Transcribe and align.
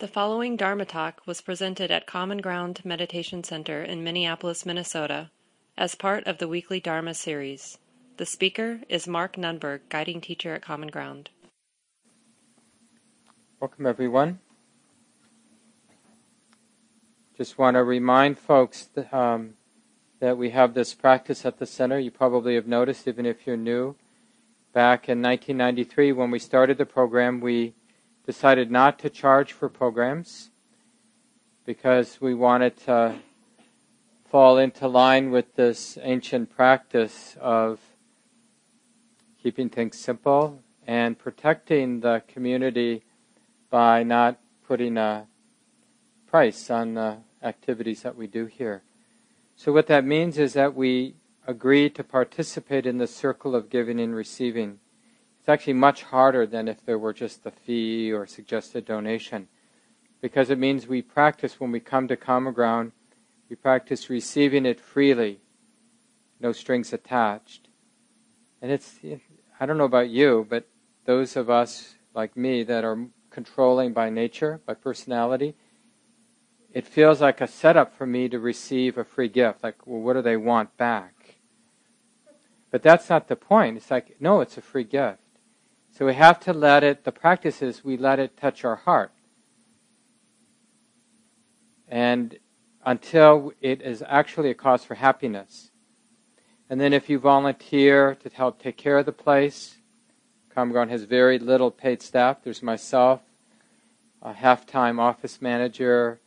The 0.00 0.08
following 0.08 0.56
Dharma 0.56 0.86
talk 0.86 1.20
was 1.26 1.42
presented 1.42 1.90
at 1.90 2.06
Common 2.06 2.38
Ground 2.38 2.80
Meditation 2.86 3.44
Center 3.44 3.82
in 3.82 4.02
Minneapolis, 4.02 4.64
Minnesota, 4.64 5.30
as 5.76 5.94
part 5.94 6.26
of 6.26 6.38
the 6.38 6.48
weekly 6.48 6.80
Dharma 6.80 7.12
series. 7.12 7.76
The 8.16 8.24
speaker 8.24 8.80
is 8.88 9.06
Mark 9.06 9.36
Nunberg, 9.36 9.80
guiding 9.90 10.22
teacher 10.22 10.54
at 10.54 10.62
Common 10.62 10.88
Ground. 10.88 11.28
Welcome, 13.60 13.84
everyone. 13.84 14.38
Just 17.36 17.58
want 17.58 17.74
to 17.74 17.84
remind 17.84 18.38
folks 18.38 18.86
that, 18.94 19.12
um, 19.12 19.52
that 20.18 20.38
we 20.38 20.48
have 20.48 20.72
this 20.72 20.94
practice 20.94 21.44
at 21.44 21.58
the 21.58 21.66
center. 21.66 21.98
You 21.98 22.10
probably 22.10 22.54
have 22.54 22.66
noticed, 22.66 23.06
even 23.06 23.26
if 23.26 23.46
you're 23.46 23.58
new. 23.58 23.96
Back 24.72 25.10
in 25.10 25.20
1993, 25.20 26.12
when 26.12 26.30
we 26.30 26.38
started 26.38 26.78
the 26.78 26.86
program, 26.86 27.42
we 27.42 27.74
decided 28.30 28.70
not 28.70 28.96
to 28.96 29.10
charge 29.10 29.52
for 29.52 29.68
programs 29.68 30.50
because 31.66 32.20
we 32.20 32.32
wanted 32.32 32.76
to 32.76 33.12
fall 34.30 34.56
into 34.56 34.86
line 34.86 35.32
with 35.32 35.56
this 35.56 35.98
ancient 36.02 36.48
practice 36.48 37.36
of 37.40 37.80
keeping 39.42 39.68
things 39.68 39.98
simple 39.98 40.62
and 40.86 41.18
protecting 41.18 41.98
the 41.98 42.22
community 42.28 43.02
by 43.68 44.04
not 44.04 44.38
putting 44.64 44.96
a 44.96 45.26
price 46.28 46.70
on 46.70 46.94
the 46.94 47.16
activities 47.42 48.02
that 48.02 48.14
we 48.14 48.28
do 48.28 48.46
here. 48.46 48.84
So, 49.56 49.72
what 49.72 49.88
that 49.88 50.04
means 50.04 50.38
is 50.38 50.52
that 50.52 50.76
we 50.76 51.16
agree 51.48 51.90
to 51.90 52.04
participate 52.04 52.86
in 52.86 52.98
the 52.98 53.08
circle 53.08 53.56
of 53.56 53.70
giving 53.70 53.98
and 53.98 54.14
receiving. 54.14 54.78
Actually 55.50 55.72
much 55.72 56.04
harder 56.04 56.46
than 56.46 56.68
if 56.68 56.86
there 56.86 56.96
were 56.96 57.12
just 57.12 57.44
a 57.44 57.50
fee 57.50 58.12
or 58.12 58.24
suggested 58.24 58.84
donation, 58.84 59.48
because 60.20 60.48
it 60.48 60.58
means 60.58 60.86
we 60.86 61.02
practice 61.02 61.58
when 61.58 61.72
we 61.72 61.80
come 61.80 62.06
to 62.06 62.16
common 62.16 62.52
ground, 62.52 62.92
we 63.48 63.56
practice 63.56 64.08
receiving 64.08 64.64
it 64.64 64.80
freely, 64.80 65.40
no 66.38 66.52
strings 66.52 66.92
attached. 66.92 67.66
And 68.62 68.70
it's, 68.70 69.00
I 69.58 69.66
don't 69.66 69.76
know 69.76 69.84
about 69.84 70.08
you, 70.08 70.46
but 70.48 70.68
those 71.04 71.34
of 71.34 71.50
us 71.50 71.96
like 72.14 72.36
me 72.36 72.62
that 72.62 72.84
are 72.84 73.08
controlling 73.30 73.92
by 73.92 74.08
nature, 74.08 74.60
by 74.64 74.74
personality, 74.74 75.56
it 76.72 76.86
feels 76.86 77.20
like 77.20 77.40
a 77.40 77.48
setup 77.48 77.92
for 77.92 78.06
me 78.06 78.28
to 78.28 78.38
receive 78.38 78.96
a 78.96 79.04
free 79.04 79.28
gift. 79.28 79.64
Like, 79.64 79.84
well, 79.84 80.00
what 80.00 80.12
do 80.12 80.22
they 80.22 80.36
want 80.36 80.76
back? 80.76 81.40
But 82.70 82.82
that's 82.84 83.10
not 83.10 83.26
the 83.26 83.34
point. 83.34 83.78
It's 83.78 83.90
like, 83.90 84.16
no, 84.20 84.40
it's 84.40 84.56
a 84.56 84.62
free 84.62 84.84
gift. 84.84 85.18
So 86.00 86.06
we 86.06 86.14
have 86.14 86.40
to 86.40 86.54
let 86.54 86.82
it, 86.82 87.04
the 87.04 87.12
practice 87.12 87.60
is 87.60 87.84
we 87.84 87.98
let 87.98 88.18
it 88.18 88.34
touch 88.34 88.64
our 88.64 88.76
heart. 88.76 89.12
And 91.86 92.38
until 92.86 93.52
it 93.60 93.82
is 93.82 94.02
actually 94.08 94.48
a 94.48 94.54
cause 94.54 94.82
for 94.82 94.94
happiness. 94.94 95.70
And 96.70 96.80
then 96.80 96.94
if 96.94 97.10
you 97.10 97.18
volunteer 97.18 98.14
to 98.14 98.30
help 98.30 98.62
take 98.62 98.78
care 98.78 98.96
of 98.96 99.04
the 99.04 99.12
place, 99.12 99.76
Common 100.54 100.88
has 100.88 101.02
very 101.02 101.38
little 101.38 101.70
paid 101.70 102.00
staff. 102.00 102.38
There's 102.42 102.62
myself, 102.62 103.20
a 104.22 104.32
half-time 104.32 104.98
office 104.98 105.42
manager, 105.42 106.18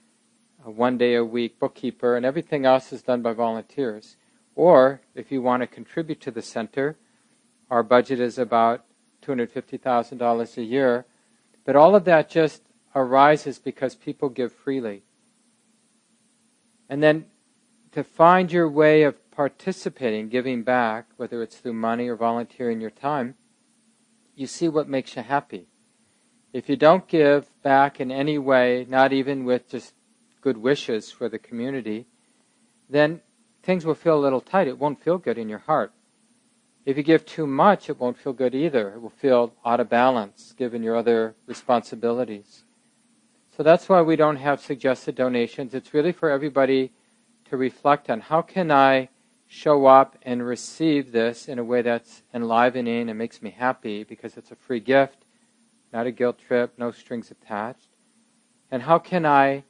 a 0.64 0.70
one 0.70 1.00
day 1.00 1.16
a 1.16 1.26
week 1.26 1.58
bookkeeper, 1.60 2.16
and 2.16 2.28
everything 2.28 2.64
else 2.64 2.94
is 2.94 3.02
done 3.02 3.24
by 3.24 3.34
volunteers. 3.34 4.18
Or 4.54 5.02
if 5.16 5.32
you 5.32 5.42
want 5.42 5.62
to 5.62 5.68
contribute 5.68 6.22
to 6.22 6.30
the 6.30 6.44
center, 6.44 6.96
our 7.72 7.82
budget 7.82 8.20
is 8.20 8.38
about 8.38 8.86
$250,000 9.24 10.58
a 10.58 10.64
year. 10.64 11.06
But 11.66 11.76
all 11.76 11.96
of 11.96 12.06
that 12.06 12.30
just 12.30 12.62
arises 12.96 13.60
because 13.60 13.96
people 13.96 14.30
give 14.30 14.52
freely. 14.52 15.04
And 16.90 17.02
then 17.02 17.26
to 17.92 18.04
find 18.04 18.52
your 18.52 18.70
way 18.70 19.04
of 19.04 19.16
participating, 19.32 20.30
giving 20.30 20.64
back, 20.64 21.08
whether 21.18 21.42
it's 21.42 21.58
through 21.58 21.74
money 21.74 22.08
or 22.08 22.16
volunteering 22.16 22.82
your 22.82 22.92
time, 22.92 23.36
you 24.36 24.48
see 24.48 24.68
what 24.68 24.90
makes 24.90 25.16
you 25.16 25.22
happy. 25.22 25.68
If 26.52 26.70
you 26.70 26.76
don't 26.76 27.08
give 27.08 27.50
back 27.64 28.00
in 28.00 28.12
any 28.12 28.38
way, 28.38 28.86
not 28.88 29.14
even 29.14 29.44
with 29.46 29.70
just 29.70 29.94
good 30.42 30.58
wishes 30.58 31.12
for 31.12 31.30
the 31.30 31.40
community, 31.40 32.06
then 32.90 33.22
things 33.64 33.86
will 33.86 33.96
feel 33.96 34.18
a 34.18 34.22
little 34.22 34.42
tight. 34.42 34.68
It 34.68 34.78
won't 34.78 35.04
feel 35.04 35.18
good 35.18 35.38
in 35.38 35.50
your 35.50 35.60
heart. 35.60 35.94
If 36.86 36.98
you 36.98 37.04
give 37.04 37.26
too 37.26 37.48
much, 37.48 37.90
it 37.90 38.00
won't 38.00 38.18
feel 38.18 38.34
good 38.34 38.54
either. 38.54 38.90
It 38.90 39.02
will 39.02 39.10
feel 39.10 39.54
out 39.66 39.80
of 39.80 39.90
balance 39.90 40.54
given 40.58 40.84
your 40.84 40.98
other 40.98 41.36
responsibilities. 41.48 42.64
So 43.56 43.64
that's 43.64 43.88
why 43.88 44.02
we 44.02 44.16
don't 44.16 44.38
have 44.38 44.60
suggested 44.60 45.16
donations. 45.16 45.74
It's 45.74 45.94
really 45.94 46.12
for 46.12 46.30
everybody 46.30 46.92
to 47.50 47.56
reflect 47.56 48.10
on 48.10 48.20
how 48.20 48.42
can 48.42 48.72
I 48.72 49.10
show 49.48 49.86
up 49.86 50.18
and 50.24 50.46
receive 50.46 51.12
this 51.12 51.48
in 51.48 51.60
a 51.60 51.64
way 51.64 51.84
that's 51.84 52.24
enlivening 52.34 53.10
and 53.10 53.18
makes 53.18 53.42
me 53.42 53.52
happy 53.52 54.04
because 54.04 54.36
it's 54.36 54.52
a 54.52 54.56
free 54.56 54.80
gift, 54.80 55.24
not 55.94 56.08
a 56.08 56.12
guilt 56.12 56.40
trip, 56.40 56.74
no 56.78 56.92
strings 56.92 57.30
attached. 57.30 57.90
And 58.72 58.82
how 58.82 58.98
can 58.98 59.26
I 59.26 59.64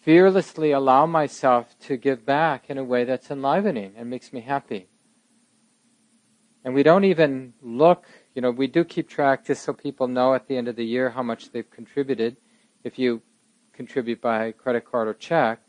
fearlessly 0.00 0.70
allow 0.70 1.04
myself 1.04 1.74
to 1.80 1.96
give 1.96 2.24
back 2.24 2.70
in 2.70 2.78
a 2.78 2.84
way 2.84 3.04
that's 3.04 3.30
enlivening 3.30 3.94
and 3.96 4.08
makes 4.08 4.32
me 4.32 4.40
happy? 4.40 4.86
And 6.64 6.74
we 6.74 6.82
don't 6.82 7.04
even 7.04 7.54
look, 7.62 8.04
you 8.34 8.42
know, 8.42 8.50
we 8.50 8.66
do 8.66 8.84
keep 8.84 9.08
track 9.08 9.46
just 9.46 9.62
so 9.62 9.72
people 9.72 10.08
know 10.08 10.34
at 10.34 10.48
the 10.48 10.56
end 10.56 10.68
of 10.68 10.76
the 10.76 10.84
year 10.84 11.10
how 11.10 11.22
much 11.22 11.50
they've 11.52 11.70
contributed. 11.70 12.36
If 12.84 12.98
you 12.98 13.22
contribute 13.72 14.20
by 14.20 14.52
credit 14.52 14.84
card 14.84 15.08
or 15.08 15.14
check, 15.14 15.60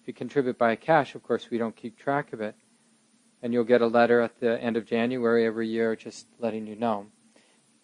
if 0.00 0.06
you 0.06 0.14
contribute 0.14 0.58
by 0.58 0.76
cash, 0.76 1.14
of 1.14 1.22
course, 1.22 1.50
we 1.50 1.58
don't 1.58 1.74
keep 1.74 1.98
track 1.98 2.32
of 2.32 2.40
it. 2.40 2.54
And 3.42 3.52
you'll 3.52 3.64
get 3.64 3.80
a 3.80 3.86
letter 3.86 4.20
at 4.20 4.40
the 4.40 4.62
end 4.62 4.76
of 4.76 4.86
January 4.86 5.46
every 5.46 5.68
year 5.68 5.96
just 5.96 6.26
letting 6.38 6.66
you 6.66 6.76
know. 6.76 7.06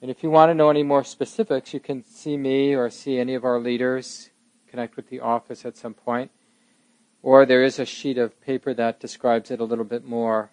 And 0.00 0.10
if 0.10 0.22
you 0.22 0.30
want 0.30 0.50
to 0.50 0.54
know 0.54 0.68
any 0.68 0.82
more 0.82 1.04
specifics, 1.04 1.72
you 1.72 1.80
can 1.80 2.04
see 2.04 2.36
me 2.36 2.74
or 2.74 2.90
see 2.90 3.18
any 3.18 3.34
of 3.34 3.44
our 3.44 3.60
leaders, 3.60 4.30
connect 4.68 4.96
with 4.96 5.08
the 5.08 5.20
office 5.20 5.64
at 5.64 5.76
some 5.76 5.94
point. 5.94 6.30
Or 7.22 7.46
there 7.46 7.62
is 7.62 7.78
a 7.78 7.84
sheet 7.84 8.18
of 8.18 8.40
paper 8.40 8.74
that 8.74 8.98
describes 8.98 9.50
it 9.50 9.60
a 9.60 9.64
little 9.64 9.84
bit 9.84 10.04
more 10.04 10.50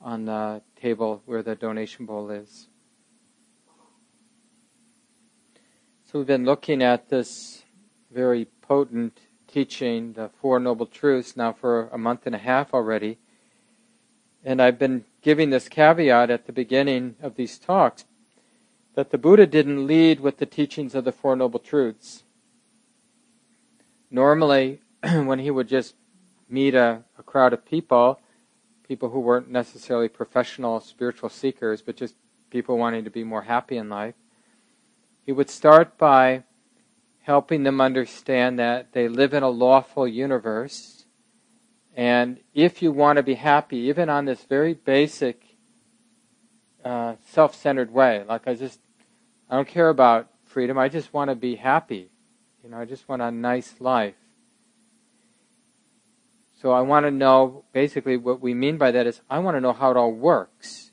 on 0.00 0.24
the 0.26 0.62
table 0.80 1.22
where 1.26 1.42
the 1.42 1.54
donation 1.54 2.06
bowl 2.06 2.30
is. 2.30 2.68
So 6.04 6.18
we've 6.20 6.26
been 6.26 6.44
looking 6.44 6.82
at 6.82 7.08
this 7.08 7.64
very 8.12 8.46
potent 8.62 9.18
teaching, 9.48 10.12
the 10.12 10.30
Four 10.40 10.60
Noble 10.60 10.86
Truths, 10.86 11.36
now 11.36 11.52
for 11.52 11.88
a 11.88 11.98
month 11.98 12.26
and 12.26 12.34
a 12.34 12.38
half 12.38 12.72
already. 12.72 13.18
And 14.44 14.62
I've 14.62 14.78
been 14.78 15.04
giving 15.22 15.50
this 15.50 15.68
caveat 15.68 16.30
at 16.30 16.46
the 16.46 16.52
beginning 16.52 17.16
of 17.20 17.34
these 17.34 17.58
talks 17.58 18.04
that 18.94 19.10
the 19.10 19.18
Buddha 19.18 19.46
didn't 19.46 19.86
lead 19.86 20.20
with 20.20 20.38
the 20.38 20.46
teachings 20.46 20.94
of 20.94 21.04
the 21.04 21.12
Four 21.12 21.36
Noble 21.36 21.58
Truths. 21.58 22.22
Normally, 24.10 24.80
when 25.02 25.40
he 25.40 25.50
would 25.50 25.68
just 25.68 25.94
meet 26.48 26.74
a, 26.74 27.02
a 27.18 27.22
crowd 27.22 27.52
of 27.52 27.64
people, 27.66 28.20
people 28.86 29.10
who 29.10 29.20
weren't 29.20 29.50
necessarily 29.50 30.08
professional 30.08 30.80
spiritual 30.80 31.28
seekers, 31.28 31.82
but 31.82 31.96
just 31.96 32.14
people 32.50 32.78
wanting 32.78 33.04
to 33.04 33.10
be 33.10 33.24
more 33.24 33.42
happy 33.42 33.76
in 33.76 33.88
life. 33.88 34.14
He 35.24 35.32
would 35.32 35.50
start 35.50 35.98
by 35.98 36.44
helping 37.22 37.64
them 37.64 37.80
understand 37.80 38.58
that 38.58 38.92
they 38.92 39.08
live 39.08 39.34
in 39.34 39.42
a 39.42 39.48
lawful 39.48 40.06
universe. 40.06 41.04
And 41.96 42.38
if 42.54 42.82
you 42.82 42.92
want 42.92 43.16
to 43.16 43.22
be 43.22 43.34
happy, 43.34 43.78
even 43.78 44.08
on 44.08 44.26
this 44.26 44.44
very 44.44 44.74
basic 44.74 45.42
uh, 46.84 47.16
self 47.30 47.54
centered 47.54 47.90
way, 47.92 48.22
like 48.28 48.46
I 48.46 48.54
just, 48.54 48.78
I 49.50 49.56
don't 49.56 49.66
care 49.66 49.88
about 49.88 50.28
freedom, 50.44 50.78
I 50.78 50.88
just 50.88 51.12
want 51.12 51.30
to 51.30 51.34
be 51.34 51.56
happy. 51.56 52.10
You 52.62 52.70
know, 52.70 52.78
I 52.78 52.84
just 52.84 53.08
want 53.08 53.22
a 53.22 53.30
nice 53.30 53.74
life. 53.80 54.14
So 56.56 56.72
I 56.72 56.80
want 56.80 57.04
to 57.04 57.10
know 57.10 57.64
basically 57.72 58.16
what 58.16 58.40
we 58.40 58.54
mean 58.54 58.78
by 58.78 58.90
that 58.90 59.06
is 59.06 59.20
I 59.28 59.38
want 59.40 59.56
to 59.56 59.60
know 59.60 59.74
how 59.74 59.90
it 59.90 59.96
all 59.96 60.12
works. 60.12 60.90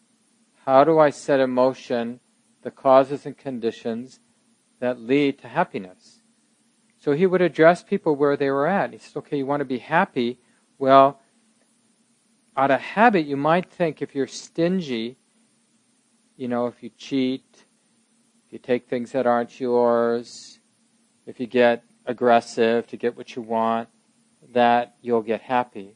How 0.66 0.84
do 0.84 1.00
I 1.00 1.10
set 1.10 1.40
in 1.40 1.52
motion 1.52 2.20
the 2.64 2.72
causes 2.72 3.26
and 3.26 3.38
conditions 3.38 4.20
that 4.80 5.00
lead 5.00 5.40
to 5.40 5.48
happiness? 5.48 6.22
So 7.00 7.14
he 7.14 7.26
would 7.26 7.42
address 7.42 7.82
people 7.82 8.16
where 8.16 8.36
they 8.36 8.50
were 8.50 8.68
at. 8.68 8.92
He 8.92 8.98
says, 8.98 9.16
okay, 9.18 9.38
you 9.38 9.46
want 9.46 9.62
to 9.62 9.66
be 9.66 9.80
happy? 9.80 10.40
Well, 10.78 11.20
out 12.56 12.72
of 12.72 12.82
habit, 12.82 13.26
you 13.26 13.38
might 13.38 13.72
think 13.72 14.02
if 14.02 14.14
you're 14.14 14.28
stingy, 14.28 15.18
you 16.36 16.48
know, 16.48 16.68
if 16.68 16.84
you 16.84 16.92
cheat, 16.98 17.46
if 18.48 18.54
you 18.54 18.60
take 18.60 18.88
things 18.88 19.14
that 19.14 19.26
aren't 19.26 19.60
yours, 19.60 20.60
if 21.26 21.40
you 21.40 21.48
get 21.48 21.84
aggressive 22.06 22.86
to 22.88 22.98
get 22.98 23.16
what 23.16 23.36
you 23.36 23.42
want, 23.42 23.90
that 24.54 24.96
you'll 25.02 25.22
get 25.22 25.42
happy. 25.42 25.96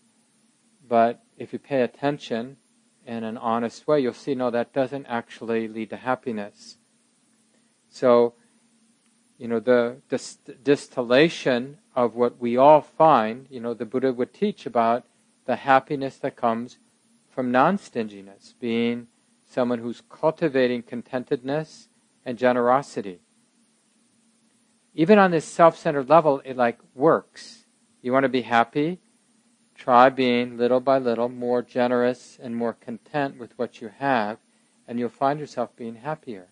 But 0.87 1.23
if 1.37 1.53
you 1.53 1.59
pay 1.59 1.81
attention 1.81 2.57
in 3.05 3.23
an 3.23 3.37
honest 3.37 3.87
way, 3.87 3.99
you'll 4.01 4.13
see 4.13 4.35
no, 4.35 4.51
that 4.51 4.73
doesn't 4.73 5.05
actually 5.05 5.67
lead 5.67 5.89
to 5.91 5.97
happiness. 5.97 6.77
So 7.89 8.33
you 9.37 9.47
know, 9.47 9.59
the 9.59 9.97
dist- 10.09 10.63
distillation 10.63 11.77
of 11.95 12.15
what 12.15 12.39
we 12.39 12.57
all 12.57 12.81
find, 12.81 13.47
you 13.49 13.59
know, 13.59 13.73
the 13.73 13.85
Buddha 13.85 14.11
would 14.11 14.33
teach 14.33 14.65
about 14.65 15.05
the 15.45 15.57
happiness 15.57 16.17
that 16.17 16.35
comes 16.35 16.79
from 17.29 17.51
non 17.51 17.77
stinginess, 17.77 18.55
being 18.59 19.07
someone 19.45 19.79
who's 19.79 20.01
cultivating 20.09 20.81
contentedness 20.81 21.87
and 22.25 22.37
generosity. 22.37 23.19
Even 24.93 25.19
on 25.19 25.29
this 25.29 25.45
self 25.45 25.77
centered 25.77 26.09
level, 26.09 26.41
it 26.43 26.57
like 26.57 26.79
works. 26.95 27.66
You 28.01 28.11
want 28.11 28.23
to 28.23 28.29
be 28.29 28.41
happy? 28.43 28.99
Try 29.75 30.09
being 30.09 30.57
little 30.57 30.79
by 30.79 30.97
little 30.97 31.29
more 31.29 31.61
generous 31.61 32.39
and 32.41 32.55
more 32.55 32.73
content 32.73 33.37
with 33.37 33.57
what 33.57 33.81
you 33.81 33.89
have, 33.99 34.37
and 34.87 34.99
you'll 34.99 35.09
find 35.09 35.39
yourself 35.39 35.75
being 35.75 35.95
happier. 35.95 36.47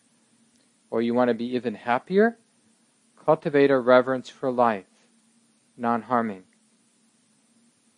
Or 0.89 1.01
you 1.01 1.13
want 1.13 1.29
to 1.29 1.33
be 1.33 1.55
even 1.55 1.75
happier? 1.75 2.37
Cultivate 3.23 3.71
a 3.71 3.79
reverence 3.79 4.29
for 4.29 4.51
life, 4.51 4.85
non 5.75 6.03
harming, 6.03 6.43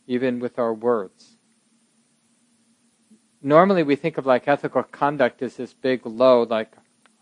even 0.06 0.40
with 0.40 0.58
our 0.58 0.74
words. 0.74 1.38
Normally, 3.42 3.84
we 3.84 3.96
think 3.96 4.18
of 4.18 4.26
like 4.26 4.48
ethical 4.48 4.84
conduct 4.84 5.42
as 5.42 5.58
this 5.58 5.74
big 5.74 6.06
load, 6.06 6.50
like, 6.50 6.74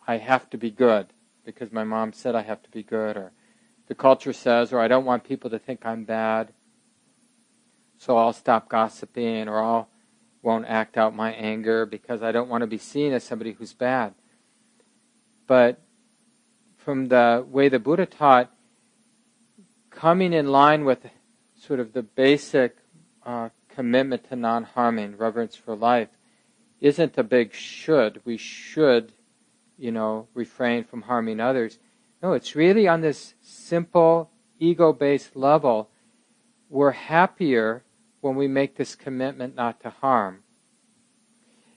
I 0.07 0.17
have 0.17 0.49
to 0.51 0.57
be 0.57 0.69
good 0.69 1.07
because 1.43 1.71
my 1.71 1.83
mom 1.83 2.13
said 2.13 2.35
I 2.35 2.43
have 2.43 2.61
to 2.63 2.69
be 2.69 2.83
good, 2.83 3.17
or 3.17 3.31
the 3.87 3.95
culture 3.95 4.33
says, 4.33 4.73
or 4.73 4.79
I 4.79 4.87
don't 4.87 5.05
want 5.05 5.23
people 5.23 5.49
to 5.49 5.59
think 5.59 5.85
I'm 5.85 6.03
bad, 6.03 6.53
so 7.97 8.17
I'll 8.17 8.33
stop 8.33 8.69
gossiping, 8.69 9.47
or 9.47 9.63
I'll 9.63 9.89
won't 10.45 10.65
act 10.67 10.95
out 10.95 11.15
my 11.15 11.31
anger 11.33 11.87
because 11.87 12.21
I 12.21 12.31
don't 12.31 12.49
want 12.49 12.61
to 12.61 12.67
be 12.67 12.77
seen 12.77 13.13
as 13.13 13.23
somebody 13.23 13.53
who's 13.53 13.73
bad. 13.73 14.13
But 15.47 15.81
from 16.77 17.07
the 17.07 17.43
way 17.49 17.67
the 17.67 17.79
Buddha 17.79 18.05
taught, 18.05 18.51
coming 19.89 20.33
in 20.33 20.47
line 20.49 20.85
with 20.85 20.99
sort 21.55 21.79
of 21.79 21.93
the 21.93 22.03
basic 22.03 22.77
uh, 23.25 23.49
commitment 23.69 24.29
to 24.29 24.35
non 24.35 24.63
harming, 24.63 25.17
reverence 25.17 25.55
for 25.55 25.75
life, 25.75 26.09
isn't 26.79 27.17
a 27.17 27.23
big 27.23 27.53
should. 27.53 28.21
We 28.23 28.37
should, 28.37 29.13
you 29.79 29.91
know, 29.91 30.27
refrain 30.35 30.83
from 30.83 31.03
harming 31.03 31.39
others. 31.39 31.79
No, 32.21 32.33
it's 32.33 32.55
really 32.55 32.87
on 32.87 33.01
this 33.01 33.35
simple 33.41 34.31
ego 34.59 34.93
based 34.93 35.35
level. 35.35 35.89
We're 36.69 36.91
happier 36.91 37.83
when 38.21 38.35
we 38.35 38.47
make 38.47 38.75
this 38.75 38.95
commitment 38.95 39.55
not 39.55 39.81
to 39.81 39.89
harm. 39.89 40.43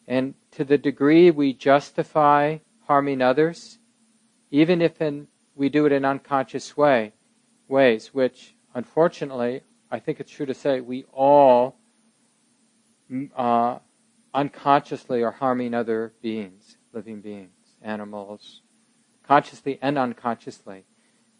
And 0.06 0.34
to 0.52 0.64
the 0.64 0.78
degree 0.78 1.30
we 1.30 1.52
justify 1.52 2.58
harming 2.86 3.20
others, 3.20 3.78
even 4.50 4.80
if 4.80 5.02
in, 5.02 5.28
we 5.54 5.68
do 5.68 5.84
it 5.84 5.92
in 5.92 6.04
unconscious 6.04 6.76
way, 6.76 7.12
ways, 7.68 8.14
which 8.14 8.54
unfortunately, 8.74 9.62
I 9.90 9.98
think 9.98 10.20
it's 10.20 10.32
true 10.32 10.46
to 10.46 10.54
say, 10.54 10.80
we 10.80 11.04
all 11.12 11.76
uh, 13.36 13.78
unconsciously 14.32 15.22
are 15.22 15.32
harming 15.32 15.74
other 15.74 16.14
beings, 16.22 16.78
living 16.92 17.20
beings, 17.20 17.76
animals, 17.82 18.62
consciously 19.28 19.78
and 19.82 19.98
unconsciously, 19.98 20.84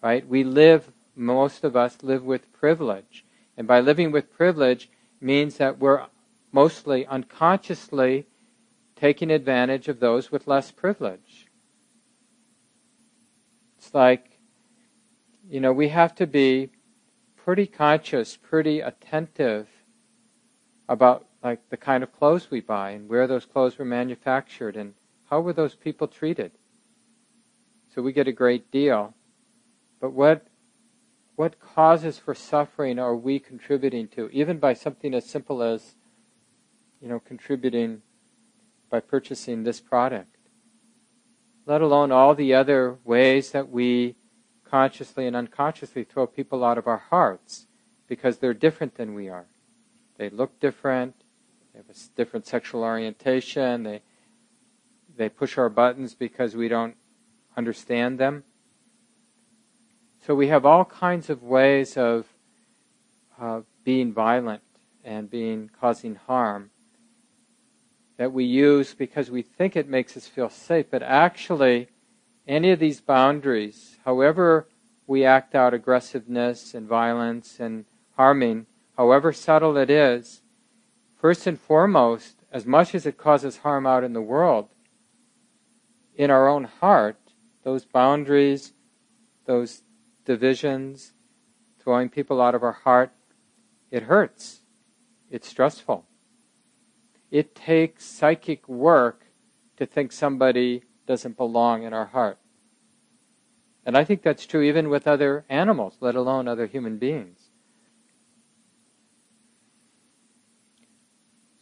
right? 0.03 0.29
We 0.29 0.45
live, 0.45 0.93
most 1.17 1.65
of 1.65 1.75
us 1.75 1.97
live 2.03 2.23
with 2.23 2.53
privilege. 2.53 3.25
And 3.57 3.67
by 3.67 3.81
living 3.81 4.13
with 4.13 4.31
privilege 4.31 4.91
means 5.21 5.57
that 5.57 5.79
we're 5.79 6.05
mostly 6.53 7.07
unconsciously 7.07 8.27
taking 8.95 9.31
advantage 9.31 9.89
of 9.89 10.01
those 10.01 10.31
with 10.31 10.47
less 10.47 10.71
privilege. 10.71 11.47
It's 13.79 13.95
like, 13.95 14.39
you 15.49 15.61
know, 15.61 15.73
we 15.73 15.89
have 15.89 16.15
to 16.17 16.27
be 16.27 16.71
pretty 17.37 17.67
conscious, 17.67 18.37
pretty 18.37 18.81
attentive 18.81 19.67
about 20.89 21.27
like 21.43 21.71
the 21.71 21.77
kind 21.77 22.03
of 22.03 22.13
clothes 22.13 22.51
we 22.51 22.61
buy 22.61 22.91
and 22.91 23.09
where 23.09 23.27
those 23.27 23.47
clothes 23.47 23.79
were 23.79 23.85
manufactured 23.85 24.77
and 24.77 24.93
how 25.31 25.41
were 25.41 25.53
those 25.55 25.75
people 25.75 26.07
treated. 26.07 26.51
So 27.99 28.03
we 28.03 28.13
get 28.13 28.29
a 28.29 28.33
great 28.33 28.71
deal. 28.71 29.13
But 30.01 30.13
what 30.13 30.47
what 31.35 31.59
causes 31.59 32.17
for 32.17 32.33
suffering 32.33 32.97
are 33.01 33.17
we 33.17 33.41
contributing 33.41 34.07
to, 34.15 34.31
even 34.31 34.61
by 34.61 34.75
something 34.75 35.13
as 35.15 35.27
simple 35.27 35.65
as, 35.65 35.97
you 37.01 37.09
know, 37.09 37.19
contributing 37.19 38.03
by 38.89 39.01
purchasing 39.01 39.65
this 39.65 39.81
product? 39.81 40.37
let 41.67 41.83
alone 41.83 42.13
all 42.13 42.37
the 42.37 42.55
other 42.55 42.99
ways 43.05 43.51
that 43.51 43.69
we 43.69 44.15
consciously 44.65 45.27
and 45.27 45.35
unconsciously 45.35 46.05
throw 46.05 46.25
people 46.25 46.65
out 46.65 46.79
of 46.79 46.87
our 46.87 47.03
hearts 47.11 47.67
because 48.07 48.39
they're 48.39 48.55
different 48.55 48.95
than 48.95 49.13
we 49.13 49.29
are. 49.29 49.49
They 50.19 50.31
look 50.31 50.61
different, 50.61 51.17
they 51.73 51.81
have 51.81 51.91
a 51.91 51.99
different 52.15 52.47
sexual 52.47 52.85
orientation, 52.85 53.83
they, 53.83 54.03
they 55.17 55.29
push 55.29 55.59
our 55.59 55.69
buttons 55.69 56.15
because 56.15 56.55
we 56.55 56.69
don't 56.69 56.95
understand 57.59 58.19
them. 58.19 58.45
So 60.25 60.35
we 60.35 60.47
have 60.47 60.65
all 60.65 60.85
kinds 60.85 61.29
of 61.29 61.43
ways 61.43 61.97
of 61.97 62.27
uh, 63.41 63.63
being 63.83 64.13
violent 64.13 64.63
and 65.05 65.29
being 65.29 65.69
causing 65.81 66.15
harm 66.15 66.71
that 68.17 68.33
we 68.33 68.45
use 68.45 68.95
because 68.95 69.31
we 69.31 69.43
think 69.43 69.75
it 69.75 69.89
makes 69.89 70.17
us 70.17 70.27
feel 70.27 70.49
safe, 70.49 70.87
but 70.91 71.03
actually, 71.03 71.89
any 72.47 72.71
of 72.71 72.79
these 72.79 73.01
boundaries, 73.01 73.99
however 74.05 74.69
we 75.07 75.25
act 75.25 75.55
out 75.55 75.75
aggressiveness 75.75 76.75
and 76.75 76.87
violence 76.87 77.59
and 77.59 77.85
harming, 78.17 78.67
however 78.97 79.33
subtle 79.33 79.77
it 79.77 79.91
is, 79.91 80.43
first 81.21 81.47
and 81.47 81.61
foremost, 81.61 82.37
as 82.53 82.67
much 82.67 82.95
as 82.95 83.07
it 83.07 83.17
causes 83.17 83.59
harm 83.59 83.87
out 83.87 84.05
in 84.05 84.13
the 84.13 84.21
world, 84.21 84.69
in 86.17 86.31
our 86.31 86.49
own 86.49 86.65
heart, 86.65 87.17
those 87.69 87.85
boundaries, 87.85 88.73
those 89.45 89.83
divisions, 90.25 91.13
throwing 91.79 92.09
people 92.09 92.41
out 92.41 92.55
of 92.55 92.63
our 92.63 92.73
heart, 92.73 93.13
it 93.91 94.05
hurts. 94.05 94.61
It's 95.31 95.49
stressful 95.49 96.05
it 97.31 97.55
takes 97.55 98.05
psychic 98.05 98.69
work 98.69 99.27
to 99.77 99.87
think 99.87 100.13
somebody 100.13 100.83
doesn't 101.07 101.37
belong 101.37 101.83
in 101.83 101.93
our 101.93 102.07
heart. 102.07 102.39
And 103.85 103.97
I 103.97 104.05
think 104.05 104.23
that's 104.23 104.47
true 104.47 104.63
even 104.63 104.89
with 104.89 105.07
other 105.07 105.45
animals, 105.49 105.97
let 106.01 106.15
alone 106.15 106.49
other 106.49 106.67
human 106.67 106.99
beings. 106.99 107.51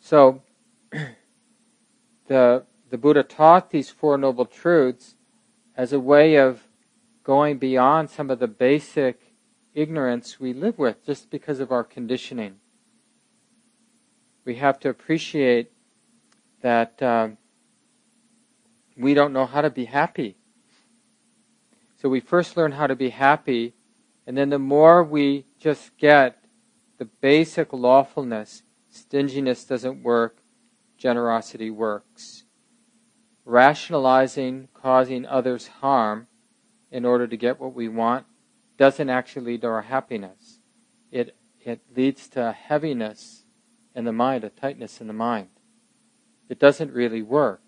So, 0.00 0.42
the, 2.28 2.64
the 2.90 2.98
Buddha 2.98 3.22
taught 3.22 3.70
these 3.70 3.90
Four 3.90 4.18
Noble 4.18 4.46
Truths 4.46 5.15
as 5.76 5.92
a 5.92 6.00
way 6.00 6.36
of 6.36 6.62
going 7.22 7.58
beyond 7.58 8.10
some 8.10 8.30
of 8.30 8.38
the 8.38 8.48
basic 8.48 9.20
ignorance 9.74 10.40
we 10.40 10.52
live 10.52 10.78
with 10.78 11.04
just 11.04 11.30
because 11.30 11.60
of 11.60 11.70
our 11.70 11.84
conditioning 11.84 12.56
we 14.46 14.54
have 14.54 14.78
to 14.78 14.88
appreciate 14.88 15.72
that 16.62 17.02
uh, 17.02 17.28
we 18.96 19.12
don't 19.12 19.32
know 19.32 19.44
how 19.44 19.60
to 19.60 19.68
be 19.68 19.84
happy. 19.84 20.36
So 22.00 22.08
we 22.08 22.20
first 22.20 22.56
learn 22.56 22.72
how 22.72 22.86
to 22.86 22.94
be 22.94 23.10
happy, 23.10 23.74
and 24.26 24.38
then 24.38 24.50
the 24.50 24.58
more 24.58 25.02
we 25.02 25.46
just 25.58 25.96
get 25.98 26.44
the 26.98 27.04
basic 27.04 27.72
lawfulness, 27.72 28.62
stinginess 28.88 29.64
doesn't 29.64 30.02
work, 30.02 30.38
generosity 30.96 31.68
works. 31.68 32.44
Rationalizing 33.46 34.68
causing 34.74 35.24
others 35.24 35.68
harm 35.68 36.26
in 36.90 37.04
order 37.04 37.28
to 37.28 37.36
get 37.36 37.60
what 37.60 37.74
we 37.74 37.88
want 37.88 38.26
doesn't 38.76 39.08
actually 39.08 39.52
lead 39.52 39.60
to 39.60 39.68
our 39.68 39.82
happiness. 39.82 40.58
It, 41.12 41.36
it 41.60 41.80
leads 41.94 42.26
to 42.30 42.50
heaviness 42.50 43.44
in 43.94 44.04
the 44.04 44.12
mind, 44.12 44.42
a 44.42 44.50
tightness 44.50 45.00
in 45.00 45.06
the 45.06 45.12
mind. 45.12 45.48
It 46.48 46.58
doesn't 46.58 46.92
really 46.92 47.22
work. 47.22 47.62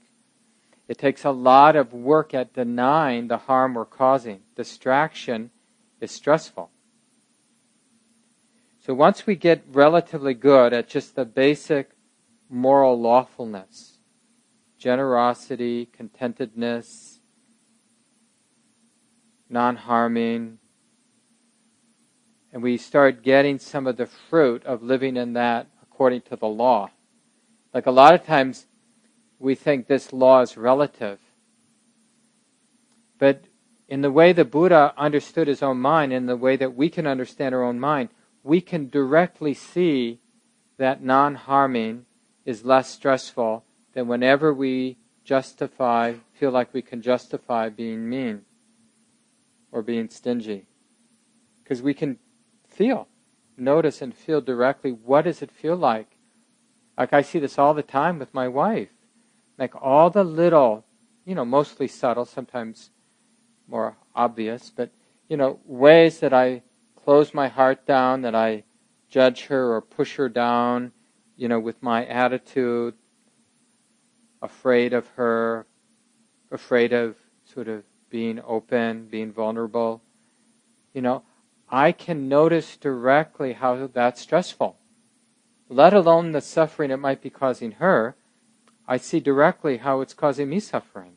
It 0.89 0.99
takes 0.99 1.25
a 1.25 1.31
lot 1.31 1.77
of 1.77 1.93
work 1.93 2.35
at 2.35 2.55
denying 2.55 3.29
the 3.29 3.39
harm 3.39 3.75
we're 3.75 3.85
causing. 3.85 4.41
Distraction 4.57 5.53
is 6.01 6.11
stressful. 6.11 6.71
So 8.81 8.95
once 8.95 9.27
we 9.27 9.37
get 9.37 9.63
relatively 9.71 10.35
good 10.35 10.73
at 10.73 10.89
just 10.89 11.15
the 11.15 11.25
basic 11.25 11.91
moral 12.49 13.01
lawfulness, 13.01 13.98
generosity, 14.79 15.87
contentedness, 15.87 17.19
non 19.51 19.77
harming, 19.77 20.59
and 22.53 22.63
we 22.63 22.77
start 22.77 23.23
getting 23.23 23.59
some 23.59 23.87
of 23.87 23.97
the 23.97 24.07
fruit 24.07 24.65
of 24.65 24.83
living 24.83 25.17
in 25.17 25.35
that 25.35 25.67
according 25.83 26.23
to 26.23 26.37
the 26.37 26.47
law. 26.47 26.91
Like 27.75 27.87
a 27.87 27.91
lot 27.91 28.15
of 28.15 28.25
times 28.25 28.67
we 29.39 29.55
think 29.55 29.87
this 29.87 30.13
law 30.13 30.41
is 30.41 30.57
relative. 30.57 31.19
But 33.19 33.45
in 33.89 34.01
the 34.01 34.13
way 34.13 34.33
the 34.33 34.45
Buddha 34.45 34.95
understood 34.97 35.49
his 35.49 35.63
own 35.63 35.79
mind, 35.79 36.13
in 36.13 36.27
the 36.27 36.37
way 36.37 36.57
that 36.57 36.75
we 36.75 36.89
can 36.89 37.07
understand 37.07 37.55
our 37.55 37.65
own 37.65 37.81
mind, 37.81 38.11
we 38.43 38.61
can 38.61 38.89
directly 38.89 39.55
see 39.55 40.21
that 40.79 41.03
non 41.03 41.35
harming 41.35 42.07
is 42.45 42.65
less 42.65 42.89
stressful 42.89 43.65
than 43.99 44.07
whenever 44.07 44.55
we 44.55 44.97
justify, 45.25 46.15
feel 46.33 46.53
like 46.53 46.73
we 46.73 46.81
can 46.81 47.03
justify 47.03 47.69
being 47.69 48.09
mean 48.09 48.43
or 49.73 49.83
being 49.83 50.09
stingy. 50.09 50.67
Because 51.65 51.83
we 51.83 51.95
can 51.95 52.17
feel, 52.69 53.09
notice, 53.57 54.01
and 54.01 54.15
feel 54.15 54.41
directly 54.41 54.93
what 54.93 55.23
does 55.23 55.43
it 55.43 55.51
feel 55.51 55.75
like. 55.75 56.17
Like 56.97 57.13
I 57.13 57.23
see 57.23 57.41
this 57.41 57.59
all 57.59 57.75
the 57.75 57.83
time 57.83 58.21
with 58.21 58.33
my 58.33 58.47
wife. 58.47 58.91
Like 59.59 59.75
all 59.75 60.11
the 60.11 60.23
little, 60.23 60.85
you 61.25 61.35
know, 61.35 61.45
mostly 61.45 61.89
subtle, 61.89 62.25
sometimes 62.25 62.91
more 63.67 63.97
obvious, 64.15 64.71
but 64.71 64.93
you 65.29 65.37
know, 65.37 65.59
ways 65.65 66.21
that 66.21 66.33
I 66.33 66.63
close 66.95 67.35
my 67.35 67.49
heart 67.49 67.85
down, 67.85 68.23
that 68.23 68.37
I 68.37 68.63
judge 69.09 69.47
her 69.47 69.75
or 69.75 69.81
push 69.81 70.15
her 70.15 70.29
down, 70.29 70.93
you 71.37 71.49
know, 71.49 71.59
with 71.59 71.83
my 71.83 72.07
attitude, 72.07 72.95
afraid 74.41 74.93
of 74.93 75.09
her, 75.17 75.67
afraid 76.51 76.93
of 76.93 77.17
sort 77.45 77.69
of 77.69 77.85
being 78.11 78.41
open, 78.47 79.07
being 79.11 79.33
vulnerable. 79.33 80.03
You 80.95 81.03
know, 81.03 81.23
I 81.69 81.93
can 81.93 82.29
notice 82.29 82.77
directly 82.77 83.55
how 83.55 83.89
that's 83.93 84.21
stressful. 84.21 84.77
Let 85.69 85.93
alone 85.93 86.33
the 86.33 86.41
suffering 86.41 86.91
it 86.91 86.97
might 86.97 87.21
be 87.21 87.31
causing 87.31 87.73
her, 87.73 88.17
I 88.87 88.97
see 88.97 89.21
directly 89.21 89.79
how 89.79 90.01
it's 90.01 90.15
causing 90.15 90.49
me 90.49 90.61
suffering. 90.61 91.13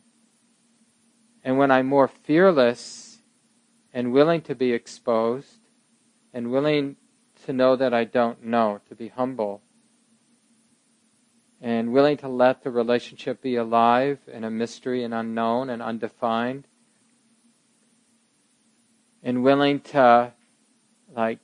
And 1.44 1.58
when 1.58 1.72
I'm 1.72 1.88
more 1.88 2.10
fearless 2.10 3.20
and 3.94 4.12
willing 4.12 4.42
to 4.42 4.56
be 4.56 4.74
exposed 4.74 5.60
and 6.34 6.52
willing 6.52 6.98
to 7.46 7.54
know 7.54 7.76
that 7.76 7.94
I 7.94 8.04
don't 8.04 8.44
know, 8.44 8.82
to 8.90 8.96
be 8.96 9.08
humble, 9.08 9.62
and 11.62 11.94
willing 11.94 12.18
to 12.18 12.28
let 12.28 12.64
the 12.64 12.72
relationship 12.72 13.42
be 13.42 13.56
alive 13.56 14.20
and 14.32 14.44
a 14.44 14.50
mystery 14.50 15.04
and 15.04 15.14
unknown 15.14 15.70
and 15.70 15.82
undefined, 15.82 16.68
and 19.24 19.44
willing 19.44 19.80
to, 19.80 20.34
like, 21.16 21.40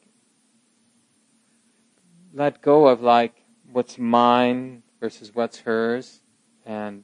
let 2.34 2.62
go 2.62 2.88
of, 2.88 3.02
like, 3.02 3.44
what's 3.72 3.98
mine 3.98 4.82
versus 5.00 5.36
what's 5.36 5.60
hers, 5.60 6.22
and 6.66 7.04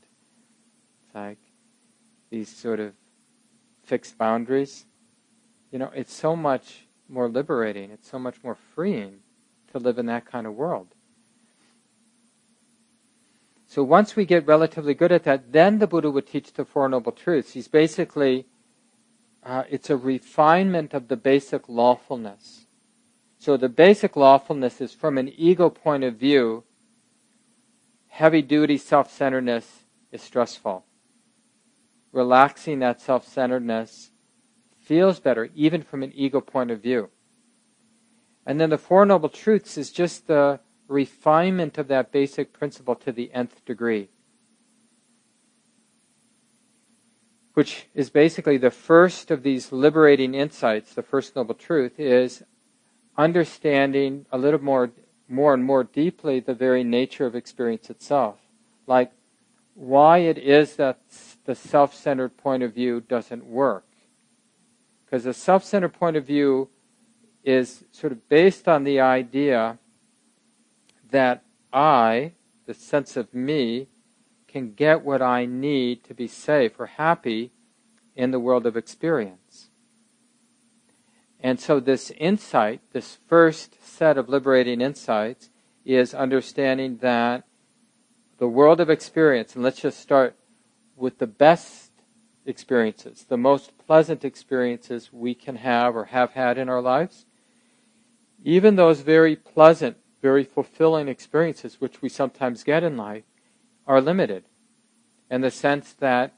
like 1.14 1.38
these 2.30 2.50
sort 2.50 2.80
of 2.80 2.94
fixed 3.84 4.18
boundaries. 4.18 4.86
You 5.72 5.80
know, 5.80 5.92
it's 5.94 6.14
so 6.14 6.36
much 6.36 6.88
more 7.08 7.30
liberating, 7.30 7.92
it's 7.92 8.10
so 8.10 8.18
much 8.18 8.44
more 8.44 8.56
freeing 8.56 9.20
to 9.72 9.78
live 9.78 10.00
in 10.00 10.08
that 10.08 10.26
kind 10.26 10.48
of 10.48 10.56
world. 10.56 10.93
So 13.74 13.82
once 13.84 14.16
we 14.16 14.26
get 14.26 14.46
relatively 14.46 14.94
good 14.94 15.12
at 15.12 15.24
that, 15.24 15.52
then 15.52 15.80
the 15.80 15.88
Buddha 15.88 16.12
would 16.12 16.28
teach 16.28 16.54
the 16.54 16.64
Four 16.64 16.88
Noble 16.90 17.12
Truths. 17.12 17.54
He's 17.54 17.68
basically, 17.68 18.46
uh, 19.42 19.64
it's 19.68 19.90
a 19.90 19.98
refinement 19.98 20.94
of 20.94 21.08
the 21.08 21.18
basic 21.18 21.68
lawfulness. 21.68 22.68
So 23.40 23.58
the 23.58 23.70
basic 23.70 24.16
lawfulness 24.16 24.80
is 24.80 24.94
from 24.94 25.18
an 25.18 25.34
ego 25.36 25.72
point 25.72 26.04
of 26.04 26.18
view, 26.18 26.66
heavy 28.10 28.44
duty 28.44 28.78
self 28.78 29.12
centeredness 29.12 29.86
is 30.12 30.22
stressful 30.22 30.86
relaxing 32.12 32.78
that 32.78 33.02
self 33.02 33.28
centeredness 33.28 34.12
feels 34.78 35.20
better, 35.20 35.50
even 35.56 35.82
from 35.82 36.04
an 36.04 36.12
ego 36.14 36.40
point 36.42 36.70
of 36.70 36.80
view. 36.80 37.10
And 38.46 38.62
then 38.62 38.70
the 38.70 38.78
Four 38.78 39.04
Noble 39.08 39.30
Truths 39.30 39.80
is 39.80 39.92
just 39.92 40.28
the 40.28 40.60
refinement 40.94 41.78
of 41.78 41.88
that 41.90 42.12
basic 42.12 42.54
principle 42.54 42.96
to 42.96 43.12
the 43.12 43.32
nth 43.34 43.66
degree. 43.66 44.10
Which 47.56 47.88
is 47.94 48.10
basically 48.10 48.58
the 48.58 48.72
first 48.72 49.30
of 49.30 49.44
these 49.44 49.72
liberating 49.72 50.34
insights, 50.34 50.94
the 50.94 51.04
first 51.04 51.36
noble 51.36 51.56
truth, 51.56 52.00
is 52.00 52.44
understanding 53.18 54.26
a 54.32 54.38
little 54.38 54.64
more, 54.64 54.92
more 55.28 55.54
and 55.54 55.64
more 55.64 55.84
deeply 55.84 56.40
the 56.40 56.54
very 56.54 56.84
nature 56.84 57.26
of 57.26 57.36
experience 57.36 57.90
itself. 57.90 58.38
Like 58.88 59.12
why 59.76 60.20
it 60.20 60.38
is 60.38 60.76
that 60.78 61.00
the 61.46 61.56
self 61.56 61.94
centered 61.94 62.38
point 62.38 62.64
of 62.64 62.74
view 62.74 63.02
doesn't 63.02 63.46
work. 63.46 63.86
Because 65.06 65.24
the 65.24 65.34
self 65.34 65.64
centered 65.64 65.94
point 65.94 66.16
of 66.16 66.26
view 66.26 66.70
is 67.44 67.84
sort 67.92 68.14
of 68.14 68.28
based 68.30 68.68
on 68.68 68.84
the 68.84 69.00
idea 69.00 69.78
that 71.14 71.44
I, 71.72 72.34
the 72.66 72.74
sense 72.74 73.16
of 73.16 73.34
me, 73.34 73.88
can 74.48 74.74
get 74.74 75.06
what 75.06 75.22
I 75.22 75.46
need 75.46 76.04
to 76.06 76.14
be 76.14 76.28
safe 76.28 76.80
or 76.80 76.88
happy 76.88 77.52
in 78.16 78.32
the 78.32 78.40
world 78.40 78.66
of 78.66 78.76
experience. 78.76 79.70
And 81.40 81.60
so, 81.60 81.80
this 81.80 82.12
insight, 82.12 82.82
this 82.94 83.18
first 83.28 83.84
set 83.84 84.18
of 84.18 84.30
liberating 84.30 84.82
insights, 84.82 85.50
is 85.86 86.14
understanding 86.14 86.98
that 86.98 87.44
the 88.38 88.48
world 88.48 88.80
of 88.80 88.90
experience, 88.90 89.54
and 89.54 89.64
let's 89.64 89.82
just 89.82 90.00
start 90.00 90.36
with 90.96 91.20
the 91.20 91.28
best 91.28 91.92
experiences, 92.46 93.26
the 93.28 93.38
most 93.38 93.78
pleasant 93.78 94.26
experiences 94.26 95.12
we 95.12 95.36
can 95.36 95.58
have 95.58 95.96
or 95.96 96.06
have 96.06 96.32
had 96.32 96.58
in 96.58 96.70
our 96.70 96.82
lives, 96.82 97.26
even 98.44 98.76
those 98.76 99.02
very 99.02 99.36
pleasant, 99.36 99.98
very 100.24 100.46
fulfilling 100.46 101.10
experiences 101.10 101.82
which 101.82 102.02
we 102.02 102.08
sometimes 102.08 102.64
get 102.64 102.82
in 102.82 102.96
life 102.96 103.26
are 103.86 104.00
limited 104.00 104.46
in 105.30 105.42
the 105.42 105.52
sense 105.52 105.92
that 106.00 106.34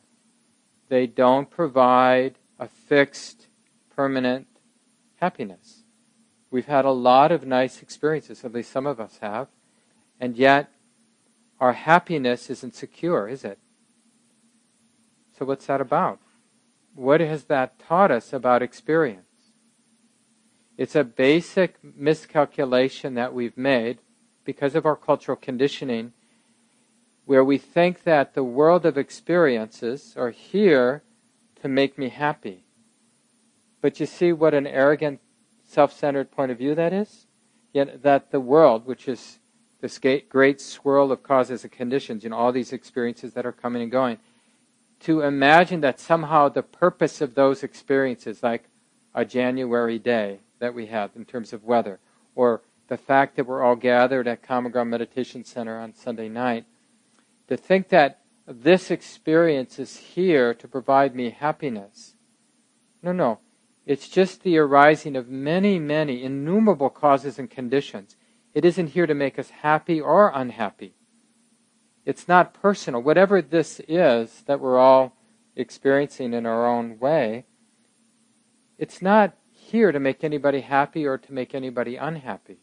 they 0.90 1.06
don't 1.06 1.52
provide 1.52 2.34
a 2.58 2.68
fixed, 2.68 3.46
permanent 3.96 4.48
happiness. 5.18 5.84
We've 6.50 6.66
had 6.66 6.84
a 6.84 6.92
lot 6.92 7.32
of 7.32 7.46
nice 7.46 7.84
experiences, 7.84 8.44
at 8.44 8.54
least 8.54 8.72
some 8.72 8.88
of 8.88 9.00
us 9.00 9.20
have, 9.22 9.50
and 10.20 10.36
yet 10.36 10.72
our 11.60 11.74
happiness 11.74 12.50
isn't 12.50 12.74
secure, 12.74 13.28
is 13.28 13.44
it? 13.44 13.60
So, 15.38 15.46
what's 15.46 15.68
that 15.68 15.82
about? 15.82 16.20
What 16.96 17.22
has 17.22 17.44
that 17.46 17.78
taught 17.78 18.10
us 18.10 18.34
about 18.34 18.64
experience? 18.64 19.35
It's 20.78 20.96
a 20.96 21.04
basic 21.04 21.78
miscalculation 21.82 23.14
that 23.14 23.34
we've 23.34 23.58
made 23.58 24.00
because 24.44 24.76
of 24.76 24.86
our 24.86 24.96
cultural 24.96 25.38
conditioning, 25.38 26.12
where 27.26 27.44
we 27.44 27.58
think 27.58 28.04
that 28.04 28.34
the 28.34 28.44
world 28.44 28.86
of 28.86 28.98
experiences 28.98 30.14
are 30.18 30.32
here 30.32 31.04
to 31.62 31.68
make 31.68 31.98
me 31.98 32.10
happy. 32.10 32.66
But 33.82 34.00
you 34.00 34.06
see 34.06 34.34
what 34.34 34.54
an 34.54 34.68
arrogant, 34.68 35.22
self 35.64 35.94
centered 35.94 36.30
point 36.30 36.52
of 36.52 36.58
view 36.58 36.76
that 36.76 36.94
is? 36.94 37.26
Yet 37.74 38.04
that 38.04 38.32
the 38.32 38.40
world, 38.40 38.86
which 38.86 39.08
is 39.08 39.40
this 39.82 40.00
great 40.30 40.62
swirl 40.62 41.12
of 41.12 41.24
causes 41.24 41.64
and 41.64 41.72
conditions, 41.72 42.24
you 42.24 42.30
know, 42.30 42.38
all 42.38 42.52
these 42.52 42.74
experiences 42.74 43.34
that 43.34 43.46
are 43.46 43.52
coming 43.52 43.82
and 43.82 43.92
going, 43.92 44.18
to 45.02 45.22
imagine 45.22 45.82
that 45.82 46.00
somehow 46.00 46.50
the 46.50 46.64
purpose 46.64 47.22
of 47.22 47.36
those 47.36 47.64
experiences, 47.64 48.44
like 48.44 48.66
a 49.14 49.26
January 49.26 49.98
day 49.98 50.40
that 50.66 50.74
we 50.74 50.88
have 50.88 51.12
in 51.16 51.26
terms 51.26 51.54
of 51.54 51.64
weather, 51.64 52.00
or 52.34 52.64
the 52.88 52.98
fact 52.98 53.36
that 53.36 53.46
we're 53.46 53.64
all 53.64 53.76
gathered 53.76 54.28
at 54.28 54.42
Common 54.42 54.72
Ground 54.72 54.90
Meditation 54.90 55.44
Center 55.44 55.80
on 55.80 55.94
Sunday 55.94 56.28
night, 56.28 56.66
to 57.48 57.56
think 57.56 57.90
that 57.90 58.22
this 58.48 58.90
experience 58.90 59.78
is 59.78 59.98
here 59.98 60.56
to 60.56 60.68
provide 60.68 61.16
me 61.16 61.30
happiness. 61.30 62.16
No, 63.04 63.12
no. 63.12 63.40
It's 63.86 64.10
just 64.10 64.42
the 64.42 64.58
arising 64.58 65.16
of 65.16 65.30
many, 65.30 65.78
many 65.78 66.24
innumerable 66.24 66.90
causes 66.90 67.38
and 67.38 67.48
conditions. 67.48 68.16
It 68.56 68.66
isn't 68.66 68.88
here 68.88 69.06
to 69.06 69.14
make 69.14 69.38
us 69.38 69.52
happy 69.52 70.02
or 70.02 70.32
unhappy. 70.34 70.96
It's 72.06 72.28
not 72.28 72.56
personal. 72.56 73.04
Whatever 73.04 73.44
this 73.44 73.80
is 73.88 74.42
that 74.48 74.60
we're 74.60 74.80
all 74.80 75.16
experiencing 75.56 76.34
in 76.34 76.48
our 76.48 76.66
own 76.66 76.98
way, 76.98 77.46
it's 78.80 79.04
not 79.04 79.36
here 79.72 79.92
to 79.92 80.00
make 80.00 80.24
anybody 80.24 80.62
happy 80.62 81.06
or 81.06 81.18
to 81.18 81.34
make 81.34 81.56
anybody 81.56 81.96
unhappy. 81.96 82.58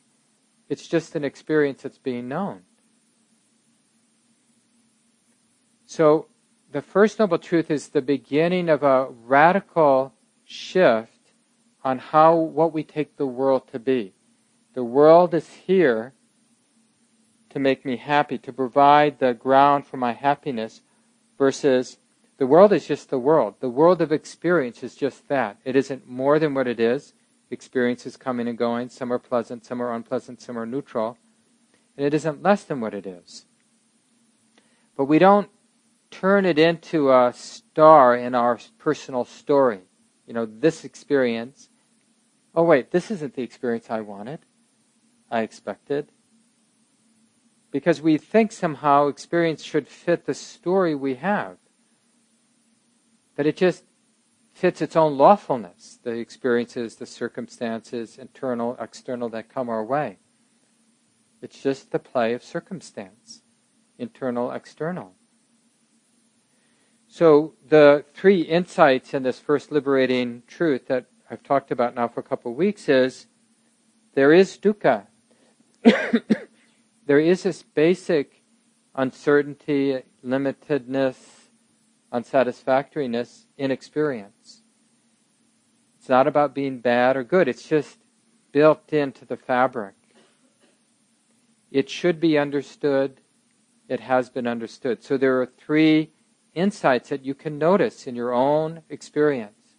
It's 0.68 0.86
just 0.86 1.14
an 1.14 1.24
experience 1.24 1.82
that's 1.82 1.98
being 1.98 2.28
known. 2.28 2.62
So, 5.84 6.28
the 6.70 6.80
first 6.80 7.18
noble 7.18 7.38
truth 7.38 7.70
is 7.70 7.88
the 7.88 8.00
beginning 8.00 8.70
of 8.70 8.82
a 8.82 9.08
radical 9.10 10.14
shift 10.44 11.32
on 11.84 11.98
how 11.98 12.34
what 12.34 12.72
we 12.72 12.82
take 12.82 13.16
the 13.16 13.26
world 13.26 13.68
to 13.72 13.78
be. 13.78 14.14
The 14.74 14.84
world 14.84 15.34
is 15.34 15.48
here 15.66 16.14
to 17.50 17.58
make 17.58 17.84
me 17.84 17.96
happy, 17.96 18.38
to 18.38 18.52
provide 18.52 19.18
the 19.18 19.34
ground 19.34 19.86
for 19.86 19.98
my 19.98 20.12
happiness, 20.12 20.80
versus 21.36 21.98
The 22.42 22.48
world 22.48 22.72
is 22.72 22.88
just 22.88 23.08
the 23.08 23.20
world. 23.20 23.54
The 23.60 23.68
world 23.68 24.02
of 24.02 24.10
experience 24.10 24.82
is 24.82 24.96
just 24.96 25.28
that. 25.28 25.58
It 25.64 25.76
isn't 25.76 26.08
more 26.08 26.40
than 26.40 26.54
what 26.54 26.66
it 26.66 26.80
is. 26.80 27.14
Experiences 27.52 28.16
coming 28.16 28.48
and 28.48 28.58
going. 28.58 28.88
Some 28.88 29.12
are 29.12 29.20
pleasant, 29.20 29.64
some 29.64 29.80
are 29.80 29.94
unpleasant, 29.94 30.42
some 30.42 30.58
are 30.58 30.66
neutral. 30.66 31.18
And 31.96 32.04
it 32.04 32.12
isn't 32.12 32.42
less 32.42 32.64
than 32.64 32.80
what 32.80 32.94
it 32.94 33.06
is. 33.06 33.46
But 34.96 35.04
we 35.04 35.20
don't 35.20 35.50
turn 36.10 36.44
it 36.44 36.58
into 36.58 37.12
a 37.12 37.32
star 37.32 38.16
in 38.16 38.34
our 38.34 38.58
personal 38.76 39.24
story. 39.24 39.82
You 40.26 40.34
know, 40.34 40.44
this 40.44 40.84
experience. 40.84 41.68
Oh, 42.56 42.64
wait, 42.64 42.90
this 42.90 43.08
isn't 43.12 43.36
the 43.36 43.42
experience 43.44 43.88
I 43.88 44.00
wanted, 44.00 44.40
I 45.30 45.42
expected. 45.42 46.10
Because 47.70 48.02
we 48.02 48.18
think 48.18 48.50
somehow 48.50 49.06
experience 49.06 49.62
should 49.62 49.86
fit 49.86 50.26
the 50.26 50.34
story 50.34 50.96
we 50.96 51.14
have. 51.14 51.58
But 53.36 53.46
it 53.46 53.56
just 53.56 53.84
fits 54.52 54.82
its 54.82 54.96
own 54.96 55.16
lawfulness, 55.16 55.98
the 56.02 56.12
experiences, 56.12 56.96
the 56.96 57.06
circumstances, 57.06 58.18
internal, 58.18 58.76
external, 58.78 59.28
that 59.30 59.48
come 59.48 59.68
our 59.68 59.84
way. 59.84 60.18
It's 61.40 61.62
just 61.62 61.90
the 61.90 61.98
play 61.98 62.34
of 62.34 62.44
circumstance, 62.44 63.42
internal, 63.98 64.52
external. 64.52 65.14
So 67.08 67.54
the 67.66 68.04
three 68.14 68.42
insights 68.42 69.12
in 69.12 69.22
this 69.22 69.38
first 69.38 69.72
liberating 69.72 70.44
truth 70.46 70.86
that 70.86 71.06
I've 71.30 71.42
talked 71.42 71.70
about 71.70 71.94
now 71.94 72.08
for 72.08 72.20
a 72.20 72.22
couple 72.22 72.52
of 72.52 72.56
weeks 72.56 72.88
is 72.88 73.26
there 74.14 74.32
is 74.32 74.56
dukkha. 74.56 75.06
there 77.06 77.18
is 77.18 77.42
this 77.42 77.62
basic 77.62 78.42
uncertainty, 78.94 80.02
limitedness, 80.24 81.41
unsatisfactoriness 82.12 83.46
in 83.56 83.70
experience. 83.70 84.62
It's 85.98 86.08
not 86.08 86.26
about 86.26 86.54
being 86.54 86.80
bad 86.80 87.16
or 87.16 87.24
good, 87.24 87.48
it's 87.48 87.66
just 87.68 87.98
built 88.52 88.92
into 88.92 89.24
the 89.24 89.36
fabric. 89.36 89.94
It 91.70 91.88
should 91.88 92.20
be 92.20 92.36
understood, 92.36 93.20
it 93.88 94.00
has 94.00 94.28
been 94.28 94.46
understood. 94.46 95.02
So 95.02 95.16
there 95.16 95.40
are 95.40 95.46
three 95.46 96.12
insights 96.54 97.08
that 97.08 97.24
you 97.24 97.34
can 97.34 97.56
notice 97.58 98.06
in 98.06 98.14
your 98.14 98.32
own 98.32 98.82
experience. 98.90 99.76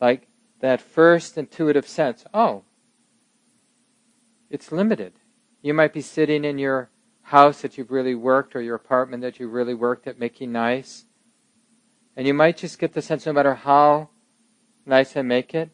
Like 0.00 0.28
that 0.60 0.80
first 0.80 1.36
intuitive 1.36 1.88
sense 1.88 2.24
oh, 2.32 2.62
it's 4.48 4.70
limited. 4.70 5.14
You 5.62 5.74
might 5.74 5.92
be 5.92 6.00
sitting 6.00 6.44
in 6.44 6.58
your 6.58 6.90
house 7.26 7.62
that 7.62 7.76
you've 7.76 7.90
really 7.90 8.14
worked 8.14 8.56
or 8.56 8.62
your 8.62 8.74
apartment 8.74 9.22
that 9.22 9.38
you've 9.38 9.52
really 9.52 9.74
worked 9.74 10.06
at 10.06 10.18
making 10.18 10.52
nice. 10.52 11.04
And 12.16 12.26
you 12.26 12.34
might 12.34 12.56
just 12.56 12.78
get 12.78 12.92
the 12.92 13.02
sense 13.02 13.26
no 13.26 13.32
matter 13.32 13.54
how 13.54 14.10
nice 14.84 15.16
I 15.16 15.22
make 15.22 15.54
it, 15.54 15.70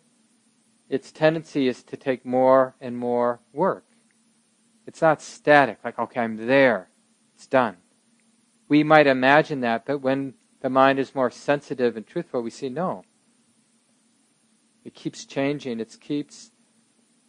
its 0.88 1.12
tendency 1.12 1.68
is 1.68 1.82
to 1.84 1.96
take 1.96 2.26
more 2.26 2.74
and 2.80 2.96
more 2.96 3.40
work. 3.52 3.84
It's 4.86 5.00
not 5.00 5.22
static, 5.22 5.78
like, 5.84 5.98
okay, 5.98 6.20
I'm 6.20 6.46
there, 6.46 6.90
it's 7.34 7.46
done 7.46 7.76
we 8.72 8.82
might 8.82 9.06
imagine 9.06 9.60
that, 9.60 9.84
but 9.84 9.98
when 9.98 10.32
the 10.62 10.70
mind 10.70 10.98
is 10.98 11.14
more 11.14 11.30
sensitive 11.30 11.94
and 11.94 12.06
truthful, 12.06 12.40
we 12.40 12.48
see 12.48 12.70
no. 12.70 13.04
It 14.82 14.94
keeps 14.94 15.26
changing, 15.26 15.78
it 15.78 15.94
keeps 16.00 16.52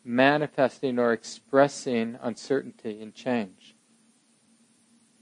manifesting 0.05 0.97
or 0.97 1.11
expressing 1.11 2.17
uncertainty 2.21 3.01
and 3.01 3.13
change. 3.13 3.72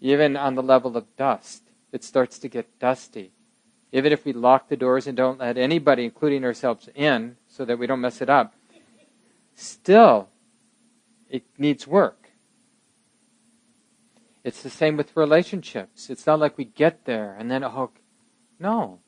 Even 0.01 0.35
on 0.35 0.55
the 0.55 0.63
level 0.63 0.97
of 0.97 1.15
dust, 1.15 1.63
it 1.91 2.03
starts 2.03 2.39
to 2.39 2.47
get 2.47 2.79
dusty. 2.79 3.31
Even 3.91 4.11
if 4.11 4.25
we 4.25 4.33
lock 4.33 4.67
the 4.67 4.75
doors 4.75 5.05
and 5.05 5.15
don't 5.15 5.39
let 5.39 5.57
anybody, 5.57 6.05
including 6.05 6.43
ourselves, 6.43 6.89
in 6.95 7.37
so 7.47 7.63
that 7.65 7.77
we 7.77 7.85
don't 7.85 8.01
mess 8.01 8.21
it 8.21 8.29
up, 8.29 8.55
still, 9.53 10.29
it 11.29 11.43
needs 11.57 11.85
work. 11.85 12.31
It's 14.43 14.63
the 14.63 14.69
same 14.69 14.97
with 14.97 15.15
relationships. 15.15 16.09
It's 16.09 16.25
not 16.25 16.39
like 16.39 16.57
we 16.57 16.65
get 16.65 17.05
there 17.05 17.35
and 17.37 17.51
then, 17.51 17.63
oh, 17.63 17.91
no. 18.59 18.99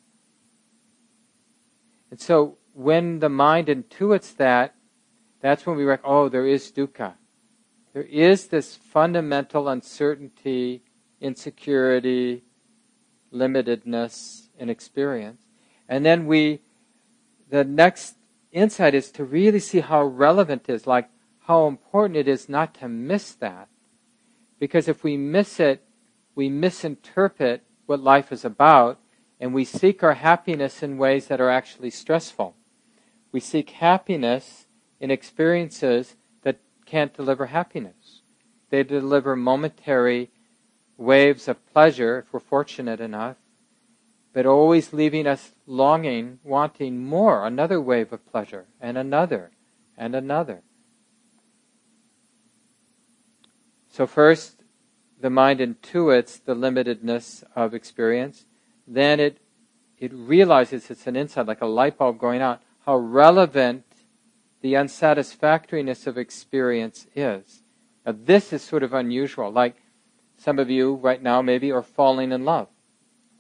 And 2.12 2.20
so 2.20 2.58
when 2.74 3.20
the 3.20 3.30
mind 3.30 3.68
intuits 3.68 4.36
that, 4.36 4.76
that's 5.42 5.66
when 5.66 5.76
we 5.76 5.84
recognize, 5.86 6.12
oh, 6.12 6.30
there 6.30 6.46
is 6.46 6.72
dukkha. 6.72 7.14
There 7.94 8.04
is 8.04 8.48
this 8.48 8.76
fundamental 8.76 9.70
uncertainty, 9.70 10.82
insecurity, 11.22 12.44
limitedness 13.32 14.48
in 14.58 14.70
experience. 14.70 15.44
And 15.88 16.06
then 16.06 16.26
we, 16.26 16.62
the 17.50 17.64
next 17.64 18.16
insight 18.52 18.96
is 18.96 19.12
to 19.12 19.24
really 19.24 19.60
see 19.60 19.80
how 19.80 20.04
relevant 20.04 20.68
it 20.68 20.74
is, 20.74 20.88
like 20.88 21.10
how 21.42 21.68
important 21.68 22.18
it 22.18 22.28
is 22.28 22.50
not 22.50 22.74
to 22.76 22.88
miss 22.88 23.34
that. 23.34 23.68
Because 24.60 24.88
if 24.88 25.04
we 25.04 25.18
miss 25.18 25.60
it, 25.60 25.84
we 26.36 26.50
misinterpret 26.50 27.64
what 27.86 28.00
life 28.00 28.32
is 28.32 28.46
about, 28.46 29.00
and 29.40 29.54
we 29.54 29.66
seek 29.66 30.02
our 30.04 30.14
happiness 30.14 30.82
in 30.82 30.98
ways 30.98 31.28
that 31.28 31.42
are 31.42 31.50
actually 31.50 31.90
stressful. 31.90 32.56
We 33.32 33.40
seek 33.40 33.72
happiness 33.72 34.66
in 35.00 35.12
experiences 35.12 36.16
can't 36.94 37.16
deliver 37.16 37.48
happiness. 37.48 38.22
They 38.70 38.84
deliver 38.84 39.36
momentary 39.36 40.30
waves 40.96 41.48
of 41.48 41.66
pleasure, 41.74 42.20
if 42.20 42.32
we're 42.32 42.40
fortunate 42.40 43.00
enough, 43.00 43.38
but 44.32 44.46
always 44.46 44.94
leaving 44.94 45.26
us 45.26 45.54
longing, 45.66 46.38
wanting 46.44 47.04
more, 47.04 47.48
another 47.48 47.82
wave 47.82 48.14
of 48.14 48.24
pleasure, 48.28 48.68
and 48.80 48.96
another, 48.96 49.50
and 49.98 50.14
another. 50.14 50.62
So, 53.90 54.06
first, 54.06 54.62
the 55.20 55.32
mind 55.32 55.62
intuits 55.62 56.46
the 56.46 56.54
limitedness 56.54 57.44
of 57.56 57.74
experience. 57.74 58.46
Then 58.88 59.20
it, 59.20 59.40
it 59.98 60.12
realizes 60.14 60.92
it's 60.92 61.08
an 61.08 61.16
insight, 61.16 61.48
like 61.48 61.62
a 61.62 61.66
light 61.66 61.98
bulb 61.98 62.20
going 62.20 62.44
on, 62.44 62.60
how 62.86 62.98
relevant 62.98 63.84
the 64.64 64.78
unsatisfactoriness 64.78 66.08
of 66.08 66.18
experience 66.18 67.06
is. 67.14 67.64
Now, 68.06 68.16
this 68.18 68.54
is 68.54 68.62
sort 68.62 68.82
of 68.82 68.94
unusual. 68.94 69.52
Like 69.52 69.76
some 70.38 70.58
of 70.58 70.70
you 70.70 70.96
right 70.96 71.22
now 71.22 71.42
maybe 71.42 71.70
are 71.74 71.84
falling 71.84 72.32
in 72.32 72.46
love 72.46 72.70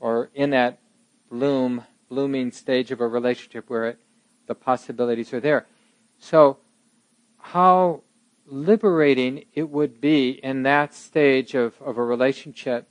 or 0.01 0.29
in 0.35 0.49
that 0.49 0.79
bloom, 1.31 1.85
blooming 2.09 2.51
stage 2.51 2.91
of 2.91 2.99
a 2.99 3.07
relationship 3.07 3.69
where 3.69 3.85
it, 3.85 3.99
the 4.47 4.53
possibilities 4.53 5.33
are 5.33 5.39
there. 5.39 5.65
So, 6.19 6.57
how 7.39 8.01
liberating 8.45 9.45
it 9.53 9.69
would 9.69 10.01
be 10.01 10.31
in 10.43 10.63
that 10.63 10.93
stage 10.93 11.55
of, 11.55 11.81
of 11.81 11.97
a 11.97 12.03
relationship 12.03 12.89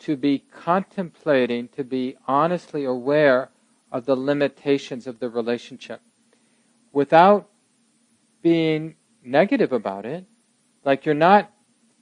to 0.00 0.14
be 0.14 0.40
contemplating, 0.40 1.68
to 1.68 1.84
be 1.84 2.16
honestly 2.28 2.84
aware 2.84 3.48
of 3.90 4.04
the 4.04 4.16
limitations 4.16 5.06
of 5.06 5.20
the 5.20 5.30
relationship 5.30 6.02
without 6.92 7.48
being 8.42 8.96
negative 9.22 9.72
about 9.72 10.04
it. 10.04 10.26
Like 10.84 11.06
you're 11.06 11.14
not 11.14 11.50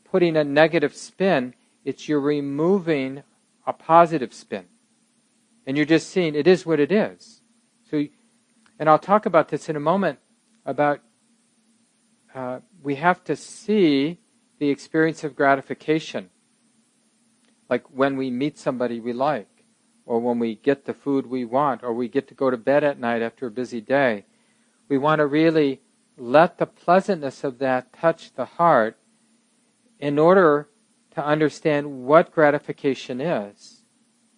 putting 0.05 0.37
a 0.37 0.45
negative 0.45 0.95
spin, 0.95 1.55
it's 1.85 2.09
you're 2.09 2.21
removing 2.21 3.23
a 3.67 3.73
positive 3.73 4.35
spin. 4.35 4.67
And 5.67 5.77
you're 5.77 5.87
just 5.87 6.11
seeing 6.11 6.35
it 6.35 6.47
is 6.47 6.67
what 6.67 6.81
it 6.81 6.91
is. 6.91 7.43
So, 7.91 8.05
and 8.79 8.89
I'll 8.89 8.99
talk 8.99 9.27
about 9.27 9.49
this 9.49 9.69
in 9.69 9.77
a 9.77 9.81
moment 9.81 10.19
about 10.65 11.01
uh, 12.35 12.61
we 12.83 12.97
have 12.97 13.23
to 13.25 13.37
see 13.37 14.19
the 14.59 14.69
experience 14.69 15.25
of 15.25 15.37
gratification. 15.37 16.31
Like 17.69 17.85
when 17.91 18.17
we 18.17 18.31
meet 18.31 18.59
somebody 18.59 19.01
we 19.01 19.13
like, 19.13 19.49
or 20.07 20.19
when 20.19 20.39
we 20.39 20.57
get 20.57 20.87
the 20.87 20.95
food 20.95 21.27
we 21.27 21.45
want, 21.45 21.83
or 21.85 21.93
we 21.93 22.09
get 22.09 22.27
to 22.29 22.35
go 22.35 22.51
to 22.51 22.57
bed 22.57 22.83
at 22.83 22.99
night 22.99 23.23
after 23.23 23.47
a 23.47 23.51
busy 23.51 23.81
day. 23.81 24.25
We 24.89 24.99
want 24.99 25.21
to 25.21 25.27
really 25.27 25.81
let 26.21 26.59
the 26.59 26.67
pleasantness 26.67 27.45
of 27.45 27.59
that 27.59 27.95
touch 27.95 28.35
the 28.35 28.45
heart 28.45 28.99
in 29.99 30.19
order 30.19 30.69
to 31.13 31.25
understand 31.25 32.05
what 32.05 32.31
gratification 32.31 33.23
is. 33.23 33.85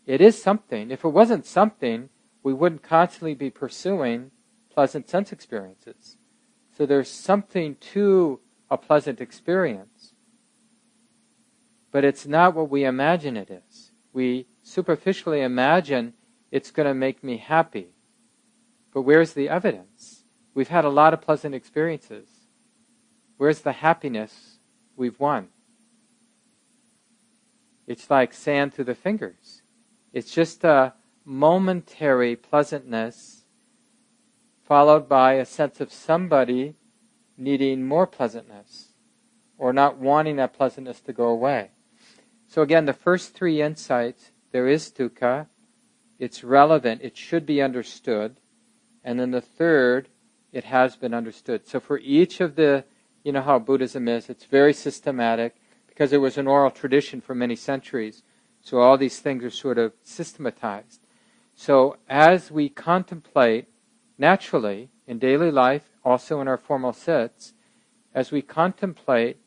It 0.07 0.21
is 0.21 0.41
something. 0.41 0.93
If 0.93 1.05
it 1.05 1.09
wasn't 1.09 1.45
something, 1.45 2.09
we 2.45 2.53
wouldn't 2.53 2.85
constantly 2.85 3.35
be 3.35 3.51
pursuing 3.51 4.31
pleasant 4.73 5.09
sense 5.09 5.33
experiences. 5.33 6.17
So 6.77 6.87
there's 6.87 7.11
something 7.11 7.75
to 7.93 8.39
a 8.71 8.79
pleasant 8.79 9.21
experience. 9.21 10.15
But 11.91 12.05
it's 12.05 12.27
not 12.27 12.55
what 12.55 12.71
we 12.71 12.85
imagine 12.85 13.37
it 13.37 13.51
is. 13.51 13.91
We 14.13 14.47
superficially 14.63 15.41
imagine 15.41 16.15
it's 16.53 16.71
going 16.71 16.87
to 16.87 16.95
make 16.95 17.25
me 17.25 17.39
happy. 17.39 17.89
But 18.95 19.03
where's 19.03 19.33
the 19.33 19.49
evidence? 19.49 20.22
We've 20.55 20.69
had 20.69 20.85
a 20.85 20.91
lot 20.91 21.15
of 21.15 21.21
pleasant 21.21 21.55
experiences. 21.55 22.29
Where's 23.37 23.61
the 23.61 23.73
happiness 23.73 24.59
we've 24.97 25.19
won? 25.19 25.49
It's 27.87 28.11
like 28.11 28.33
sand 28.33 28.75
through 28.75 28.85
the 28.85 28.95
fingers. 28.95 29.63
It's 30.13 30.33
just 30.33 30.63
a 30.65 30.95
momentary 31.25 32.37
pleasantness 32.37 33.45
followed 34.63 35.09
by 35.09 35.35
a 35.35 35.45
sense 35.45 35.81
of 35.81 35.93
somebody 35.93 36.75
needing 37.37 37.85
more 37.85 38.07
pleasantness 38.07 38.93
or 39.59 39.73
not 39.73 39.99
wanting 39.99 40.37
that 40.37 40.53
pleasantness 40.53 41.01
to 41.01 41.13
go 41.13 41.29
away. 41.29 41.71
So 42.47 42.63
again, 42.63 42.85
the 42.85 42.93
first 42.93 43.35
three 43.35 43.63
insights, 43.63 44.31
there 44.51 44.69
is 44.69 44.91
dukkha, 44.91 45.47
it's 46.19 46.45
relevant, 46.45 47.01
it 47.03 47.17
should 47.17 47.47
be 47.47 47.63
understood. 47.63 48.37
And 49.03 49.19
then 49.19 49.31
the 49.31 49.41
third, 49.41 50.09
it 50.53 50.65
has 50.65 50.97
been 50.97 51.15
understood. 51.15 51.67
So 51.67 51.81
for 51.81 51.99
each 51.99 52.41
of 52.41 52.57
the, 52.57 52.85
you 53.25 53.33
know 53.33 53.43
how 53.43 53.59
Buddhism 53.59 54.09
is, 54.09 54.29
it's 54.29 54.45
very 54.45 54.73
systematic 54.73 55.57
because 55.87 56.13
it 56.13 56.19
was 56.19 56.39
an 56.39 56.47
oral 56.47 56.71
tradition 56.71 57.21
for 57.21 57.35
many 57.35 57.57
centuries. 57.57 58.23
So 58.61 58.79
all 58.79 58.97
these 58.97 59.19
things 59.19 59.45
are 59.45 59.51
sort 59.51 59.79
of 59.79 59.93
systematized. 60.03 61.01
So 61.55 61.97
as 62.09 62.51
we 62.51 62.69
contemplate 62.69 63.67
naturally 64.19 64.91
in 65.07 65.19
daily 65.19 65.51
life, 65.51 65.91
also 66.05 66.41
in 66.41 66.49
our 66.49 66.57
formal 66.57 66.93
sits, 66.93 67.55
as 68.15 68.31
we 68.31 68.43
contemplate 68.43 69.39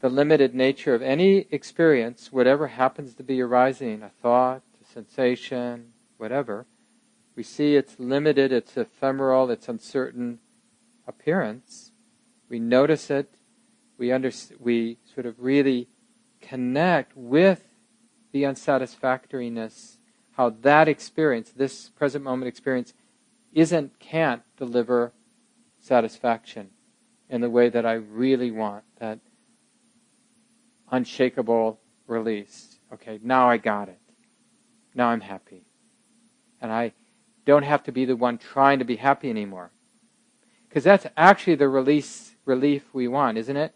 the 0.00 0.08
limited 0.08 0.54
nature 0.54 0.94
of 0.94 1.02
any 1.02 1.46
experience, 1.50 2.32
whatever 2.32 2.66
happens 2.66 3.14
to 3.14 3.22
be 3.22 3.40
arising, 3.40 4.02
a 4.02 4.08
thought, 4.08 4.62
a 4.80 4.84
sensation, 4.92 5.92
whatever, 6.16 6.66
we 7.34 7.42
see 7.42 7.76
its 7.76 7.98
limited, 7.98 8.52
its 8.52 8.76
ephemeral, 8.76 9.50
its 9.50 9.68
uncertain 9.68 10.38
appearance. 11.06 11.92
We 12.48 12.58
notice 12.58 13.10
it. 13.10 13.34
We, 13.98 14.12
under, 14.12 14.30
we 14.58 14.98
sort 15.14 15.26
of 15.26 15.36
really 15.38 15.88
connect 16.40 17.16
with 17.16 17.62
the 18.32 18.44
unsatisfactoriness, 18.44 19.98
how 20.32 20.50
that 20.62 20.88
experience, 20.88 21.50
this 21.50 21.90
present 21.90 22.24
moment 22.24 22.48
experience, 22.48 22.94
isn't, 23.52 23.98
can't 23.98 24.42
deliver 24.56 25.12
satisfaction 25.78 26.70
in 27.28 27.40
the 27.40 27.50
way 27.50 27.68
that 27.68 27.86
I 27.86 27.92
really 27.92 28.50
want, 28.50 28.84
that 28.98 29.20
unshakable 30.90 31.78
release. 32.06 32.78
Okay, 32.92 33.18
now 33.22 33.48
I 33.48 33.56
got 33.56 33.88
it. 33.88 34.00
Now 34.94 35.08
I'm 35.08 35.20
happy. 35.20 35.64
And 36.60 36.70
I 36.70 36.92
don't 37.44 37.64
have 37.64 37.82
to 37.84 37.92
be 37.92 38.04
the 38.04 38.16
one 38.16 38.38
trying 38.38 38.78
to 38.78 38.84
be 38.84 38.96
happy 38.96 39.30
anymore. 39.30 39.70
Because 40.68 40.84
that's 40.84 41.06
actually 41.16 41.56
the 41.56 41.68
release 41.68 42.36
relief 42.44 42.84
we 42.92 43.08
want, 43.08 43.38
isn't 43.38 43.56
it? 43.56 43.74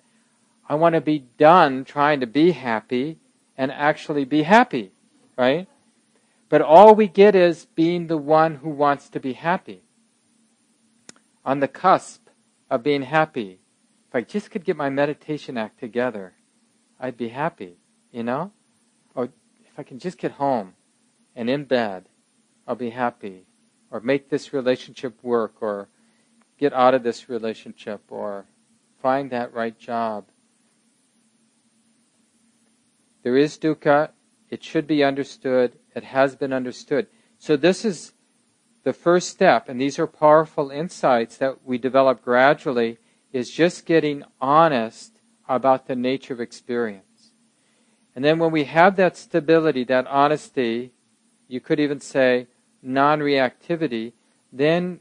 I 0.69 0.75
want 0.75 0.95
to 0.95 1.01
be 1.01 1.27
done 1.39 1.85
trying 1.85 2.21
to 2.21 2.27
be 2.27 2.53
happy 2.53 3.19
and 3.57 3.71
actually 3.71 4.25
be 4.25 4.43
happy, 4.43 4.93
right? 5.37 5.69
But 6.49 6.63
all 6.63 6.95
we 6.95 7.09
get 7.09 7.35
is 7.35 7.67
being 7.75 8.07
the 8.07 8.17
one 8.17 8.57
who 8.57 8.71
wants 8.71 9.09
to 9.11 9.21
be 9.21 9.35
happy. 9.35 9.83
On 11.45 11.61
the 11.61 11.69
cusp 11.69 12.29
of 12.71 12.83
being 12.83 13.03
happy. 13.03 13.61
If 14.09 14.15
I 14.15 14.21
just 14.23 14.51
could 14.51 14.65
get 14.65 14.77
my 14.77 14.91
meditation 14.91 15.57
act 15.57 15.79
together, 15.79 16.35
I'd 16.99 17.17
be 17.17 17.29
happy, 17.29 17.77
you 18.11 18.23
know? 18.23 18.53
Or 19.15 19.25
if 19.25 19.79
I 19.79 19.83
can 19.83 19.99
just 19.99 20.19
get 20.19 20.33
home 20.33 20.75
and 21.35 21.51
in 21.51 21.65
bed, 21.65 22.09
I'll 22.67 22.75
be 22.75 22.91
happy 22.91 23.47
or 23.91 24.01
make 24.01 24.29
this 24.29 24.53
relationship 24.53 25.23
work 25.23 25.55
or 25.61 25.89
get 26.59 26.73
out 26.73 26.95
of 26.95 27.03
this 27.03 27.29
relationship 27.29 28.03
or 28.09 28.47
find 29.01 29.31
that 29.31 29.53
right 29.53 29.79
job. 29.79 30.25
There 33.23 33.37
is 33.37 33.59
dukkha. 33.59 34.11
It 34.51 34.63
should 34.63 34.87
be 34.87 35.03
understood. 35.03 35.79
It 35.95 36.05
has 36.05 36.37
been 36.37 36.53
understood. 36.53 37.09
So 37.39 37.57
this 37.57 37.85
is 37.85 38.13
the 38.85 38.93
first 38.93 39.29
step, 39.29 39.69
and 39.69 39.81
these 39.81 39.99
are 39.99 40.07
powerful 40.07 40.71
insights 40.71 41.37
that 41.39 41.65
we 41.65 41.77
develop 41.77 42.23
gradually, 42.23 42.99
is 43.33 43.51
just 43.51 43.85
getting 43.85 44.23
honest 44.41 45.19
about 45.49 45.87
the 45.87 45.97
nature 45.97 46.33
of 46.33 46.41
experience. 46.41 47.33
And 48.15 48.25
then 48.25 48.39
when 48.39 48.53
we 48.53 48.65
have 48.65 48.95
that 48.97 49.17
stability, 49.17 49.83
that 49.85 50.07
honesty, 50.07 50.93
you 51.49 51.61
could 51.61 51.81
even 51.81 52.01
say, 52.01 52.47
non 52.87 53.19
reactivity, 53.19 54.13
then 54.53 55.01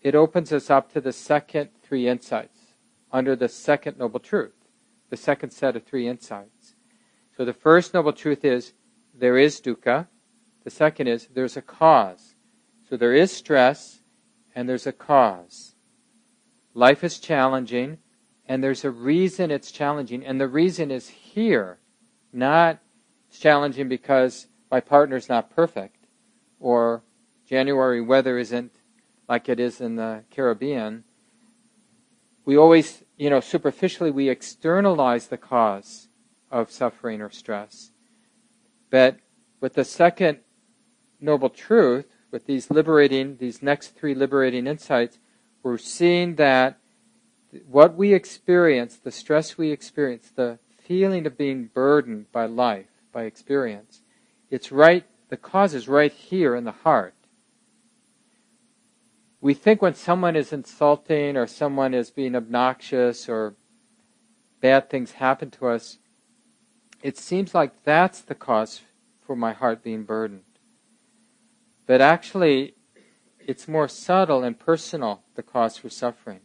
it 0.00 0.14
opens 0.14 0.52
us 0.52 0.70
up 0.70 0.92
to 0.92 1.00
the 1.00 1.12
second 1.12 1.70
three 1.82 2.08
insights 2.08 2.58
under 3.12 3.36
the 3.36 3.48
second 3.48 3.98
noble 3.98 4.20
truth, 4.20 4.54
the 5.10 5.16
second 5.16 5.50
set 5.50 5.76
of 5.76 5.84
three 5.84 6.08
insights. 6.08 6.74
So 7.36 7.44
the 7.44 7.52
first 7.52 7.92
noble 7.92 8.12
truth 8.12 8.44
is 8.44 8.72
there 9.14 9.36
is 9.36 9.60
dukkha. 9.60 10.08
The 10.64 10.70
second 10.70 11.06
is 11.08 11.28
there's 11.32 11.56
a 11.56 11.62
cause. 11.62 12.34
So 12.88 12.96
there 12.96 13.14
is 13.14 13.30
stress 13.30 14.00
and 14.54 14.68
there's 14.68 14.86
a 14.86 14.92
cause. 14.92 15.74
Life 16.72 17.04
is 17.04 17.18
challenging 17.18 17.98
and 18.46 18.62
there's 18.62 18.84
a 18.84 18.90
reason 18.90 19.50
it's 19.50 19.70
challenging. 19.70 20.24
And 20.24 20.40
the 20.40 20.48
reason 20.48 20.90
is 20.90 21.08
here, 21.08 21.78
not 22.32 22.78
it's 23.28 23.38
challenging 23.38 23.88
because 23.88 24.46
my 24.70 24.80
partner's 24.80 25.28
not 25.28 25.54
perfect 25.54 26.06
or 26.58 27.02
January 27.46 28.00
weather 28.00 28.38
isn't 28.38 28.72
like 29.28 29.48
it 29.48 29.60
is 29.60 29.80
in 29.80 29.96
the 29.96 30.24
Caribbean, 30.30 31.04
we 32.44 32.56
always, 32.56 33.04
you 33.16 33.30
know, 33.30 33.40
superficially 33.40 34.10
we 34.10 34.28
externalize 34.28 35.28
the 35.28 35.36
cause 35.36 36.08
of 36.50 36.70
suffering 36.70 37.20
or 37.20 37.30
stress. 37.30 37.90
But 38.90 39.18
with 39.60 39.74
the 39.74 39.84
second 39.84 40.38
noble 41.20 41.50
truth, 41.50 42.06
with 42.30 42.46
these 42.46 42.70
liberating, 42.70 43.38
these 43.38 43.62
next 43.62 43.96
three 43.96 44.14
liberating 44.14 44.66
insights, 44.66 45.18
we're 45.62 45.78
seeing 45.78 46.36
that 46.36 46.78
what 47.66 47.96
we 47.96 48.12
experience, 48.12 48.96
the 48.96 49.10
stress 49.10 49.56
we 49.56 49.70
experience, 49.70 50.30
the 50.34 50.58
feeling 50.84 51.26
of 51.26 51.38
being 51.38 51.70
burdened 51.72 52.30
by 52.30 52.46
life, 52.46 52.86
by 53.12 53.24
experience, 53.24 54.02
it's 54.50 54.70
right, 54.70 55.04
the 55.28 55.36
cause 55.36 55.74
is 55.74 55.88
right 55.88 56.12
here 56.12 56.54
in 56.54 56.64
the 56.64 56.72
heart 56.72 57.15
we 59.40 59.54
think 59.54 59.82
when 59.82 59.94
someone 59.94 60.36
is 60.36 60.52
insulting 60.52 61.36
or 61.36 61.46
someone 61.46 61.94
is 61.94 62.10
being 62.10 62.34
obnoxious 62.34 63.28
or 63.28 63.54
bad 64.60 64.88
things 64.90 65.12
happen 65.12 65.50
to 65.52 65.68
us, 65.68 65.98
it 67.02 67.16
seems 67.18 67.54
like 67.54 67.84
that's 67.84 68.20
the 68.20 68.34
cause 68.34 68.80
for 69.20 69.36
my 69.36 69.52
heart 69.52 69.82
being 69.82 70.04
burdened. 70.04 70.42
But 71.86 72.00
actually, 72.00 72.74
it's 73.38 73.68
more 73.68 73.88
subtle 73.88 74.42
and 74.42 74.58
personal, 74.58 75.22
the 75.34 75.42
cause 75.42 75.76
for 75.76 75.88
suffering. 75.88 76.40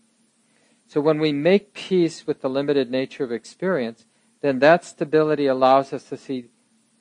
So 0.88 0.99
when 0.99 1.19
we 1.19 1.32
make 1.32 1.73
peace 1.73 2.27
with 2.27 2.41
the 2.41 2.49
limited 2.49 2.91
nature 2.91 3.23
of 3.23 3.32
experience, 3.32 4.06
then 4.41 4.60
that 4.60 4.84
stability 4.84 5.47
allows 5.47 5.93
us 5.93 6.04
to 6.10 6.17
see, 6.17 6.49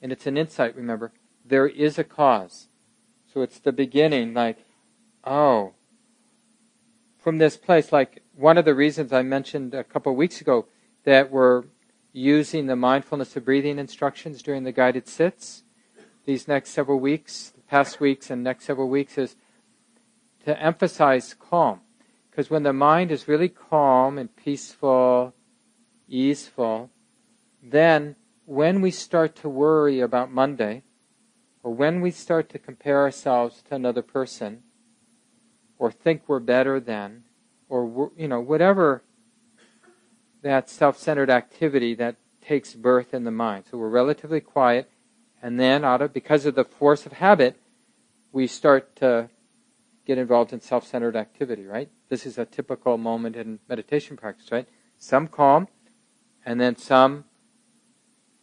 and 0.00 0.12
it's 0.12 0.26
an 0.26 0.38
insight, 0.38 0.76
remember, 0.76 1.12
there 1.44 1.66
is 1.66 1.98
a 1.98 2.05
cause. 2.05 2.68
So 3.33 3.42
it's 3.42 3.59
the 3.59 3.72
beginning, 3.72 4.33
like, 4.33 4.59
oh, 5.24 5.74
from 7.21 7.39
this 7.39 7.57
place. 7.57 7.93
Like 7.93 8.23
one 8.35 8.59
of 8.59 8.65
the 8.65 8.75
reasons 8.75 9.13
I 9.13 9.23
mentioned 9.23 9.75
a 9.75 9.85
couple 9.85 10.13
of 10.13 10.19
weeks 10.19 10.41
ago 10.41 10.67
that 11.05 11.31
we're 11.31 11.65
using 12.13 12.67
the 12.67 12.77
mindfulness 12.77 13.37
of 13.37 13.45
breathing 13.45 13.79
instructions 13.79 14.43
during 14.43 14.65
the 14.65 14.73
guided 14.73 15.07
sits 15.07 15.63
these 16.25 16.49
next 16.49 16.71
several 16.71 16.99
weeks, 16.99 17.53
past 17.69 18.01
weeks 18.01 18.31
and 18.31 18.43
next 18.43 18.65
several 18.65 18.89
weeks 18.89 19.17
is 19.17 19.37
to 20.45 20.61
emphasize 20.61 21.35
calm. 21.35 21.81
Because 22.31 22.51
when 22.51 22.63
the 22.63 22.73
mind 22.73 23.11
is 23.11 23.29
really 23.29 23.49
calm 23.49 24.19
and 24.19 24.35
peaceful, 24.35 25.35
easeful, 26.09 26.91
then 27.63 28.17
when 28.47 28.81
we 28.81 28.91
start 28.91 29.37
to 29.37 29.49
worry 29.49 30.01
about 30.01 30.33
Monday, 30.33 30.83
or 31.63 31.75
when 31.75 32.01
we 32.01 32.11
start 32.11 32.49
to 32.49 32.59
compare 32.59 32.99
ourselves 32.99 33.63
to 33.69 33.75
another 33.75 34.03
person, 34.03 34.63
or 35.81 35.90
think 35.90 36.23
we're 36.27 36.38
better 36.38 36.79
than, 36.79 37.25
or 37.71 38.12
you 38.14 38.29
know 38.29 38.38
whatever 38.38 39.03
that 40.43 40.69
self-centered 40.69 41.31
activity 41.31 41.95
that 41.95 42.16
takes 42.43 42.75
birth 42.75 43.14
in 43.14 43.25
the 43.25 43.31
mind. 43.31 43.64
So 43.71 43.79
we're 43.79 43.88
relatively 43.88 44.40
quiet, 44.40 44.90
and 45.43 45.59
then 45.59 45.83
out 45.83 46.03
of 46.03 46.12
because 46.12 46.45
of 46.45 46.55
the 46.55 46.64
force 46.64 47.07
of 47.07 47.12
habit, 47.14 47.59
we 48.31 48.47
start 48.47 48.95
to 48.97 49.31
get 50.07 50.19
involved 50.19 50.53
in 50.53 50.61
self-centered 50.61 51.16
activity. 51.16 51.64
Right? 51.64 51.88
This 52.11 52.27
is 52.27 52.37
a 52.37 52.45
typical 52.45 52.99
moment 52.99 53.35
in 53.35 53.59
meditation 53.66 54.19
practice. 54.19 54.53
Right? 54.53 54.69
Some 54.99 55.29
calm, 55.29 55.66
and 56.45 56.61
then 56.61 56.77
some 56.77 57.25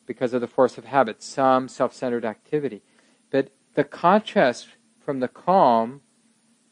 because 0.08 0.34
of 0.34 0.42
the 0.42 0.48
force 0.48 0.80
of 0.80 0.86
habit, 0.86 1.22
some 1.22 1.68
self-centered 1.68 2.26
activity. 2.26 2.82
But 3.30 3.52
the 3.76 3.84
contrast 3.84 4.70
from 5.06 5.20
the 5.20 5.28
calm 5.28 6.02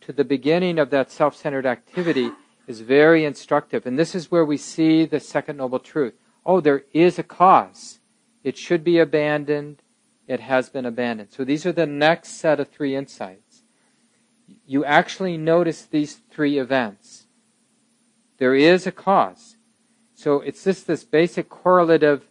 to 0.06 0.13
the 0.13 0.24
beginning 0.24 0.78
of 0.78 0.91
that 0.91 1.12
self 1.12 1.36
centered 1.36 1.65
activity 1.65 2.32
is 2.68 2.82
very 2.82 3.26
instructive. 3.26 3.86
And 3.86 3.98
this 3.98 4.13
is 4.13 4.30
where 4.30 4.46
we 4.46 4.58
see 4.58 5.06
the 5.06 5.20
second 5.20 5.58
noble 5.58 5.80
truth. 5.80 6.13
Oh, 6.46 6.62
there 6.62 6.84
is 6.94 7.18
a 7.18 7.24
cause. 7.24 8.00
It 8.44 8.58
should 8.58 8.84
be 8.84 9.00
abandoned. 9.00 9.82
it 10.28 10.39
has 10.39 10.70
been 10.70 10.86
abandoned. 10.86 11.32
So 11.32 11.44
these 11.44 11.65
are 11.65 11.72
the 11.72 11.86
next 11.86 12.39
set 12.39 12.60
of 12.60 12.70
three 12.70 12.96
insights. 12.96 13.63
You 14.65 14.86
actually 14.86 15.38
notice 15.38 15.84
these 15.84 16.22
three 16.32 16.58
events. 16.60 17.26
There 18.38 18.56
is 18.56 18.86
a 18.86 18.91
cause. 18.91 19.56
So 20.13 20.41
it's 20.41 20.63
just 20.63 20.88
this 20.88 21.04
basic 21.04 21.50
correlative 21.50 22.28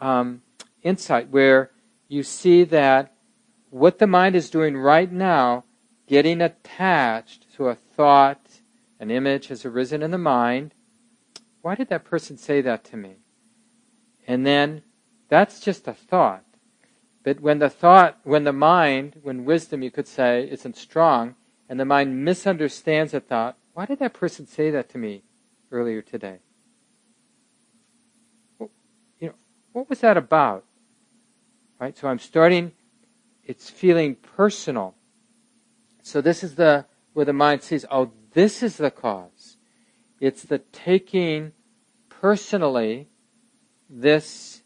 um, 0.00 0.42
insight 0.82 1.30
where 1.30 1.70
you 2.08 2.22
see 2.22 2.64
that 2.64 3.14
what 3.70 3.98
the 3.98 4.06
mind 4.06 4.34
is 4.34 4.50
doing 4.50 4.76
right 4.76 5.10
now, 5.10 5.64
getting 6.08 6.40
attached 6.40 7.54
to 7.54 7.68
a 7.68 7.74
thought, 7.74 8.60
an 8.98 9.10
image 9.10 9.48
has 9.48 9.64
arisen 9.64 10.02
in 10.02 10.10
the 10.10 10.18
mind. 10.18 10.74
Why 11.60 11.74
did 11.74 11.88
that 11.90 12.04
person 12.04 12.38
say 12.38 12.60
that 12.62 12.82
to 12.84 12.96
me? 12.96 13.16
And 14.26 14.44
then 14.44 14.82
that's 15.28 15.60
just 15.60 15.86
a 15.86 15.92
thought. 15.92 16.44
But 17.22 17.40
when 17.40 17.58
the 17.58 17.68
thought, 17.68 18.18
when 18.24 18.44
the 18.44 18.52
mind, 18.52 19.16
when 19.22 19.44
wisdom, 19.44 19.82
you 19.82 19.90
could 19.90 20.08
say, 20.08 20.48
isn't 20.50 20.76
strong, 20.76 21.34
and 21.68 21.78
the 21.78 21.84
mind 21.84 22.24
misunderstands 22.24 23.12
a 23.12 23.20
thought, 23.20 23.58
why 23.74 23.84
did 23.84 23.98
that 23.98 24.14
person 24.14 24.46
say 24.46 24.70
that 24.70 24.88
to 24.90 24.98
me 24.98 25.22
earlier 25.70 26.00
today? 26.00 26.38
Well, 28.58 28.70
you 29.20 29.28
know, 29.28 29.34
what 29.72 29.90
was 29.90 30.00
that 30.00 30.16
about? 30.16 30.64
Right? 31.78 31.96
So 31.96 32.08
I'm 32.08 32.18
starting, 32.18 32.72
it's 33.44 33.68
feeling 33.68 34.14
personal. 34.14 34.94
So 36.08 36.22
this 36.22 36.42
is 36.42 36.54
the 36.54 36.86
where 37.12 37.26
the 37.26 37.34
mind 37.34 37.62
sees, 37.62 37.84
oh, 37.90 38.12
this 38.32 38.62
is 38.62 38.78
the 38.78 38.90
cause. 38.90 39.58
It's 40.20 40.42
the 40.42 40.60
taking 40.72 41.52
personally 42.08 43.10
this, 43.90 44.62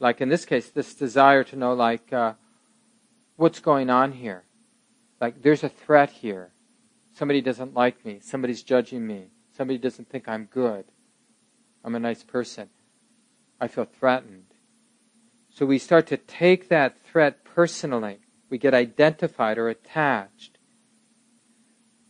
like 0.00 0.22
in 0.22 0.30
this 0.30 0.46
case, 0.46 0.70
this 0.70 0.94
desire 0.94 1.44
to 1.44 1.56
know, 1.56 1.74
like, 1.74 2.14
uh, 2.14 2.32
what's 3.36 3.60
going 3.60 3.90
on 3.90 4.12
here? 4.12 4.44
Like, 5.20 5.42
there's 5.42 5.62
a 5.62 5.68
threat 5.68 6.08
here. 6.10 6.52
Somebody 7.12 7.42
doesn't 7.42 7.74
like 7.74 8.02
me. 8.02 8.20
Somebody's 8.22 8.62
judging 8.62 9.06
me. 9.06 9.26
Somebody 9.54 9.78
doesn't 9.78 10.08
think 10.08 10.26
I'm 10.26 10.46
good. 10.46 10.86
I'm 11.84 11.94
a 11.94 12.00
nice 12.00 12.22
person. 12.22 12.70
I 13.60 13.68
feel 13.68 13.84
threatened. 13.84 14.46
So 15.50 15.66
we 15.66 15.76
start 15.76 16.06
to 16.06 16.16
take 16.16 16.70
that 16.70 16.98
threat 17.04 17.44
personally. 17.44 18.20
We 18.48 18.56
get 18.56 18.72
identified 18.72 19.58
or 19.58 19.68
attached. 19.68 20.55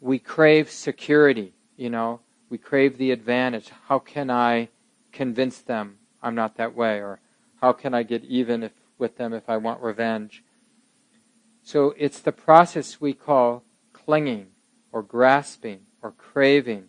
We 0.00 0.18
crave 0.18 0.70
security, 0.70 1.54
you 1.76 1.90
know. 1.90 2.20
We 2.48 2.58
crave 2.58 2.98
the 2.98 3.10
advantage. 3.10 3.70
How 3.88 3.98
can 3.98 4.30
I 4.30 4.68
convince 5.12 5.58
them 5.58 5.98
I'm 6.22 6.34
not 6.34 6.56
that 6.56 6.74
way? 6.74 6.98
Or 6.98 7.20
how 7.60 7.72
can 7.72 7.94
I 7.94 8.02
get 8.02 8.24
even 8.24 8.62
if, 8.62 8.72
with 8.98 9.16
them 9.16 9.32
if 9.32 9.48
I 9.48 9.56
want 9.56 9.80
revenge? 9.80 10.44
So 11.62 11.94
it's 11.96 12.20
the 12.20 12.32
process 12.32 13.00
we 13.00 13.12
call 13.12 13.64
clinging 13.92 14.48
or 14.92 15.02
grasping 15.02 15.80
or 16.02 16.12
craving. 16.12 16.84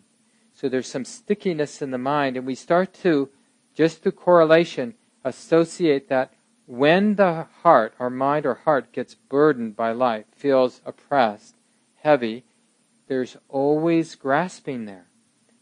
So 0.52 0.68
there's 0.68 0.86
some 0.88 1.04
stickiness 1.04 1.82
in 1.82 1.90
the 1.90 1.98
mind, 1.98 2.36
and 2.36 2.46
we 2.46 2.54
start 2.54 2.92
to, 3.02 3.28
just 3.74 4.02
through 4.02 4.12
correlation, 4.12 4.94
associate 5.24 6.08
that 6.08 6.32
when 6.66 7.14
the 7.14 7.46
heart, 7.62 7.94
our 7.98 8.10
mind 8.10 8.44
or 8.44 8.54
heart, 8.54 8.92
gets 8.92 9.14
burdened 9.14 9.74
by 9.74 9.92
life, 9.92 10.26
feels 10.36 10.80
oppressed, 10.84 11.56
heavy, 12.02 12.44
there's 13.08 13.36
always 13.48 14.14
grasping 14.14 14.84
there. 14.84 15.06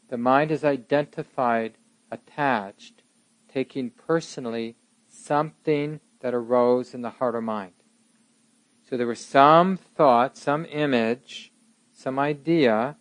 The 0.09 0.19
mind 0.19 0.51
is 0.51 0.65
identified, 0.65 1.75
attached, 2.11 3.03
taking 3.49 3.91
personally 3.91 4.77
something 5.09 6.01
that 6.21 6.35
arose 6.35 6.93
in 6.93 7.03
the 7.03 7.11
heart 7.11 7.35
or 7.35 7.41
mind. 7.41 7.73
So 8.89 8.97
there 8.97 9.07
was 9.07 9.25
some 9.25 9.77
thought, 9.77 10.37
some 10.37 10.65
image, 10.67 11.53
some 11.93 12.19
idea, 12.19 12.97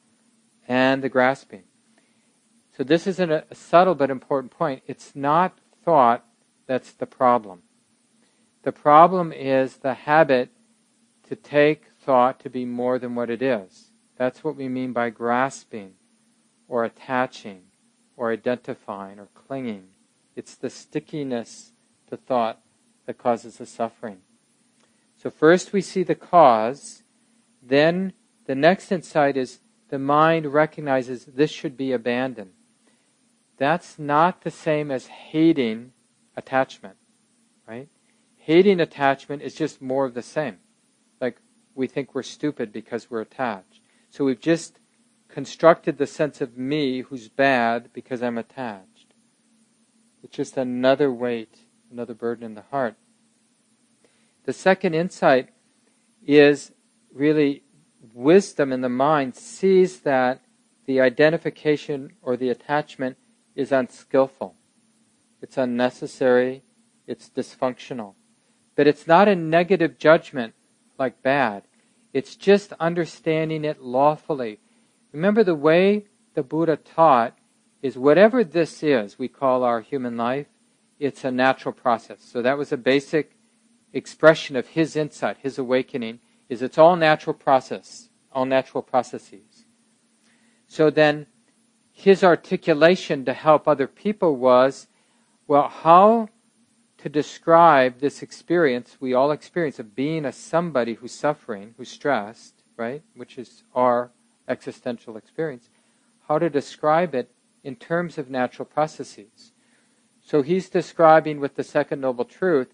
and 0.67 1.03
the 1.03 1.10
grasping. 1.10 1.63
So 2.75 2.84
this 2.84 3.05
is 3.08 3.19
a, 3.19 3.45
a 3.49 3.55
subtle 3.55 3.95
but 3.95 4.10
important 4.10 4.51
point. 4.51 4.84
It's 4.88 5.15
not 5.15 5.58
thought 5.84 6.25
that's 6.67 6.91
the 6.91 7.05
problem. 7.05 7.62
The 8.63 8.71
problem 8.71 9.31
is 9.31 9.77
the 9.77 9.93
habit 9.93 10.49
to 11.29 11.36
take 11.36 11.86
thought 11.99 12.39
to 12.41 12.49
be 12.49 12.65
more 12.65 12.97
than 12.97 13.13
what 13.15 13.29
it 13.29 13.41
is. 13.41 13.91
That's 14.17 14.43
what 14.43 14.56
we 14.56 14.67
mean 14.69 14.93
by 14.93 15.10
grasping 15.10 15.93
or 16.67 16.84
attaching 16.84 17.63
or 18.17 18.32
identifying 18.32 19.19
or 19.19 19.28
clinging. 19.34 19.88
It's 20.36 20.56
the 20.56 20.69
stickiness 20.69 21.71
to 22.10 22.17
thought 22.17 22.62
that 23.06 23.17
causes 23.17 23.58
the 23.58 23.65
suffering. 23.65 24.19
So, 25.17 25.30
first 25.30 25.73
we 25.73 25.82
see 25.82 26.04
the 26.04 26.15
cause, 26.15 27.04
then 27.62 28.13
the 28.45 28.56
next 28.56 28.91
insight 28.91 29.38
is 29.38 29.60
the 29.89 29.99
mind 29.99 30.47
recognizes 30.47 31.25
this 31.25 31.51
should 31.51 31.78
be 31.78 31.91
abandoned. 31.91 32.51
That's 33.58 33.97
not 33.97 34.41
the 34.41 34.51
same 34.51 34.91
as 34.91 35.08
hating 35.08 35.93
attachment, 36.36 36.97
right? 37.67 37.88
Hating 38.38 38.80
attachment 38.80 39.41
is 39.41 39.56
just 39.56 39.82
more 39.82 40.06
of 40.06 40.13
the 40.13 40.21
same. 40.21 40.58
Like 41.21 41.38
we 41.73 41.88
think 41.88 42.13
we're 42.13 42.23
stupid 42.23 42.73
because 42.73 43.10
we're 43.10 43.21
attached. 43.21 43.75
So 44.15 44.23
we've 44.23 44.39
just 44.39 44.80
constructed 45.28 45.97
the 45.97 46.08
sense 46.08 46.39
of 46.39 46.58
me 46.58 47.01
who's 47.01 47.28
bad 47.28 47.89
because 47.91 48.23
I'm 48.23 48.38
attached. 48.38 49.13
It's 50.23 50.38
just 50.38 50.56
another 50.56 51.12
weight, 51.12 51.58
another 51.91 52.13
burden 52.13 52.45
in 52.45 52.56
the 52.56 52.63
heart. 52.71 52.95
The 54.45 54.54
second 54.54 54.93
insight 54.93 55.49
is 56.25 56.71
really 57.13 57.63
wisdom 58.13 58.71
in 58.71 58.80
the 58.80 58.88
mind 58.88 59.36
sees 59.36 59.99
that 60.01 60.39
the 60.86 61.01
identification 61.01 62.13
or 62.21 62.38
the 62.38 62.47
attachment 62.47 63.17
is 63.54 63.73
unskillful. 63.73 64.56
It's 65.41 65.58
unnecessary. 65.58 66.63
It's 67.06 67.30
dysfunctional. 67.30 68.13
But 68.78 68.88
it's 68.88 69.08
not 69.08 69.28
a 69.28 69.36
negative 69.36 69.97
judgment 69.97 70.54
like 70.97 71.21
bad. 71.21 71.63
It's 72.15 72.38
just 72.38 72.71
understanding 72.80 73.65
it 73.65 73.82
lawfully. 73.82 74.62
Remember 75.12 75.43
the 75.43 75.54
way 75.54 76.06
the 76.34 76.43
Buddha 76.43 76.78
taught 76.78 77.38
is 77.82 77.97
whatever 77.97 78.41
this 78.41 78.82
is 78.82 79.19
we 79.19 79.28
call 79.28 79.65
our 79.65 79.82
human 79.82 80.15
life, 80.15 80.47
it's 80.97 81.25
a 81.25 81.30
natural 81.30 81.73
process. 81.73 82.19
So 82.23 82.41
that 82.41 82.58
was 82.58 82.71
a 82.71 82.78
basic 82.78 83.36
expression 83.91 84.56
of 84.56 84.67
his 84.67 84.95
insight, 84.95 85.39
his 85.41 85.58
awakening, 85.58 86.21
is 86.47 86.62
it's 86.62 86.78
all 86.78 86.95
natural 86.95 87.34
process, 87.34 88.08
all 88.32 88.45
natural 88.45 88.82
processes. 88.82 89.65
So 90.67 90.89
then 90.89 91.25
his 91.91 92.23
articulation 92.23 93.25
to 93.25 93.34
help 93.34 93.67
other 93.67 93.88
people 93.88 94.38
was, 94.38 94.88
well, 95.49 95.67
how 95.67 96.30
to 97.06 97.10
describe 97.10 98.00
this 98.00 98.24
experience 98.24 98.98
we 99.00 99.13
all 99.13 99.30
experience 99.30 99.78
of 99.78 99.96
being 99.96 100.26
a 100.26 100.32
somebody 100.32 100.96
who's 100.96 101.12
suffering, 101.12 101.76
who's 101.78 101.91
stressed, 101.91 102.63
right? 102.78 103.04
Which 103.13 103.38
is 103.38 103.62
our 103.76 104.10
existential 104.48 105.15
experience. 105.15 105.70
How 106.28 106.39
to 106.39 106.50
describe 106.50 107.13
it 107.13 107.30
in 107.63 107.76
terms 107.76 108.18
of 108.18 108.32
natural 108.32 108.65
processes. 108.65 109.52
So 110.20 110.41
he's 110.41 110.68
describing 110.68 111.39
with 111.39 111.54
the 111.54 111.63
second 111.63 112.02
noble 112.02 112.26
truth 112.26 112.74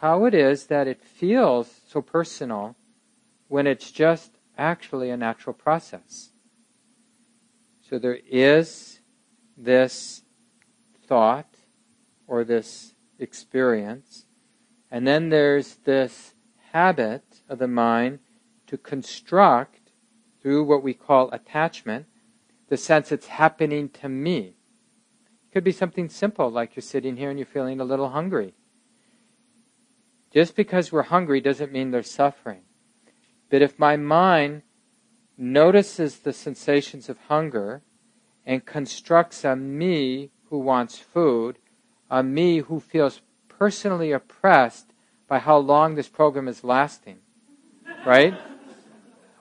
how 0.00 0.26
it 0.26 0.34
is 0.34 0.66
that 0.66 0.86
it 0.86 1.02
feels 1.02 1.80
so 1.88 2.02
personal 2.02 2.76
when 3.48 3.66
it's 3.66 3.90
just 3.90 4.32
actually 4.58 5.08
a 5.08 5.16
natural 5.16 5.54
process. 5.54 6.32
So 7.80 7.98
there 7.98 8.18
is 8.30 9.00
this 9.56 10.20
thought 11.06 11.54
or 12.26 12.44
this 12.44 12.89
experience. 13.20 14.26
And 14.90 15.06
then 15.06 15.28
there's 15.28 15.76
this 15.84 16.34
habit 16.72 17.42
of 17.48 17.58
the 17.58 17.68
mind 17.68 18.20
to 18.66 18.78
construct 18.78 19.92
through 20.40 20.64
what 20.64 20.82
we 20.82 20.94
call 20.94 21.30
attachment 21.30 22.06
the 22.68 22.76
sense 22.76 23.12
it's 23.12 23.26
happening 23.26 23.88
to 23.88 24.08
me. 24.08 24.54
It 25.44 25.52
could 25.52 25.64
be 25.64 25.72
something 25.72 26.08
simple 26.08 26.50
like 26.50 26.76
you're 26.76 26.82
sitting 26.82 27.16
here 27.16 27.28
and 27.28 27.38
you're 27.38 27.46
feeling 27.46 27.80
a 27.80 27.84
little 27.84 28.10
hungry. 28.10 28.54
Just 30.32 30.54
because 30.54 30.92
we're 30.92 31.02
hungry 31.02 31.40
doesn't 31.40 31.72
mean 31.72 31.90
there's 31.90 32.10
suffering. 32.10 32.62
But 33.50 33.62
if 33.62 33.78
my 33.78 33.96
mind 33.96 34.62
notices 35.36 36.18
the 36.18 36.32
sensations 36.32 37.08
of 37.08 37.18
hunger 37.28 37.82
and 38.46 38.64
constructs 38.64 39.44
a 39.44 39.56
me 39.56 40.30
who 40.48 40.58
wants 40.58 40.98
food, 40.98 41.58
a 42.10 42.22
me 42.22 42.58
who 42.58 42.80
feels 42.80 43.20
personally 43.48 44.12
oppressed 44.12 44.92
by 45.28 45.38
how 45.38 45.56
long 45.56 45.94
this 45.94 46.08
program 46.08 46.48
is 46.48 46.64
lasting, 46.64 47.18
right? 48.04 48.34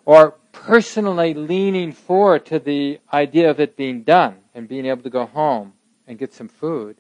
or 0.06 0.32
personally 0.52 1.36
leaning 1.36 1.92
forward 1.92 2.44
to 2.44 2.58
the 2.58 3.00
idea 3.14 3.48
of 3.48 3.60
it 3.60 3.76
being 3.76 4.02
done 4.02 4.36
and 4.56 4.68
being 4.68 4.88
able 4.88 5.04
to 5.04 5.10
go 5.10 5.26
home 5.26 5.74
and 6.08 6.18
get 6.18 6.34
some 6.34 6.48
food, 6.48 6.98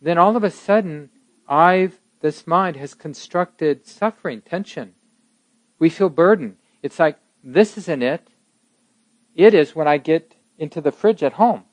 then 0.00 0.16
all 0.16 0.36
of 0.36 0.44
a 0.44 0.50
sudden, 0.50 1.10
I've 1.48 1.98
this 2.20 2.46
mind 2.46 2.76
has 2.76 2.94
constructed 2.94 3.84
suffering, 3.84 4.40
tension. 4.40 4.94
We 5.78 5.90
feel 5.90 6.08
burden. 6.08 6.56
It's 6.82 6.98
like, 6.98 7.18
this 7.42 7.76
isn't 7.76 8.02
it. 8.02 8.28
It 9.34 9.52
is 9.52 9.74
when 9.74 9.88
I 9.88 9.98
get 9.98 10.36
into 10.56 10.80
the 10.80 10.92
fridge 10.92 11.22
at 11.22 11.34
home. 11.34 11.64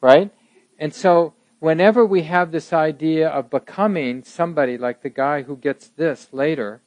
Right? 0.00 0.30
And 0.78 0.94
so, 0.94 1.34
whenever 1.62 2.04
we 2.04 2.24
have 2.24 2.50
this 2.50 2.72
idea 2.72 3.28
of 3.28 3.48
becoming 3.48 4.24
somebody 4.24 4.76
like 4.76 5.00
the 5.00 5.08
guy 5.08 5.42
who 5.42 5.56
gets 5.56 5.86
this 5.90 6.26
later, 6.32 6.82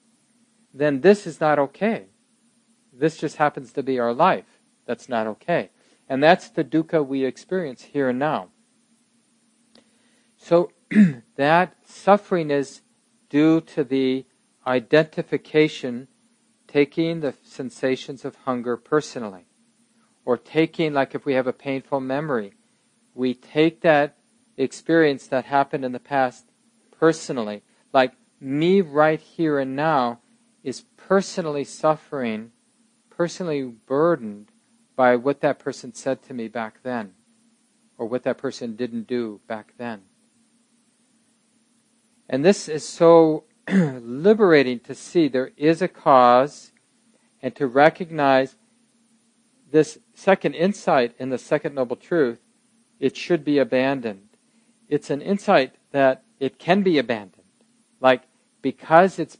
then 0.73 0.99
this 0.99 1.25
is 1.25 1.39
not 1.39 1.57
okay. 1.57 2.07
This 2.91 3.15
just 3.15 3.37
happens 3.37 3.71
to 3.71 3.81
be 3.81 3.99
our 3.99 4.13
life. 4.13 4.59
That's 4.85 5.07
not 5.07 5.27
okay. 5.27 5.69
And 6.09 6.21
that's 6.21 6.49
the 6.49 6.65
dukkha 6.65 7.07
we 7.07 7.23
experience 7.23 7.83
here 7.83 8.09
and 8.09 8.19
now. 8.19 8.49
So 10.35 10.73
that 11.37 11.77
suffering 11.85 12.51
is 12.51 12.81
due 13.29 13.61
to 13.61 13.85
the 13.85 14.25
identification, 14.67 16.09
taking 16.67 17.21
the 17.21 17.33
sensations 17.43 18.25
of 18.25 18.35
hunger 18.43 18.75
personally. 18.75 19.45
Or 20.25 20.35
taking, 20.35 20.91
like 20.91 21.15
if 21.15 21.25
we 21.25 21.35
have 21.35 21.47
a 21.47 21.53
painful 21.53 22.01
memory, 22.01 22.55
we 23.13 23.33
take 23.33 23.79
that 23.79 24.17
experience 24.57 25.27
that 25.27 25.45
happened 25.45 25.83
in 25.85 25.91
the 25.91 25.99
past 25.99 26.45
personally. 26.99 27.63
Like 27.93 28.13
me 28.39 28.81
right 28.81 29.19
here 29.19 29.59
and 29.59 29.75
now 29.75 30.19
is 30.63 30.85
personally 30.97 31.63
suffering, 31.63 32.51
personally 33.09 33.63
burdened 33.63 34.51
by 34.95 35.15
what 35.15 35.41
that 35.41 35.59
person 35.59 35.93
said 35.93 36.23
to 36.23 36.33
me 36.33 36.47
back 36.47 36.81
then, 36.83 37.13
or 37.97 38.07
what 38.07 38.23
that 38.23 38.37
person 38.37 38.75
didn't 38.75 39.07
do 39.07 39.41
back 39.47 39.73
then. 39.77 40.01
And 42.29 42.43
this 42.43 42.67
is 42.67 42.87
so 42.87 43.43
liberating 43.71 44.79
to 44.81 44.95
see 44.95 45.27
there 45.27 45.51
is 45.57 45.81
a 45.81 45.87
cause 45.87 46.71
and 47.41 47.55
to 47.55 47.67
recognize 47.67 48.55
this 49.71 49.99
second 50.13 50.55
insight 50.55 51.13
in 51.19 51.29
the 51.29 51.37
second 51.37 51.75
noble 51.75 51.95
truth, 51.95 52.39
it 52.99 53.15
should 53.15 53.43
be 53.43 53.57
abandoned. 53.57 54.24
It's 54.87 55.09
an 55.09 55.21
insight 55.21 55.73
that 55.91 56.23
it 56.39 56.59
can 56.59 56.83
be 56.83 56.97
abandoned. 56.97 57.43
Like, 57.99 58.23
because 58.61 59.19
it's 59.19 59.37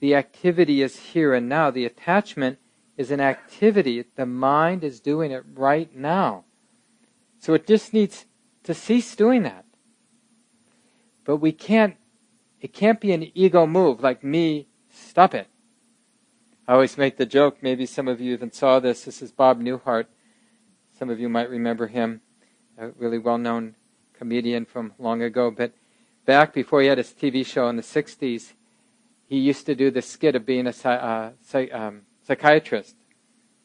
the 0.00 0.14
activity 0.14 0.82
is 0.82 0.96
here 0.96 1.34
and 1.34 1.48
now, 1.48 1.70
the 1.70 1.84
attachment 1.84 2.58
is 2.96 3.10
an 3.10 3.20
activity. 3.20 4.04
The 4.14 4.26
mind 4.26 4.84
is 4.84 5.00
doing 5.00 5.30
it 5.30 5.44
right 5.54 5.94
now. 5.94 6.44
So 7.38 7.54
it 7.54 7.66
just 7.66 7.92
needs 7.92 8.26
to 8.64 8.74
cease 8.74 9.14
doing 9.14 9.42
that. 9.42 9.64
But 11.24 11.36
we 11.36 11.52
can't 11.52 11.96
it 12.60 12.72
can't 12.72 13.00
be 13.00 13.12
an 13.12 13.30
ego 13.34 13.66
move 13.66 14.00
like 14.02 14.24
me, 14.24 14.66
stop 14.90 15.34
it. 15.34 15.46
I 16.66 16.72
always 16.72 16.98
make 16.98 17.16
the 17.16 17.26
joke, 17.26 17.58
maybe 17.62 17.86
some 17.86 18.08
of 18.08 18.20
you 18.20 18.32
even 18.32 18.50
saw 18.50 18.80
this. 18.80 19.04
This 19.04 19.22
is 19.22 19.30
Bob 19.30 19.60
Newhart. 19.60 20.06
Some 20.98 21.10
of 21.10 21.20
you 21.20 21.28
might 21.28 21.50
remember 21.50 21.86
him, 21.86 22.22
a 22.78 22.88
really 22.88 23.18
well 23.18 23.38
known 23.38 23.76
comedian 24.18 24.64
from 24.64 24.92
long 24.98 25.22
ago. 25.22 25.50
But 25.50 25.72
back 26.24 26.52
before 26.52 26.80
he 26.80 26.88
had 26.88 26.98
his 26.98 27.12
TV 27.12 27.44
show 27.44 27.68
in 27.68 27.76
the 27.76 27.82
60s, 27.82 28.52
he 29.28 29.38
used 29.38 29.66
to 29.66 29.74
do 29.74 29.90
the 29.90 30.02
skit 30.02 30.34
of 30.34 30.46
being 30.46 30.66
a 30.66 30.88
uh, 30.88 31.30
um, 31.72 32.02
psychiatrist. 32.26 32.96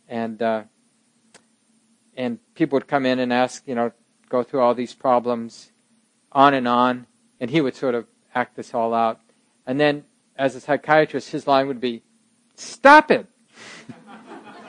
And, 0.08 0.42
uh, 0.42 0.64
and 2.16 2.40
people 2.56 2.78
would 2.78 2.88
come 2.88 3.06
in 3.06 3.20
and 3.20 3.32
ask, 3.32 3.64
you 3.68 3.76
know, 3.76 3.92
go 4.30 4.44
through 4.44 4.62
all 4.62 4.74
these 4.74 4.94
problems, 4.94 5.72
on 6.32 6.54
and 6.54 6.68
on. 6.68 7.08
And 7.40 7.50
he 7.50 7.62
would 7.62 7.76
sort 7.76 7.96
of 7.96 8.08
act 8.34 8.56
this 8.56 8.74
all 8.74 8.94
out. 8.94 9.20
And 9.66 9.80
then, 9.80 10.06
as 10.36 10.56
a 10.56 10.60
psychiatrist, 10.60 11.32
his 11.32 11.48
line 11.48 11.68
would 11.68 11.82
be, 11.82 12.04
Stop 12.56 13.12
it! 13.12 13.28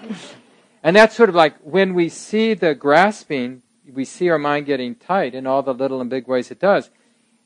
and 0.83 0.97
that's 0.97 1.16
sort 1.16 1.29
of 1.29 1.35
like 1.35 1.57
when 1.61 1.95
we 1.95 2.09
see 2.09 2.55
the 2.55 2.75
grasping, 2.75 3.62
we 3.90 4.05
see 4.05 4.29
our 4.29 4.38
mind 4.38 4.66
getting 4.66 4.95
tight 4.95 5.35
in 5.35 5.47
all 5.47 5.62
the 5.62 5.75
little 5.75 6.01
and 6.01 6.11
big 6.11 6.27
ways 6.27 6.51
it 6.51 6.61
does. 6.61 6.90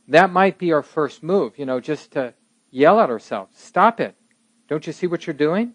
That 0.09 0.31
might 0.31 0.59
be 0.59 0.73
our 0.73 0.83
first 0.83 1.23
move, 1.23 1.59
you 1.59 1.67
know, 1.67 1.81
just 1.81 2.13
to 2.13 2.35
yell 2.71 3.01
at 3.01 3.11
ourselves, 3.11 3.59
Stop 3.59 4.01
it! 4.01 4.15
Don't 4.69 4.87
you 4.87 4.93
see 4.93 5.07
what 5.07 5.27
you're 5.27 5.35
doing? 5.35 5.75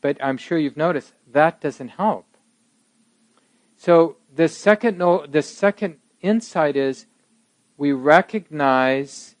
But 0.00 0.22
I'm 0.22 0.36
sure 0.36 0.58
you've 0.58 0.76
noticed 0.76 1.12
that 1.32 1.60
doesn't 1.60 1.88
help. 1.88 2.26
So 3.76 4.16
the 4.34 4.48
second 4.48 4.98
no, 4.98 5.26
the 5.26 5.42
second 5.42 5.98
insight 6.20 6.76
is 6.76 7.06
we 7.76 7.92
recognize 7.92 9.36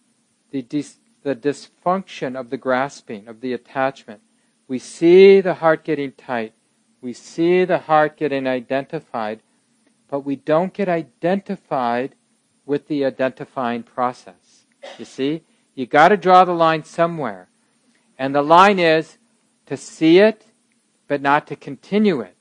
the, 0.50 0.62
dis, 0.62 0.98
the 1.22 1.34
dysfunction 1.34 2.38
of 2.38 2.50
the 2.50 2.56
grasping, 2.56 3.28
of 3.28 3.40
the 3.40 3.52
attachment. 3.52 4.20
We 4.68 4.78
see 4.78 5.40
the 5.40 5.54
heart 5.54 5.84
getting 5.84 6.12
tight. 6.12 6.54
We 7.00 7.12
see 7.12 7.64
the 7.64 7.78
heart 7.78 8.16
getting 8.16 8.46
identified, 8.46 9.40
but 10.08 10.20
we 10.20 10.36
don't 10.36 10.72
get 10.72 10.88
identified 10.88 12.14
with 12.64 12.88
the 12.88 13.04
identifying 13.04 13.82
process. 13.82 14.66
You 14.98 15.04
see? 15.04 15.42
You 15.74 15.86
got 15.86 16.08
to 16.08 16.16
draw 16.16 16.44
the 16.44 16.52
line 16.52 16.84
somewhere. 16.84 17.48
And 18.18 18.34
the 18.34 18.42
line 18.42 18.78
is 18.78 19.18
to 19.66 19.76
see 19.76 20.18
it, 20.18 20.46
but 21.06 21.22
not 21.22 21.46
to 21.46 21.56
continue 21.56 22.20
it. 22.20 22.36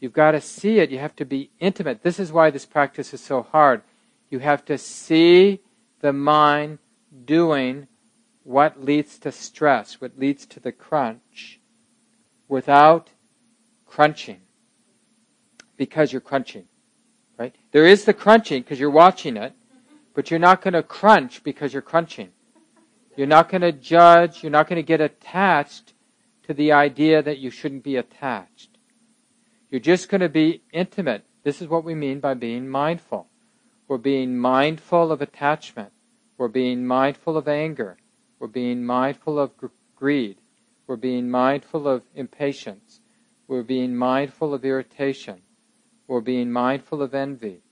You've 0.00 0.12
got 0.12 0.32
to 0.32 0.40
see 0.40 0.80
it. 0.80 0.90
You 0.90 0.98
have 0.98 1.16
to 1.16 1.24
be 1.24 1.50
intimate. 1.60 2.02
This 2.02 2.18
is 2.18 2.32
why 2.32 2.50
this 2.50 2.66
practice 2.66 3.14
is 3.14 3.20
so 3.20 3.42
hard. 3.42 3.82
You 4.28 4.40
have 4.40 4.64
to 4.66 4.76
see 4.76 5.60
the 6.00 6.12
mind 6.12 6.78
doing 7.24 7.86
what 8.42 8.84
leads 8.84 9.18
to 9.20 9.32
stress, 9.32 10.00
what 10.00 10.18
leads 10.18 10.44
to 10.46 10.60
the 10.60 10.72
crunch, 10.72 11.60
without 12.48 13.10
crunching. 13.86 14.40
Because 15.76 16.12
you're 16.12 16.20
crunching. 16.20 16.66
Right? 17.38 17.54
There 17.72 17.86
is 17.86 18.04
the 18.04 18.14
crunching 18.14 18.62
because 18.62 18.78
you're 18.78 18.90
watching 18.90 19.36
it, 19.36 19.52
but 20.14 20.30
you're 20.30 20.40
not 20.40 20.62
going 20.62 20.74
to 20.74 20.82
crunch 20.82 21.42
because 21.42 21.72
you're 21.72 21.82
crunching. 21.82 22.30
You're 23.16 23.26
not 23.26 23.48
going 23.48 23.62
to 23.62 23.72
judge, 23.72 24.42
you're 24.42 24.52
not 24.52 24.68
going 24.68 24.76
to 24.76 24.86
get 24.86 25.00
attached 25.00 25.94
to 26.46 26.54
the 26.54 26.72
idea 26.72 27.22
that 27.22 27.38
you 27.38 27.50
shouldn't 27.50 27.82
be 27.82 27.96
attached. 27.96 28.70
You're 29.70 29.80
just 29.80 30.08
going 30.08 30.20
to 30.20 30.28
be 30.28 30.62
intimate. 30.72 31.24
This 31.42 31.60
is 31.60 31.68
what 31.68 31.84
we 31.84 31.94
mean 31.94 32.20
by 32.20 32.34
being 32.34 32.68
mindful. 32.68 33.28
We're 33.88 33.98
being 33.98 34.38
mindful 34.38 35.12
of 35.12 35.20
attachment. 35.20 35.92
We're 36.38 36.48
being 36.48 36.86
mindful 36.86 37.36
of 37.36 37.48
anger. 37.48 37.98
We're 38.38 38.48
being 38.48 38.84
mindful 38.84 39.38
of 39.38 39.56
gr- 39.56 39.66
greed. 39.96 40.38
We're 40.86 40.96
being 40.96 41.30
mindful 41.30 41.88
of 41.88 42.02
impatience. 42.14 43.00
We're 43.46 43.62
being 43.62 43.96
mindful 43.96 44.54
of 44.54 44.64
irritation. 44.64 45.42
We're 46.06 46.20
being 46.20 46.52
mindful 46.52 47.02
of 47.02 47.14
envy 47.14 47.62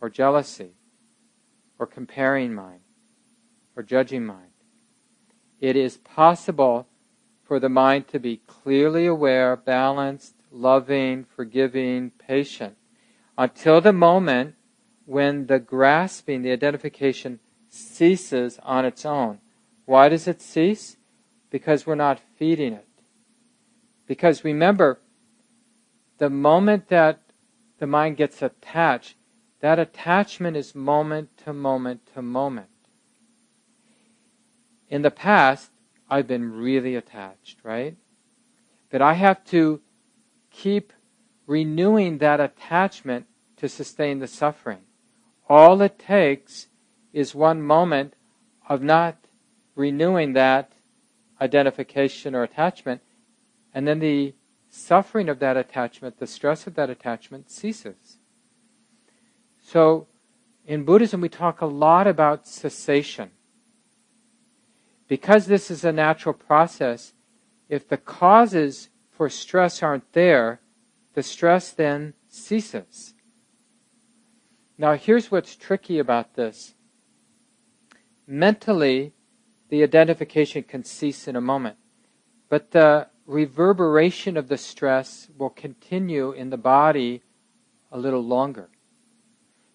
or 0.00 0.08
jealousy 0.08 0.72
or 1.78 1.86
comparing 1.86 2.54
mind 2.54 2.80
or 3.76 3.82
judging 3.82 4.24
mind. 4.24 4.50
It 5.60 5.76
is 5.76 5.96
possible 5.98 6.88
for 7.44 7.58
the 7.58 7.68
mind 7.68 8.08
to 8.08 8.18
be 8.18 8.42
clearly 8.46 9.06
aware, 9.06 9.56
balanced, 9.56 10.34
loving, 10.50 11.24
forgiving, 11.24 12.10
patient, 12.10 12.76
until 13.36 13.80
the 13.80 13.92
moment 13.92 14.54
when 15.06 15.46
the 15.46 15.58
grasping, 15.58 16.42
the 16.42 16.52
identification, 16.52 17.40
ceases 17.68 18.58
on 18.62 18.84
its 18.84 19.06
own. 19.06 19.38
Why 19.84 20.08
does 20.08 20.28
it 20.28 20.42
cease? 20.42 20.96
Because 21.50 21.86
we're 21.86 21.94
not 21.94 22.20
feeding 22.36 22.74
it. 22.74 22.86
Because 24.06 24.44
remember, 24.44 25.00
the 26.18 26.28
moment 26.30 26.88
that 26.88 27.20
the 27.78 27.86
mind 27.86 28.16
gets 28.16 28.42
attached, 28.42 29.14
that 29.60 29.78
attachment 29.78 30.56
is 30.56 30.74
moment 30.74 31.36
to 31.44 31.52
moment 31.52 32.00
to 32.14 32.22
moment. 32.22 32.68
In 34.88 35.02
the 35.02 35.10
past, 35.10 35.70
I've 36.08 36.26
been 36.26 36.52
really 36.52 36.94
attached, 36.94 37.58
right? 37.62 37.96
But 38.90 39.02
I 39.02 39.14
have 39.14 39.44
to 39.46 39.80
keep 40.50 40.92
renewing 41.46 42.18
that 42.18 42.40
attachment 42.40 43.26
to 43.56 43.68
sustain 43.68 44.18
the 44.18 44.26
suffering. 44.26 44.80
All 45.48 45.80
it 45.82 45.98
takes 45.98 46.68
is 47.12 47.34
one 47.34 47.62
moment 47.62 48.14
of 48.68 48.82
not 48.82 49.16
renewing 49.74 50.34
that 50.34 50.72
identification 51.40 52.34
or 52.34 52.42
attachment, 52.42 53.00
and 53.74 53.86
then 53.86 53.98
the 53.98 54.34
suffering 54.70 55.28
of 55.28 55.38
that 55.38 55.56
attachment, 55.56 56.18
the 56.18 56.26
stress 56.26 56.66
of 56.66 56.74
that 56.74 56.90
attachment 56.90 57.50
ceases. 57.50 58.18
So, 59.62 60.06
in 60.66 60.84
Buddhism, 60.84 61.20
we 61.20 61.28
talk 61.28 61.60
a 61.60 61.66
lot 61.66 62.06
about 62.06 62.46
cessation. 62.46 63.30
Because 65.08 65.46
this 65.46 65.70
is 65.70 65.84
a 65.84 65.92
natural 65.92 66.34
process, 66.34 67.14
if 67.68 67.88
the 67.88 67.96
causes 67.96 68.90
for 69.10 69.28
stress 69.30 69.82
aren't 69.82 70.12
there, 70.12 70.60
the 71.14 71.22
stress 71.22 71.70
then 71.70 72.14
ceases. 72.28 73.14
Now, 74.76 74.94
here's 74.94 75.30
what's 75.30 75.56
tricky 75.56 75.98
about 75.98 76.34
this. 76.34 76.74
Mentally, 78.26 79.12
the 79.70 79.82
identification 79.82 80.62
can 80.62 80.84
cease 80.84 81.26
in 81.26 81.34
a 81.34 81.40
moment. 81.40 81.76
But 82.48 82.70
the 82.70 83.08
reverberation 83.28 84.38
of 84.38 84.48
the 84.48 84.56
stress 84.56 85.28
will 85.36 85.50
continue 85.50 86.32
in 86.32 86.48
the 86.48 86.56
body 86.56 87.22
a 87.92 87.98
little 87.98 88.24
longer. 88.24 88.70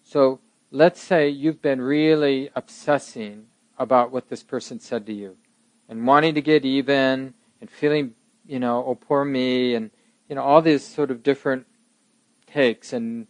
So 0.03 0.39
let's 0.71 0.99
say 0.99 1.29
you've 1.29 1.61
been 1.61 1.79
really 1.79 2.49
obsessing 2.55 3.45
about 3.77 4.11
what 4.11 4.29
this 4.29 4.41
person 4.41 4.79
said 4.79 5.05
to 5.05 5.13
you 5.13 5.37
and 5.87 6.05
wanting 6.07 6.33
to 6.33 6.41
get 6.41 6.65
even 6.65 7.35
and 7.61 7.69
feeling, 7.69 8.15
you 8.45 8.59
know, 8.59 8.83
oh, 8.85 8.95
poor 8.95 9.23
me, 9.23 9.75
and, 9.75 9.91
you 10.27 10.35
know, 10.35 10.41
all 10.41 10.61
these 10.61 10.83
sort 10.83 11.11
of 11.11 11.21
different 11.21 11.67
takes 12.47 12.91
and 12.91 13.27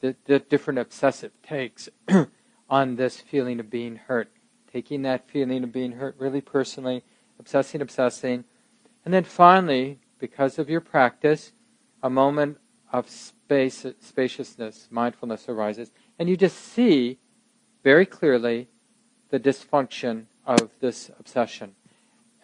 the, 0.00 0.16
the 0.24 0.40
different 0.40 0.80
obsessive 0.80 1.30
takes 1.42 1.88
on 2.68 2.96
this 2.96 3.20
feeling 3.20 3.60
of 3.60 3.70
being 3.70 3.94
hurt. 3.94 4.28
Taking 4.72 5.02
that 5.02 5.30
feeling 5.30 5.62
of 5.62 5.72
being 5.72 5.92
hurt 5.92 6.16
really 6.18 6.40
personally, 6.40 7.04
obsessing, 7.38 7.80
obsessing. 7.80 8.44
And 9.06 9.14
then 9.14 9.22
finally, 9.22 10.00
because 10.18 10.58
of 10.58 10.68
your 10.68 10.80
practice, 10.80 11.52
a 12.02 12.10
moment 12.10 12.58
of 12.92 13.08
space, 13.08 13.86
spaciousness, 14.00 14.88
mindfulness 14.90 15.48
arises, 15.48 15.92
and 16.18 16.28
you 16.28 16.36
just 16.36 16.58
see 16.58 17.20
very 17.84 18.04
clearly 18.04 18.68
the 19.30 19.38
dysfunction 19.38 20.24
of 20.44 20.72
this 20.80 21.08
obsession. 21.20 21.76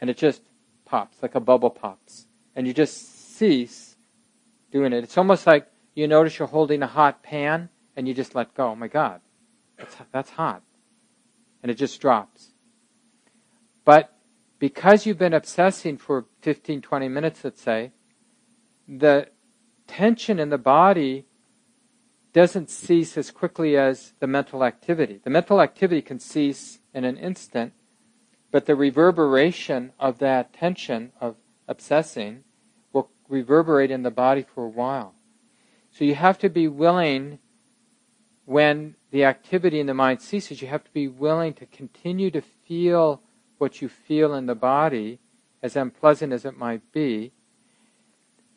And 0.01 0.09
it 0.09 0.17
just 0.17 0.43
pops, 0.85 1.21
like 1.21 1.35
a 1.35 1.41
bubble 1.41 1.69
pops. 1.69 2.29
And 2.55 2.65
you 2.65 2.73
just 2.73 3.37
cease 3.37 3.97
doing 4.71 4.93
it. 4.93 5.03
It's 5.03 5.19
almost 5.19 5.49
like 5.49 5.67
you 5.97 6.07
notice 6.07 6.39
you're 6.39 6.47
holding 6.47 6.85
a 6.85 6.87
hot 6.87 7.25
pan 7.25 7.71
and 7.97 8.07
you 8.07 8.15
just 8.15 8.37
let 8.37 8.55
go. 8.55 8.69
Oh 8.69 8.77
my 8.77 8.87
God, 8.87 9.21
that's, 9.77 9.97
that's 10.13 10.31
hot. 10.31 10.63
And 11.61 11.73
it 11.73 11.75
just 11.75 12.01
drops. 12.01 12.53
But 13.85 14.17
because 14.63 15.07
you've 15.07 15.19
been 15.19 15.35
obsessing 15.35 15.99
for 15.99 16.27
15, 16.43 16.83
20 16.83 17.09
minutes, 17.09 17.43
let's 17.43 17.61
say, 17.61 17.91
the 18.87 19.27
tension 19.89 20.39
in 20.39 20.51
the 20.51 20.57
body 20.57 21.27
doesn't 22.33 22.71
cease 22.71 23.19
as 23.19 23.33
quickly 23.33 23.77
as 23.77 24.13
the 24.21 24.27
mental 24.29 24.63
activity. 24.63 25.21
The 25.25 25.31
mental 25.31 25.61
activity 25.61 26.01
can 26.01 26.21
cease 26.21 26.79
in 26.95 27.03
an 27.03 27.17
instant, 27.17 27.73
but 28.53 28.67
the 28.67 28.77
reverberation 28.77 29.95
of 29.99 30.21
that 30.21 30.53
tension 30.53 31.11
of 31.21 31.35
obsessing 31.67 32.45
will 32.93 33.11
reverberate 33.29 33.91
in 33.91 34.05
the 34.05 34.13
body 34.13 34.47
for 34.55 34.67
a 34.67 34.69
while. 34.69 35.17
So 35.91 36.05
you 36.05 36.15
have 36.15 36.39
to 36.39 36.49
be 36.49 36.69
willing, 36.69 37.41
when 38.45 38.95
the 39.11 39.25
activity 39.25 39.81
in 39.81 39.89
the 39.89 39.93
mind 39.93 40.23
ceases, 40.23 40.63
you 40.63 40.69
have 40.69 40.85
to 40.85 40.93
be 40.93 41.09
willing 41.09 41.53
to 41.55 41.67
continue 41.67 42.31
to 42.31 42.41
feel 42.41 43.23
what 43.63 43.81
you 43.81 43.89
feel 43.89 44.35
in 44.35 44.47
the 44.47 44.57
body, 44.57 45.21
as 45.63 45.77
unpleasant 45.77 46.33
as 46.33 46.45
it 46.45 46.59
might 46.59 46.83
be. 46.91 47.31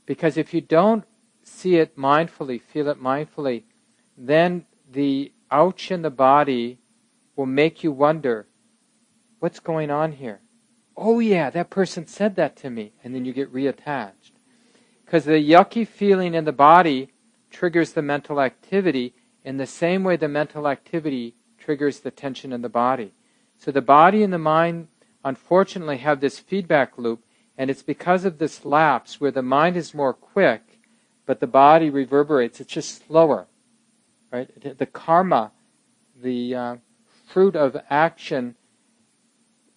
Because 0.08 0.36
if 0.36 0.51
you 0.51 0.62
don't 0.62 1.03
see 1.43 1.76
it 1.76 1.95
mindfully, 1.95 2.60
feel 2.60 2.88
it 2.88 2.99
mindfully, 2.99 3.62
then 4.18 4.66
the 4.91 5.32
ouch 5.51 5.91
in 5.91 6.01
the 6.01 6.10
body 6.10 6.80
will 7.36 7.45
make 7.45 7.84
you 7.84 7.91
wonder 7.91 8.47
what's 9.38 9.60
going 9.60 9.91
on 9.91 10.14
here? 10.14 10.39
Oh, 10.97 11.20
yeah, 11.20 11.51
that 11.51 11.70
person 11.70 12.08
said 12.08 12.36
that 12.38 12.56
to 12.58 12.72
me. 12.72 12.93
And 13.03 13.14
then 13.14 13.26
you 13.26 13.32
get 13.32 13.53
reattached. 13.53 14.32
Because 15.06 15.26
the 15.26 15.34
yucky 15.34 15.88
feeling 15.88 16.34
in 16.34 16.45
the 16.45 16.51
body 16.51 17.12
triggers 17.51 17.93
the 17.93 18.01
mental 18.01 18.41
activity 18.41 19.14
in 19.43 19.58
the 19.58 19.68
same 19.68 20.03
way 20.03 20.16
the 20.16 20.28
mental 20.28 20.68
activity 20.68 21.36
triggers 21.60 21.99
the 21.99 22.10
tension 22.10 22.51
in 22.51 22.64
the 22.64 22.70
body. 22.70 23.14
So 23.58 23.72
the 23.72 23.82
body 23.82 24.24
and 24.24 24.34
the 24.34 24.39
mind, 24.39 24.88
unfortunately, 25.26 25.97
have 25.97 26.21
this 26.21 26.39
feedback 26.39 26.97
loop, 26.97 27.26
and 27.57 27.69
it's 27.69 27.84
because 27.84 28.23
of 28.23 28.38
this 28.38 28.63
lapse 28.63 29.19
where 29.19 29.32
the 29.32 29.41
mind 29.41 29.76
is 29.76 29.93
more 29.93 30.13
quick, 30.13 30.80
but 31.26 31.41
the 31.41 31.47
body 31.47 31.89
reverberates. 31.89 32.61
It's 32.61 32.71
just 32.71 33.05
slower, 33.05 33.47
right? 34.32 34.78
The 34.78 34.86
karma, 34.86 35.51
the 36.15 36.55
uh, 36.55 36.76
fruit 37.28 37.57
of 37.57 37.76
action, 37.89 38.55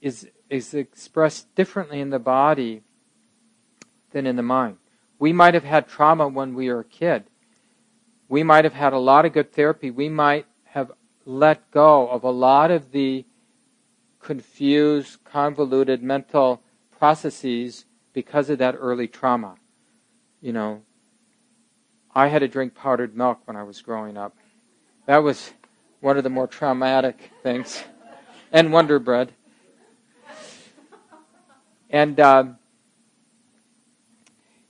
is 0.00 0.28
is 0.48 0.72
expressed 0.72 1.52
differently 1.56 2.00
in 2.00 2.10
the 2.10 2.18
body 2.18 2.82
than 4.12 4.26
in 4.26 4.36
the 4.36 4.42
mind. 4.42 4.76
We 5.18 5.32
might 5.32 5.54
have 5.54 5.64
had 5.64 5.88
trauma 5.88 6.28
when 6.28 6.54
we 6.54 6.70
were 6.70 6.80
a 6.80 6.84
kid, 6.84 7.24
we 8.28 8.42
might 8.42 8.64
have 8.64 8.74
had 8.74 8.92
a 8.92 8.98
lot 8.98 9.24
of 9.24 9.32
good 9.32 9.52
therapy. 9.52 9.90
We 9.90 10.08
might 10.08 10.46
have 10.64 10.92
let 11.24 11.70
go 11.70 12.08
of 12.08 12.24
a 12.24 12.30
lot 12.30 12.70
of 12.70 12.92
the 12.92 13.24
confused, 14.20 15.22
convoluted 15.24 16.02
mental 16.02 16.62
processes 16.98 17.84
because 18.12 18.50
of 18.50 18.58
that 18.58 18.74
early 18.78 19.06
trauma. 19.06 19.54
You 20.40 20.52
know, 20.52 20.82
I 22.14 22.28
had 22.28 22.40
to 22.40 22.48
drink 22.48 22.74
powdered 22.74 23.16
milk 23.16 23.40
when 23.44 23.56
I 23.56 23.62
was 23.62 23.80
growing 23.80 24.16
up. 24.16 24.36
That 25.06 25.18
was 25.18 25.52
one 26.00 26.16
of 26.16 26.24
the 26.24 26.30
more 26.30 26.46
traumatic 26.46 27.30
things. 27.42 27.82
and 28.52 28.72
Wonder 28.72 28.98
Bread. 28.98 29.32
And, 31.90 32.20
um, 32.20 32.58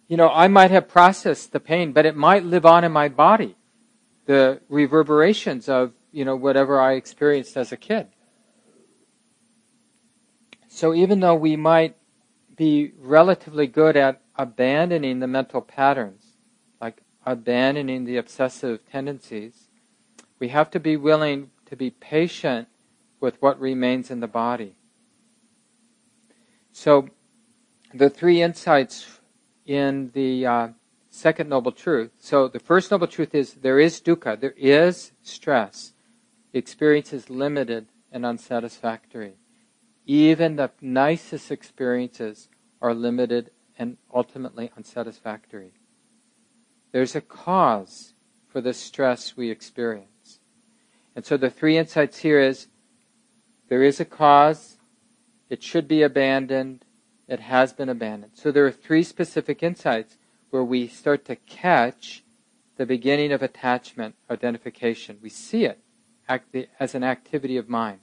you 0.07 0.17
know, 0.17 0.29
I 0.29 0.49
might 0.49 0.71
have 0.71 0.89
processed 0.89 1.53
the 1.53 1.61
pain, 1.61 1.93
but 1.93 2.07
it 2.07 2.17
might 2.17 2.45
live 2.45 2.65
on 2.65 2.85
in 2.85 2.93
my 2.93 3.09
body. 3.09 3.57
The 4.27 4.61
reverberations 4.69 5.69
of, 5.69 5.93
you 6.13 6.25
know, 6.25 6.37
whatever 6.37 6.81
I 6.81 6.93
experienced 6.93 7.57
as 7.57 7.73
a 7.73 7.77
kid. 7.77 8.09
So 10.79 10.95
even 10.95 11.19
though 11.19 11.35
we 11.35 11.57
might 11.57 11.97
be 12.55 12.93
relatively 13.01 13.67
good 13.67 13.97
at 13.97 14.21
abandoning 14.37 15.19
the 15.19 15.27
mental 15.27 15.61
patterns, 15.61 16.37
like 16.81 17.03
abandoning 17.27 18.05
the 18.05 18.17
obsessive 18.17 18.89
tendencies, 18.89 19.71
we 20.39 20.51
have 20.51 20.71
to 20.71 20.79
be 20.79 20.97
willing 20.97 21.51
to 21.67 21.75
be 21.75 21.91
patient 21.91 22.69
with 23.19 23.43
what 23.43 23.59
remains 23.59 24.09
in 24.09 24.21
the 24.21 24.29
body. 24.29 24.77
So, 26.71 27.09
the 27.93 28.09
three 28.09 28.41
insights 28.41 29.19
in 29.67 30.13
the 30.15 30.47
uh, 30.47 30.69
second 31.11 31.49
noble 31.49 31.73
truth. 31.73 32.13
So 32.21 32.47
the 32.47 32.61
first 32.61 32.93
noble 32.93 33.09
truth 33.09 33.35
is 33.35 33.55
there 33.55 33.81
is 33.81 34.01
dukkha, 34.01 34.39
there 34.39 34.55
is 34.57 35.11
stress. 35.23 35.93
The 36.53 36.61
experience 36.61 37.13
is 37.13 37.29
limited 37.29 37.89
and 38.13 38.25
unsatisfactory. 38.25 39.39
Even 40.09 40.57
the 40.57 40.71
nicest 40.81 41.53
experiences 41.53 42.49
are 42.81 42.95
limited 42.95 43.51
and 43.79 43.99
ultimately 44.13 44.73
unsatisfactory. 44.75 45.75
There's 46.93 47.15
a 47.15 47.21
cause 47.21 48.15
for 48.49 48.63
the 48.63 48.73
stress 48.73 49.37
we 49.37 49.51
experience. 49.51 50.41
And 51.15 51.27
so 51.27 51.37
the 51.37 51.51
three 51.51 51.77
insights 51.77 52.21
here 52.21 52.41
is 52.41 52.69
there 53.69 53.83
is 53.83 54.01
a 54.01 54.07
cause, 54.07 54.79
it 55.51 55.63
should 55.63 55.87
be 55.87 56.03
abandoned, 56.03 56.87
it 57.29 57.41
has 57.41 57.75
been 57.75 57.91
abandoned. 57.91 58.33
So 58.35 58.51
there 58.51 58.65
are 58.65 58.73
three 58.73 59.03
specific 59.03 59.63
insights 59.63 60.17
where 60.49 60.65
we 60.65 60.89
start 60.89 61.27
to 61.27 61.37
catch 61.37 62.25
the 62.79 62.87
beginning 62.87 63.31
of 63.31 63.43
attachment, 63.43 64.15
identification. 64.31 65.19
We 65.21 65.29
see 65.29 65.67
it 65.67 65.81
as 66.81 66.95
an 66.95 67.05
activity 67.05 67.59
of 67.59 67.69
mind. 67.69 68.01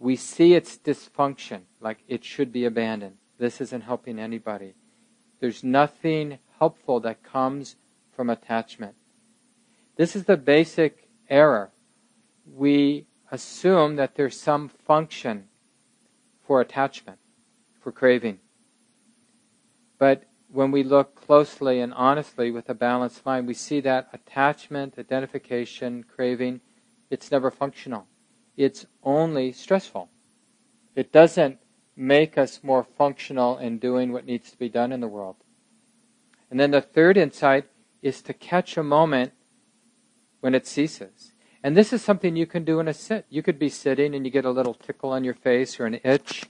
We 0.00 0.16
see 0.16 0.54
its 0.54 0.78
dysfunction, 0.78 1.60
like 1.78 1.98
it 2.08 2.24
should 2.24 2.50
be 2.50 2.64
abandoned. 2.64 3.18
This 3.38 3.60
isn't 3.60 3.82
helping 3.82 4.18
anybody. 4.18 4.74
There's 5.40 5.62
nothing 5.62 6.38
helpful 6.58 7.00
that 7.00 7.22
comes 7.22 7.76
from 8.10 8.30
attachment. 8.30 8.94
This 9.96 10.16
is 10.16 10.24
the 10.24 10.38
basic 10.38 11.08
error. 11.28 11.70
We 12.50 13.06
assume 13.30 13.96
that 13.96 14.14
there's 14.14 14.40
some 14.40 14.68
function 14.68 15.48
for 16.46 16.62
attachment 16.62 17.18
for 17.78 17.92
craving. 17.92 18.38
But 19.98 20.24
when 20.50 20.70
we 20.70 20.82
look 20.82 21.14
closely 21.14 21.80
and 21.80 21.92
honestly 21.92 22.50
with 22.50 22.68
a 22.70 22.74
balanced 22.74 23.24
mind, 23.24 23.46
we 23.46 23.54
see 23.54 23.80
that 23.80 24.08
attachment, 24.12 24.94
identification, 24.98 26.04
craving, 26.04 26.60
it's 27.10 27.30
never 27.30 27.50
functional. 27.50 28.06
It's 28.60 28.84
only 29.02 29.52
stressful. 29.52 30.10
It 30.94 31.10
doesn't 31.12 31.56
make 31.96 32.36
us 32.36 32.60
more 32.62 32.84
functional 32.84 33.56
in 33.56 33.78
doing 33.78 34.12
what 34.12 34.26
needs 34.26 34.50
to 34.50 34.58
be 34.58 34.68
done 34.68 34.92
in 34.92 35.00
the 35.00 35.08
world. 35.08 35.36
And 36.50 36.60
then 36.60 36.70
the 36.70 36.82
third 36.82 37.16
insight 37.16 37.70
is 38.02 38.20
to 38.20 38.34
catch 38.34 38.76
a 38.76 38.82
moment 38.82 39.32
when 40.40 40.54
it 40.54 40.66
ceases. 40.66 41.32
And 41.62 41.74
this 41.74 41.90
is 41.90 42.04
something 42.04 42.36
you 42.36 42.44
can 42.44 42.64
do 42.64 42.80
in 42.80 42.86
a 42.86 42.92
sit. 42.92 43.24
You 43.30 43.42
could 43.42 43.58
be 43.58 43.70
sitting 43.70 44.14
and 44.14 44.26
you 44.26 44.30
get 44.30 44.44
a 44.44 44.50
little 44.50 44.74
tickle 44.74 45.08
on 45.08 45.24
your 45.24 45.32
face 45.32 45.80
or 45.80 45.86
an 45.86 45.98
itch 46.04 46.44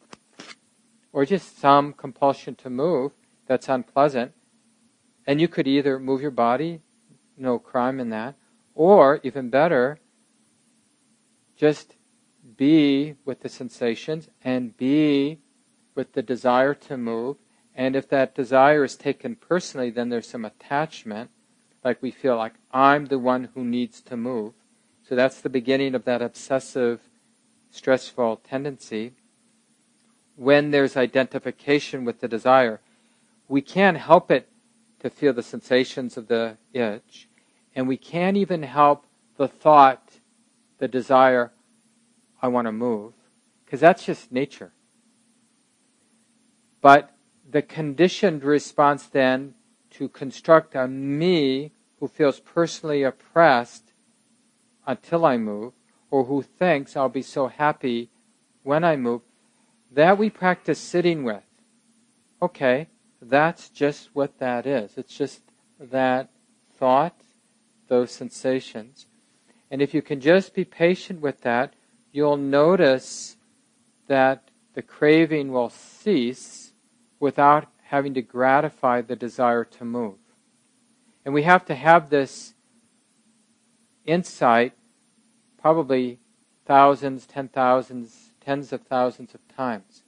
or 1.13 1.25
just 1.25 1.61
some 1.61 1.93
compulsion 1.93 2.57
to 2.57 2.71
move 2.71 3.13
that's 3.47 3.69
unpleasant. 3.69 4.33
And 5.29 5.41
you 5.41 5.47
could 5.47 5.69
either 5.69 6.01
move 6.01 6.23
your 6.23 6.33
body, 6.33 6.81
no 7.37 7.61
crime 7.61 8.01
in 8.01 8.11
that, 8.11 8.35
or 8.75 9.21
even 9.23 9.49
better, 9.49 10.01
just 11.57 11.95
be 12.61 13.15
with 13.25 13.41
the 13.41 13.49
sensations 13.49 14.29
and 14.45 14.77
be 14.77 15.39
with 15.95 16.13
the 16.13 16.21
desire 16.21 16.75
to 16.75 16.95
move. 16.99 17.39
And 17.75 17.97
if 17.97 18.07
that 18.11 18.35
desire 18.35 18.85
is 18.85 18.97
taken 18.97 19.35
personally, 19.35 19.89
then 19.89 20.11
there's 20.11 20.29
some 20.29 20.45
attachment, 20.45 21.31
like 21.83 22.03
we 22.03 22.11
feel 22.11 22.37
like 22.37 22.53
I'm 22.71 23.07
the 23.07 23.19
one 23.19 23.49
who 23.55 23.65
needs 23.65 24.03
to 24.03 24.15
move. 24.15 24.53
So 25.09 25.15
that's 25.15 25.41
the 25.41 25.49
beginning 25.49 25.95
of 25.95 26.05
that 26.05 26.21
obsessive, 26.21 27.01
stressful 27.71 28.43
tendency. 28.47 29.15
When 30.37 30.71
there's 30.71 30.99
identification 30.99 32.05
with 32.05 32.21
the 32.21 32.29
desire, 32.29 32.83
we 33.49 33.63
can't 33.63 33.97
help 33.97 34.31
it 34.31 34.51
to 34.99 35.09
feel 35.09 35.33
the 35.33 35.43
sensations 35.43 36.19
of 36.19 36.29
the 36.29 36.59
itch, 36.75 37.27
and 37.75 37.89
we 37.89 37.97
can't 37.97 38.37
even 38.37 38.65
help 38.65 39.07
the 39.39 39.49
thought, 39.49 40.19
the 40.77 40.89
desire, 40.89 41.53
I 42.43 42.49
want 42.49 42.67
to 42.67 42.73
move, 42.73 43.13
because 43.65 43.81
that's 43.81 44.05
just 44.05 44.33
nature. 44.33 44.73
But 46.81 47.15
the 47.49 47.63
conditioned 47.63 48.43
response 48.45 49.07
then 49.07 49.55
to 49.91 50.09
construct 50.09 50.75
a 50.75 50.87
me 50.89 51.73
who 51.99 52.09
feels 52.09 52.41
personally 52.41 53.03
oppressed 53.03 53.93
until 54.87 55.27
I 55.27 55.37
move, 55.37 55.73
or 56.11 56.25
who 56.25 56.43
thinks 56.43 56.97
I'll 56.97 57.09
be 57.09 57.23
so 57.23 57.49
happy 57.49 58.11
when 58.63 58.83
I 58.85 58.97
move, 58.97 59.21
that 59.91 60.19
we 60.19 60.31
practice 60.31 60.79
sitting 60.79 61.25
with. 61.25 61.45
Okay, 62.41 62.89
that's 63.21 63.69
just 63.69 64.11
what 64.15 64.39
that 64.39 64.67
is. 64.67 64.97
It's 64.97 65.17
just 65.17 65.43
that 65.79 66.31
thought, 66.79 67.21
those 67.89 68.11
sensations. 68.11 69.07
And 69.71 69.83
if 69.83 69.93
you 69.93 70.01
can 70.01 70.21
just 70.21 70.55
be 70.55 70.65
patient 70.65 71.21
with 71.21 71.43
that, 71.43 71.75
you'll 72.13 72.37
notice 72.37 73.37
that 74.07 74.51
the 74.75 74.83
craving 74.83 75.53
will 75.53 75.71
cease 75.71 76.73
without 77.19 77.67
having 77.85 78.15
to 78.15 78.23
gratify 78.23 79.01
the 79.01 79.17
desire 79.17 79.65
to 79.65 79.85
move. 79.85 80.19
And 81.25 81.35
we 81.35 81.43
have 81.43 81.65
to 81.67 81.75
have 81.75 82.11
this 82.11 82.55
insight 84.05 84.73
probably 85.61 86.19
thousands, 86.65 87.27
ten 87.27 87.49
thousands, 87.49 88.33
tens 88.41 88.73
of 88.73 88.83
thousands 88.83 89.35
of 89.35 89.47
times, 89.49 90.03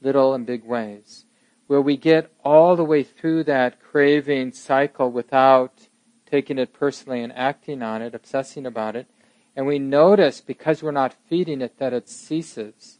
little 0.00 0.34
and 0.34 0.46
big 0.46 0.64
ways, 0.64 1.24
where 1.66 1.80
we 1.80 1.96
get 1.96 2.30
all 2.44 2.76
the 2.76 2.84
way 2.84 3.02
through 3.02 3.42
that 3.44 3.80
craving 3.80 4.52
cycle 4.52 5.10
without 5.10 5.88
taking 6.26 6.58
it 6.58 6.72
personally 6.72 7.22
and 7.22 7.32
acting 7.32 7.82
on 7.82 8.00
it, 8.00 8.14
obsessing 8.14 8.64
about 8.64 8.94
it, 8.94 9.06
and 9.54 9.66
we 9.66 9.78
notice 9.78 10.40
because 10.40 10.82
we're 10.82 10.92
not 10.92 11.16
feeding 11.28 11.60
it 11.60 11.78
that 11.78 11.92
it 11.92 12.08
ceases. 12.08 12.98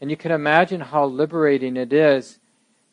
And 0.00 0.10
you 0.10 0.16
can 0.16 0.32
imagine 0.32 0.80
how 0.80 1.04
liberating 1.04 1.76
it 1.76 1.92
is 1.92 2.38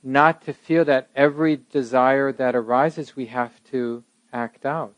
not 0.04 0.44
to 0.44 0.54
feel 0.54 0.86
that 0.86 1.10
every 1.16 1.60
desire 1.72 2.32
that 2.32 2.56
arises 2.56 3.16
we 3.16 3.26
have 3.28 3.64
to 3.72 4.04
act 4.32 4.66
out. 4.66 4.94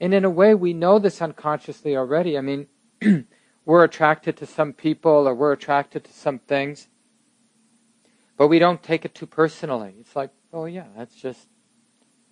And 0.00 0.14
in 0.14 0.24
a 0.24 0.30
way, 0.30 0.54
we 0.54 0.72
know 0.72 0.98
this 0.98 1.20
unconsciously 1.20 1.96
already. 1.96 2.38
I 2.38 2.40
mean, 2.40 2.66
we're 3.64 3.84
attracted 3.84 4.36
to 4.36 4.46
some 4.46 4.72
people 4.72 5.28
or 5.28 5.34
we're 5.34 5.52
attracted 5.52 6.04
to 6.04 6.12
some 6.12 6.38
things, 6.38 6.88
but 8.36 8.48
we 8.48 8.58
don't 8.58 8.82
take 8.82 9.04
it 9.04 9.14
too 9.14 9.26
personally. 9.26 9.94
It's 10.00 10.14
like, 10.14 10.30
oh, 10.52 10.66
yeah, 10.66 10.86
that's 10.96 11.14
just 11.14 11.48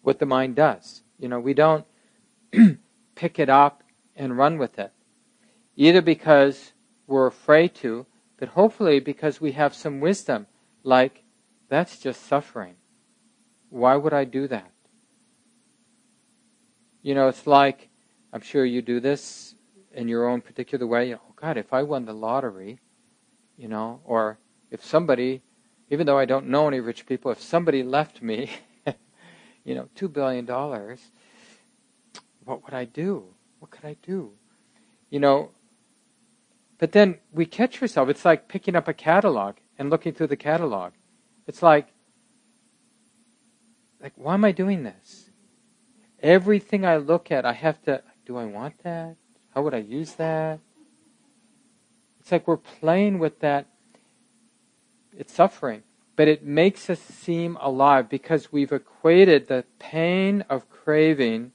what 0.02 0.18
the 0.18 0.26
mind 0.26 0.56
does. 0.56 1.02
You 1.18 1.28
know, 1.28 1.40
we 1.40 1.54
don't 1.54 1.84
pick 3.14 3.38
it 3.38 3.48
up 3.48 3.82
and 4.20 4.36
run 4.36 4.58
with 4.58 4.78
it. 4.78 4.92
Either 5.76 6.02
because 6.02 6.74
we're 7.06 7.26
afraid 7.26 7.74
to, 7.74 8.06
but 8.38 8.50
hopefully 8.50 9.00
because 9.00 9.40
we 9.40 9.52
have 9.52 9.74
some 9.74 9.98
wisdom, 9.98 10.46
like, 10.82 11.24
that's 11.70 11.98
just 11.98 12.26
suffering. 12.26 12.74
Why 13.70 13.96
would 13.96 14.12
I 14.12 14.24
do 14.24 14.46
that? 14.48 14.70
You 17.02 17.14
know, 17.14 17.28
it's 17.28 17.46
like, 17.46 17.88
I'm 18.30 18.42
sure 18.42 18.64
you 18.64 18.82
do 18.82 19.00
this 19.00 19.54
in 19.94 20.06
your 20.06 20.28
own 20.28 20.42
particular 20.42 20.86
way. 20.86 21.08
You 21.08 21.14
know, 21.14 21.20
oh 21.30 21.34
God, 21.34 21.56
if 21.56 21.72
I 21.72 21.82
won 21.82 22.04
the 22.04 22.12
lottery, 22.12 22.78
you 23.56 23.68
know, 23.68 24.00
or 24.04 24.38
if 24.70 24.84
somebody, 24.84 25.40
even 25.88 26.06
though 26.06 26.18
I 26.18 26.26
don't 26.26 26.48
know 26.48 26.68
any 26.68 26.80
rich 26.80 27.06
people, 27.06 27.30
if 27.30 27.40
somebody 27.40 27.82
left 27.82 28.20
me, 28.20 28.50
you 29.64 29.74
know, 29.74 29.88
two 29.94 30.08
billion 30.08 30.44
dollars, 30.44 31.00
what 32.44 32.62
would 32.64 32.74
I 32.74 32.84
do? 32.84 33.34
What 33.60 33.70
could 33.70 33.84
I 33.84 33.96
do? 34.02 34.32
You 35.10 35.20
know, 35.20 35.50
but 36.78 36.92
then 36.92 37.18
we 37.32 37.46
catch 37.46 37.80
ourselves. 37.80 38.10
It's 38.10 38.24
like 38.24 38.48
picking 38.48 38.74
up 38.74 38.88
a 38.88 38.94
catalog 38.94 39.56
and 39.78 39.90
looking 39.90 40.12
through 40.12 40.28
the 40.28 40.36
catalog. 40.36 40.92
It's 41.46 41.62
like, 41.62 41.88
like, 44.00 44.14
why 44.16 44.34
am 44.34 44.44
I 44.44 44.52
doing 44.52 44.82
this? 44.82 45.30
Everything 46.22 46.86
I 46.86 46.96
look 46.96 47.30
at, 47.30 47.44
I 47.44 47.52
have 47.52 47.82
to, 47.82 48.02
do 48.24 48.38
I 48.38 48.46
want 48.46 48.82
that? 48.82 49.16
How 49.54 49.62
would 49.62 49.74
I 49.74 49.78
use 49.78 50.14
that? 50.14 50.60
It's 52.20 52.32
like 52.32 52.48
we're 52.48 52.56
playing 52.56 53.18
with 53.18 53.40
that. 53.40 53.66
It's 55.16 55.34
suffering, 55.34 55.82
but 56.16 56.28
it 56.28 56.44
makes 56.44 56.88
us 56.88 57.00
seem 57.00 57.58
alive 57.60 58.08
because 58.08 58.52
we've 58.52 58.72
equated 58.72 59.48
the 59.48 59.64
pain 59.78 60.44
of 60.48 60.70
craving 60.70 61.52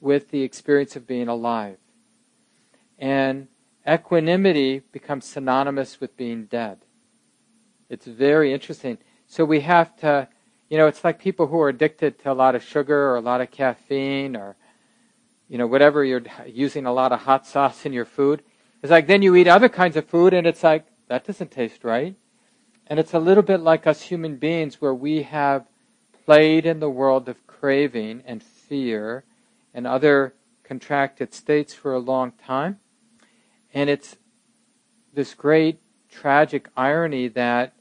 with 0.00 0.30
the 0.30 0.42
experience 0.42 0.96
of 0.96 1.06
being 1.06 1.28
alive. 1.28 1.78
And 2.98 3.48
equanimity 3.88 4.82
becomes 4.92 5.24
synonymous 5.24 6.00
with 6.00 6.16
being 6.16 6.44
dead. 6.46 6.78
It's 7.88 8.06
very 8.06 8.52
interesting. 8.52 8.98
So 9.26 9.44
we 9.44 9.60
have 9.60 9.96
to, 9.98 10.28
you 10.68 10.76
know, 10.76 10.86
it's 10.86 11.04
like 11.04 11.18
people 11.18 11.46
who 11.46 11.60
are 11.60 11.68
addicted 11.68 12.18
to 12.20 12.32
a 12.32 12.34
lot 12.34 12.54
of 12.54 12.62
sugar 12.62 13.10
or 13.10 13.16
a 13.16 13.20
lot 13.20 13.40
of 13.40 13.50
caffeine 13.50 14.36
or, 14.36 14.56
you 15.48 15.58
know, 15.58 15.66
whatever 15.66 16.04
you're 16.04 16.22
using 16.46 16.86
a 16.86 16.92
lot 16.92 17.12
of 17.12 17.20
hot 17.20 17.46
sauce 17.46 17.86
in 17.86 17.92
your 17.92 18.04
food. 18.04 18.42
It's 18.82 18.90
like 18.90 19.06
then 19.06 19.22
you 19.22 19.34
eat 19.36 19.48
other 19.48 19.68
kinds 19.68 19.96
of 19.96 20.06
food 20.06 20.34
and 20.34 20.46
it's 20.46 20.64
like, 20.64 20.86
that 21.08 21.24
doesn't 21.24 21.52
taste 21.52 21.84
right. 21.84 22.16
And 22.88 22.98
it's 22.98 23.14
a 23.14 23.18
little 23.18 23.42
bit 23.42 23.60
like 23.60 23.86
us 23.86 24.02
human 24.02 24.36
beings 24.36 24.80
where 24.80 24.94
we 24.94 25.22
have 25.22 25.66
played 26.24 26.66
in 26.66 26.80
the 26.80 26.90
world 26.90 27.28
of 27.28 27.46
craving 27.46 28.22
and 28.26 28.42
fear 28.42 29.24
and 29.76 29.86
other 29.86 30.32
contracted 30.64 31.34
states 31.34 31.74
for 31.74 31.92
a 31.92 31.98
long 31.98 32.32
time. 32.32 32.80
And 33.74 33.90
it's 33.90 34.16
this 35.12 35.34
great 35.34 35.80
tragic 36.08 36.70
irony 36.74 37.28
that 37.28 37.74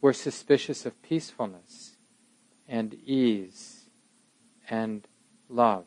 we're 0.00 0.12
suspicious 0.12 0.86
of 0.86 1.02
peacefulness 1.02 1.96
and 2.68 2.94
ease 3.04 3.90
and 4.70 5.08
love, 5.48 5.86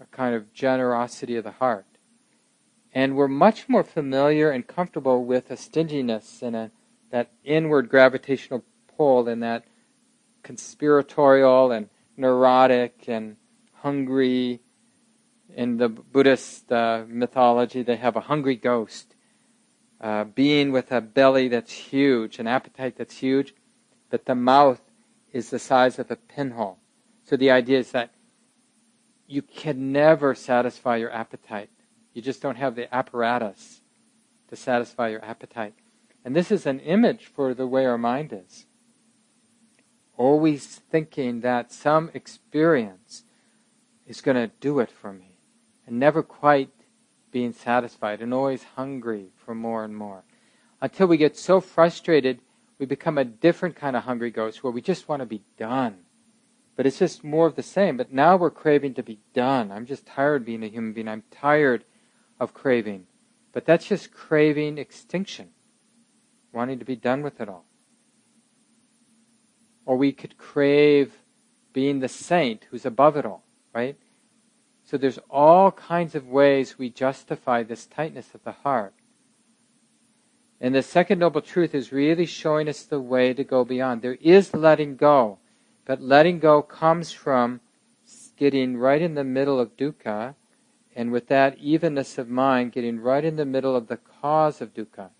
a 0.00 0.06
kind 0.06 0.34
of 0.34 0.54
generosity 0.54 1.36
of 1.36 1.44
the 1.44 1.52
heart. 1.52 1.84
And 2.94 3.16
we're 3.16 3.28
much 3.28 3.68
more 3.68 3.84
familiar 3.84 4.50
and 4.50 4.66
comfortable 4.66 5.22
with 5.22 5.50
a 5.50 5.58
stinginess 5.58 6.40
and 6.40 6.56
a, 6.56 6.70
that 7.10 7.32
inward 7.44 7.90
gravitational 7.90 8.64
pull 8.96 9.28
and 9.28 9.42
that 9.42 9.66
conspiratorial 10.42 11.70
and 11.70 11.90
neurotic 12.16 13.04
and 13.08 13.36
hungry. 13.74 14.60
In 15.54 15.78
the 15.78 15.88
Buddhist 15.88 16.70
uh, 16.70 17.04
mythology, 17.08 17.82
they 17.82 17.96
have 17.96 18.16
a 18.16 18.20
hungry 18.20 18.56
ghost, 18.56 19.14
uh, 20.00 20.24
being 20.24 20.72
with 20.72 20.92
a 20.92 21.00
belly 21.00 21.48
that's 21.48 21.72
huge, 21.72 22.38
an 22.38 22.46
appetite 22.46 22.96
that's 22.96 23.18
huge, 23.18 23.54
but 24.10 24.26
the 24.26 24.34
mouth 24.34 24.80
is 25.32 25.50
the 25.50 25.58
size 25.58 25.98
of 25.98 26.10
a 26.10 26.16
pinhole. 26.16 26.78
So 27.24 27.36
the 27.36 27.50
idea 27.50 27.78
is 27.78 27.92
that 27.92 28.10
you 29.26 29.42
can 29.42 29.92
never 29.92 30.34
satisfy 30.34 30.96
your 30.96 31.12
appetite. 31.12 31.70
You 32.12 32.22
just 32.22 32.42
don't 32.42 32.56
have 32.56 32.76
the 32.76 32.94
apparatus 32.94 33.80
to 34.48 34.56
satisfy 34.56 35.08
your 35.08 35.24
appetite. 35.24 35.74
And 36.24 36.34
this 36.34 36.50
is 36.50 36.66
an 36.66 36.80
image 36.80 37.26
for 37.26 37.54
the 37.54 37.66
way 37.66 37.86
our 37.86 37.98
mind 37.98 38.32
is 38.32 38.65
always 40.16 40.66
thinking 40.66 41.40
that 41.40 41.72
some 41.72 42.10
experience 42.14 43.24
is 44.06 44.20
going 44.20 44.36
to 44.36 44.54
do 44.60 44.78
it 44.78 44.90
for 44.90 45.12
me, 45.12 45.38
and 45.86 45.98
never 45.98 46.22
quite 46.22 46.70
being 47.32 47.52
satisfied, 47.52 48.22
and 48.22 48.32
always 48.32 48.62
hungry 48.76 49.28
for 49.36 49.54
more 49.54 49.84
and 49.84 49.96
more. 49.96 50.24
Until 50.80 51.06
we 51.06 51.16
get 51.16 51.36
so 51.36 51.60
frustrated, 51.60 52.40
we 52.78 52.86
become 52.86 53.18
a 53.18 53.24
different 53.24 53.76
kind 53.76 53.96
of 53.96 54.04
hungry 54.04 54.30
ghost 54.30 54.62
where 54.62 54.72
we 54.72 54.80
just 54.80 55.08
want 55.08 55.20
to 55.20 55.26
be 55.26 55.42
done. 55.58 55.98
But 56.76 56.86
it's 56.86 56.98
just 56.98 57.24
more 57.24 57.46
of 57.46 57.56
the 57.56 57.62
same. 57.62 57.96
But 57.96 58.12
now 58.12 58.36
we're 58.36 58.50
craving 58.50 58.94
to 58.94 59.02
be 59.02 59.18
done. 59.32 59.72
I'm 59.72 59.86
just 59.86 60.06
tired 60.06 60.42
of 60.42 60.46
being 60.46 60.62
a 60.62 60.68
human 60.68 60.92
being. 60.92 61.08
I'm 61.08 61.24
tired 61.30 61.84
of 62.38 62.54
craving. 62.54 63.06
But 63.52 63.64
that's 63.64 63.86
just 63.86 64.12
craving 64.12 64.76
extinction, 64.76 65.50
wanting 66.52 66.78
to 66.78 66.84
be 66.84 66.96
done 66.96 67.22
with 67.22 67.40
it 67.40 67.48
all. 67.48 67.65
Or 69.86 69.96
we 69.96 70.12
could 70.12 70.36
crave 70.36 71.14
being 71.72 72.00
the 72.00 72.08
saint 72.08 72.66
who's 72.70 72.84
above 72.84 73.16
it 73.16 73.24
all, 73.24 73.44
right? 73.72 73.96
So 74.84 74.96
there's 74.96 75.18
all 75.30 75.72
kinds 75.72 76.14
of 76.14 76.28
ways 76.28 76.78
we 76.78 76.90
justify 76.90 77.62
this 77.62 77.86
tightness 77.86 78.34
of 78.34 78.44
the 78.44 78.52
heart. 78.52 78.92
And 80.60 80.74
the 80.74 80.82
second 80.82 81.18
noble 81.18 81.40
truth 81.40 81.74
is 81.74 81.92
really 81.92 82.26
showing 82.26 82.68
us 82.68 82.82
the 82.82 83.00
way 83.00 83.34
to 83.34 83.44
go 83.44 83.64
beyond. 83.64 84.02
There 84.02 84.18
is 84.20 84.54
letting 84.54 84.96
go, 84.96 85.38
but 85.84 86.00
letting 86.00 86.38
go 86.38 86.62
comes 86.62 87.12
from 87.12 87.60
getting 88.36 88.76
right 88.76 89.02
in 89.02 89.14
the 89.14 89.24
middle 89.24 89.58
of 89.58 89.76
dukkha, 89.76 90.34
and 90.94 91.12
with 91.12 91.28
that 91.28 91.58
evenness 91.58 92.16
of 92.16 92.28
mind, 92.28 92.72
getting 92.72 93.00
right 93.00 93.24
in 93.24 93.36
the 93.36 93.44
middle 93.44 93.76
of 93.76 93.88
the 93.88 93.98
cause 93.98 94.60
of 94.60 94.72
dukkha, 94.72 95.10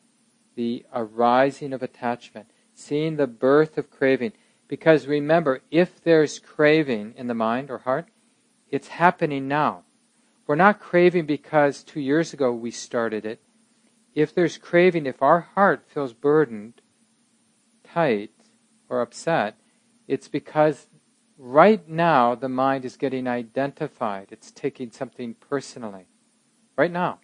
the 0.54 0.84
arising 0.94 1.72
of 1.72 1.82
attachment, 1.82 2.46
seeing 2.74 3.16
the 3.16 3.26
birth 3.26 3.76
of 3.76 3.90
craving. 3.90 4.32
Because 4.68 5.06
remember, 5.06 5.60
if 5.70 6.02
there's 6.02 6.38
craving 6.38 7.14
in 7.16 7.26
the 7.26 7.34
mind 7.34 7.70
or 7.70 7.78
heart, 7.78 8.08
it's 8.68 8.88
happening 8.88 9.46
now. 9.46 9.84
We're 10.46 10.56
not 10.56 10.80
craving 10.80 11.26
because 11.26 11.82
two 11.82 12.00
years 12.00 12.32
ago 12.32 12.52
we 12.52 12.70
started 12.70 13.24
it 13.24 13.40
if 14.16 14.34
there's 14.34 14.56
craving, 14.56 15.04
if 15.04 15.22
our 15.22 15.42
heart 15.54 15.84
feels 15.86 16.14
burdened, 16.14 16.80
tight, 17.84 18.30
or 18.88 19.02
upset, 19.02 19.58
it's 20.08 20.26
because 20.26 20.86
right 21.36 21.86
now 21.86 22.34
the 22.34 22.48
mind 22.48 22.86
is 22.86 22.96
getting 22.96 23.28
identified. 23.28 24.28
It's 24.30 24.50
taking 24.50 24.90
something 24.90 25.34
personally. 25.34 26.06
Right 26.78 26.90
now. 26.90 27.20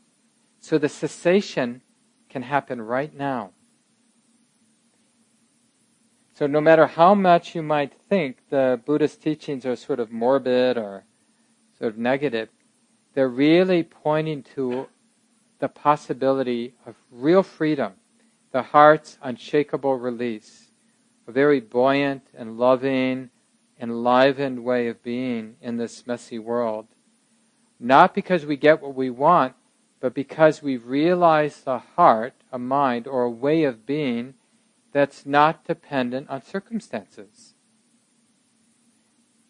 So 0.61 0.76
the 0.76 0.90
cessation 0.90 1.80
can 2.28 2.43
happen 2.43 2.82
right 2.82 3.14
now. 3.16 3.53
So 6.43 6.49
no 6.49 6.61
matter 6.61 6.88
how 6.88 7.14
much 7.14 7.55
you 7.55 7.62
might 7.62 7.93
think 8.09 8.38
the 8.51 8.80
Buddhist 8.84 9.22
teachings 9.22 9.64
are 9.64 9.76
sort 9.76 10.01
of 10.01 10.11
morbid 10.11 10.76
or 10.76 11.05
sort 11.78 11.93
of 11.93 11.99
negative, 11.99 12.49
they're 13.14 13.28
really 13.28 13.84
pointing 13.84 14.43
to 14.57 14.88
the 15.61 15.68
possibility 15.68 16.74
of 16.84 16.97
real 17.12 17.45
freedom, 17.45 17.93
the 18.51 18.62
heart's 18.62 19.18
unshakable 19.22 19.95
release, 19.95 20.72
a 21.28 21.30
very 21.30 21.61
buoyant 21.61 22.26
and 22.36 22.59
loving, 22.59 23.30
enlivened 23.80 24.64
way 24.64 24.88
of 24.88 25.01
being 25.01 25.55
in 25.61 25.76
this 25.76 26.09
messy 26.09 26.40
world. 26.40 26.88
Not 27.78 28.14
because 28.14 28.45
we 28.45 28.57
get 28.57 28.82
what 28.82 28.97
we 28.97 29.11
want, 29.11 29.55
but 30.01 30.12
because 30.12 30.61
we've 30.61 30.88
realized 30.88 31.68
a 31.68 31.78
heart, 31.78 32.34
a 32.51 32.59
mind, 32.59 33.07
or 33.07 33.22
a 33.22 33.30
way 33.30 33.62
of 33.62 33.86
being 33.86 34.34
that's 34.93 35.26
not 35.26 35.64
dependent 35.66 36.28
on 36.28 36.43
circumstances. 36.43 37.55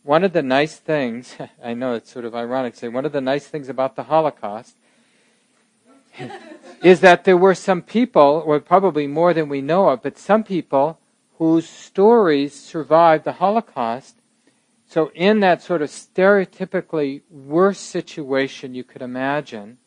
One 0.04 0.24
of 0.24 0.32
the 0.32 0.42
nice 0.42 0.76
things, 0.76 1.36
I 1.64 1.74
know 1.74 1.94
it's 1.94 2.10
sort 2.10 2.24
of 2.24 2.34
ironic 2.34 2.74
to 2.74 2.80
say, 2.80 2.88
one 2.88 3.04
of 3.04 3.12
the 3.12 3.20
nice 3.20 3.46
things 3.46 3.68
about 3.68 3.96
the 3.96 4.04
Holocaust 4.04 4.76
is 6.82 7.00
that 7.00 7.24
there 7.24 7.36
were 7.36 7.54
some 7.54 7.82
people, 7.82 8.42
or 8.44 8.60
probably 8.60 9.06
more 9.06 9.32
than 9.32 9.48
we 9.48 9.60
know 9.60 9.88
of, 9.88 10.02
but 10.02 10.18
some 10.18 10.44
people 10.44 10.98
whose 11.38 11.68
stories 11.68 12.54
survived 12.54 13.24
the 13.24 13.32
Holocaust. 13.32 14.16
So, 14.86 15.10
in 15.14 15.40
that 15.40 15.62
sort 15.62 15.80
of 15.80 15.88
stereotypically 15.88 17.22
worst 17.30 17.84
situation 17.84 18.74
you 18.74 18.84
could 18.84 19.00
imagine, 19.00 19.78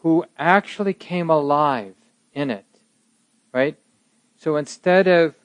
who 0.00 0.24
actually 0.36 0.92
came 0.92 1.30
alive 1.30 1.94
in 2.34 2.50
it, 2.50 2.66
right? 3.52 3.76
So, 4.42 4.56
instead 4.56 5.06
of 5.06 5.36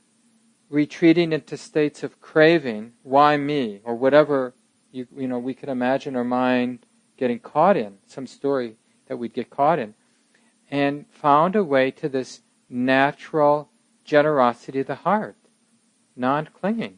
retreating 0.72 1.32
into 1.32 1.56
states 1.56 2.02
of 2.02 2.20
craving, 2.20 2.94
why 3.04 3.38
me, 3.38 3.80
or 3.84 3.94
whatever 3.94 4.56
you, 4.92 5.06
you 5.16 5.28
know 5.28 5.38
we 5.38 5.54
could 5.54 5.70
imagine 5.70 6.16
our 6.16 6.24
mind 6.24 6.80
getting 7.16 7.38
caught 7.38 7.78
in, 7.78 8.00
some 8.08 8.26
story 8.26 8.78
that 9.06 9.18
we'd 9.18 9.36
get 9.36 9.52
caught 9.52 9.78
in, 9.78 9.94
and 10.72 11.06
found 11.12 11.56
a 11.56 11.64
way 11.64 11.92
to 11.92 12.10
this 12.10 12.42
natural 12.72 13.70
generosity 14.04 14.80
of 14.80 14.88
the 14.88 14.96
heart, 14.96 15.38
non 16.16 16.50
clinging, 16.52 16.98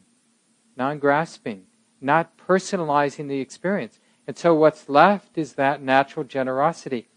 non 0.78 0.98
grasping, 0.98 1.64
not 2.00 2.34
personalizing 2.38 3.28
the 3.28 3.40
experience. 3.40 4.00
And 4.26 4.38
so 4.38 4.54
what's 4.54 4.88
left 4.88 5.36
is 5.36 5.52
that 5.52 5.82
natural 5.82 6.24
generosity. 6.24 7.10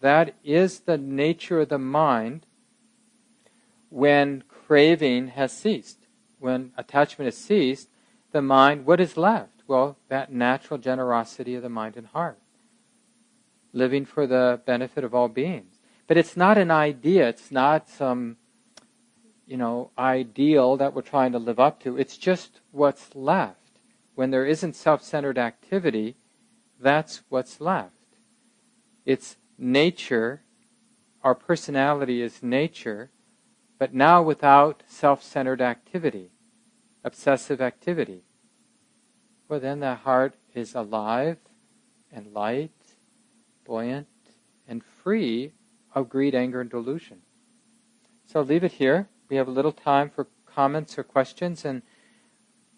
That 0.00 0.34
is 0.42 0.80
the 0.80 0.96
nature 0.96 1.60
of 1.60 1.68
the 1.68 1.78
mind 1.78 2.46
when 3.90 4.42
craving 4.48 5.28
has 5.28 5.52
ceased. 5.52 6.06
When 6.38 6.72
attachment 6.76 7.26
has 7.26 7.36
ceased, 7.36 7.90
the 8.32 8.40
mind, 8.40 8.86
what 8.86 9.00
is 9.00 9.16
left? 9.16 9.62
Well, 9.66 9.98
that 10.08 10.32
natural 10.32 10.78
generosity 10.78 11.54
of 11.54 11.62
the 11.62 11.68
mind 11.68 11.96
and 11.96 12.06
heart 12.06 12.38
living 13.72 14.04
for 14.04 14.26
the 14.26 14.60
benefit 14.66 15.04
of 15.04 15.14
all 15.14 15.28
beings. 15.28 15.78
But 16.06 16.16
it's 16.16 16.36
not 16.36 16.58
an 16.58 16.70
idea, 16.70 17.28
it's 17.28 17.52
not 17.52 17.88
some, 17.88 18.36
you 19.46 19.56
know, 19.56 19.90
ideal 19.98 20.76
that 20.76 20.94
we're 20.94 21.02
trying 21.02 21.32
to 21.32 21.38
live 21.38 21.60
up 21.60 21.80
to. 21.82 21.96
It's 21.96 22.16
just 22.16 22.60
what's 22.72 23.14
left. 23.14 23.56
When 24.14 24.30
there 24.30 24.44
isn't 24.44 24.74
self 24.74 25.02
centered 25.02 25.38
activity, 25.38 26.16
that's 26.80 27.22
what's 27.28 27.60
left. 27.60 27.94
It's 29.06 29.36
nature, 29.56 30.42
our 31.22 31.34
personality 31.34 32.22
is 32.22 32.42
nature, 32.42 33.10
but 33.80 33.94
now 33.94 34.20
without 34.20 34.82
self 34.86 35.22
centered 35.22 35.62
activity, 35.62 36.32
obsessive 37.02 37.62
activity. 37.62 38.24
Well, 39.48 39.58
then 39.58 39.80
the 39.80 39.94
heart 39.94 40.34
is 40.54 40.74
alive 40.74 41.38
and 42.12 42.34
light 42.34 42.72
buoyant, 43.64 44.06
and 44.68 44.84
free 44.84 45.52
of 45.94 46.10
greed, 46.10 46.34
anger, 46.34 46.60
and 46.60 46.68
delusion. 46.68 47.22
So 48.26 48.40
I'll 48.40 48.46
leave 48.46 48.64
it 48.64 48.72
here. 48.72 49.08
We 49.30 49.36
have 49.36 49.48
a 49.48 49.52
little 49.52 49.72
time 49.72 50.10
for 50.10 50.26
comments 50.44 50.98
or 50.98 51.02
questions, 51.02 51.64
and 51.64 51.80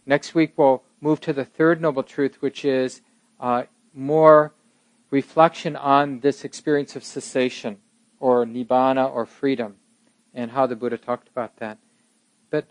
next 0.06 0.36
week 0.36 0.52
we'll 0.56 0.84
move 1.00 1.20
to 1.22 1.32
the 1.32 1.44
third 1.44 1.80
noble 1.80 2.04
truth, 2.04 2.40
which 2.40 2.64
is 2.64 3.00
uh, 3.40 3.64
more 3.92 4.54
reflection 5.10 5.74
on 5.74 6.20
this 6.20 6.44
experience 6.44 6.94
of 6.94 7.02
cessation 7.02 7.78
or 8.20 8.46
nibbana 8.46 9.12
or 9.12 9.26
freedom 9.26 9.78
and 10.34 10.50
how 10.52 10.66
the 10.66 10.76
Buddha 10.76 10.98
talked 10.98 11.28
about 11.28 11.56
that. 11.56 11.78
But 12.50 12.66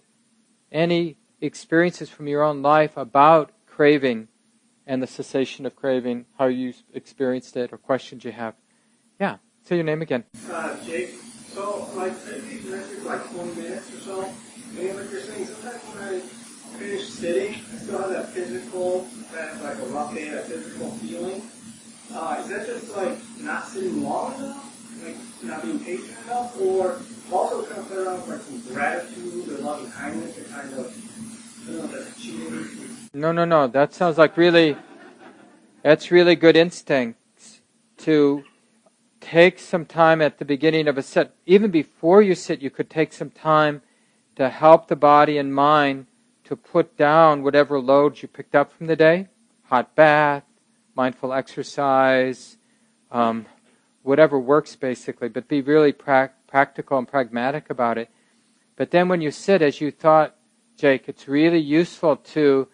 any 0.71 1.17
experiences 1.39 2.09
from 2.09 2.27
your 2.27 2.43
own 2.43 2.61
life 2.61 2.97
about 2.97 3.51
craving 3.65 4.27
and 4.85 5.01
the 5.01 5.07
cessation 5.07 5.65
of 5.65 5.75
craving, 5.75 6.25
how 6.37 6.47
you 6.47 6.73
experienced 6.93 7.55
it, 7.55 7.71
or 7.71 7.77
questions 7.77 8.23
you 8.23 8.31
have. 8.31 8.55
Yeah, 9.19 9.37
say 9.63 9.75
your 9.75 9.83
name 9.83 10.01
again. 10.01 10.23
Uh, 10.49 10.75
Jake. 10.83 11.15
So, 11.53 11.87
like, 11.95 12.13
maybe 12.25 12.57
for 12.57 13.09
like 13.09 13.29
20 13.31 13.61
minutes 13.61 13.93
or 13.93 13.99
so, 13.99 14.21
and 14.23 14.97
like 14.97 15.11
you're 15.11 15.21
saying, 15.21 15.45
sometimes 15.45 15.83
when 15.83 16.03
I 16.03 16.19
finish 16.77 17.09
sitting, 17.09 17.55
I 17.55 17.77
still 17.77 17.99
have 17.99 18.09
that 18.11 18.29
physical, 18.29 19.07
that 19.33 19.61
like 19.61 19.77
a 19.77 19.85
rough 19.87 20.15
day, 20.15 20.29
that 20.29 20.47
physical 20.47 20.91
feeling. 20.91 21.41
Uh, 22.13 22.41
is 22.41 22.49
that 22.49 22.65
just 22.65 22.95
like 22.95 23.17
not 23.39 23.67
sitting 23.67 24.03
long 24.03 24.35
enough, 24.35 24.70
like 25.03 25.17
not 25.43 25.63
being 25.63 25.79
patient 25.79 26.17
enough, 26.25 26.59
or 26.59 26.99
also 27.31 27.65
kind 27.65 27.79
of 27.79 28.27
with 28.27 28.29
like 28.29 28.41
some 28.41 28.73
gratitude 28.73 29.49
or 29.49 29.57
loving 29.57 29.91
kindness 29.91 30.35
to 30.35 30.43
kind 30.45 30.73
of, 30.73 30.95
no, 33.13 33.31
no, 33.31 33.45
no. 33.45 33.67
That 33.67 33.93
sounds 33.93 34.17
like 34.17 34.37
really, 34.37 34.75
that's 35.83 36.11
really 36.11 36.35
good 36.35 36.55
instincts 36.55 37.61
to 37.97 38.43
take 39.19 39.59
some 39.59 39.85
time 39.85 40.21
at 40.21 40.39
the 40.39 40.45
beginning 40.45 40.87
of 40.87 40.97
a 40.97 41.03
sit. 41.03 41.33
Even 41.45 41.71
before 41.71 42.21
you 42.21 42.35
sit, 42.35 42.61
you 42.61 42.69
could 42.69 42.89
take 42.89 43.13
some 43.13 43.29
time 43.29 43.81
to 44.35 44.49
help 44.49 44.87
the 44.87 44.95
body 44.95 45.37
and 45.37 45.53
mind 45.53 46.07
to 46.45 46.55
put 46.55 46.97
down 46.97 47.43
whatever 47.43 47.79
loads 47.79 48.21
you 48.21 48.27
picked 48.27 48.55
up 48.55 48.71
from 48.71 48.87
the 48.87 48.95
day 48.95 49.27
hot 49.71 49.95
bath, 49.95 50.43
mindful 50.95 51.31
exercise, 51.31 52.57
um, 53.09 53.45
whatever 54.03 54.39
works 54.39 54.75
basically, 54.75 55.29
but 55.29 55.47
be 55.47 55.61
really 55.61 55.91
pra- 55.91 56.31
practical 56.47 56.97
and 56.97 57.07
pragmatic 57.07 57.69
about 57.69 57.97
it. 57.97 58.09
But 58.75 58.91
then 58.91 59.09
when 59.09 59.21
you 59.21 59.31
sit, 59.31 59.61
as 59.61 59.79
you 59.79 59.91
thought, 59.91 60.35
Jake, 60.77 61.07
it's 61.07 61.27
really 61.27 61.59
useful 61.59 62.15
to 62.15 62.67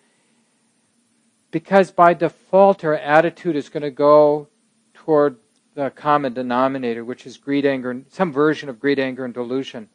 because 1.51 1.91
by 1.91 2.13
default 2.13 2.83
our 2.83 2.95
attitude 2.95 3.55
is 3.55 3.69
going 3.69 3.83
to 3.83 3.91
go 3.91 4.47
toward 4.93 5.37
the 5.75 5.89
common 5.91 6.33
denominator, 6.33 7.05
which 7.05 7.25
is 7.25 7.37
greed, 7.37 7.65
anger, 7.65 8.03
some 8.09 8.31
version 8.31 8.67
of 8.69 8.79
greed, 8.79 8.99
anger, 8.99 9.25
and 9.25 9.33
delusion. 9.33 9.89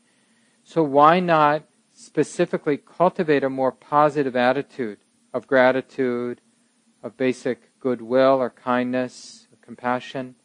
So 0.64 0.82
why 0.82 1.20
not 1.20 1.64
specifically 1.92 2.76
cultivate 2.76 3.44
a 3.44 3.50
more 3.50 3.72
positive 3.72 4.36
attitude 4.36 4.98
of 5.34 5.46
gratitude, 5.46 6.40
of 7.02 7.16
basic 7.16 7.78
goodwill 7.80 8.40
or 8.40 8.50
kindness, 8.50 9.48
or 9.50 9.58
compassion? 9.64 10.36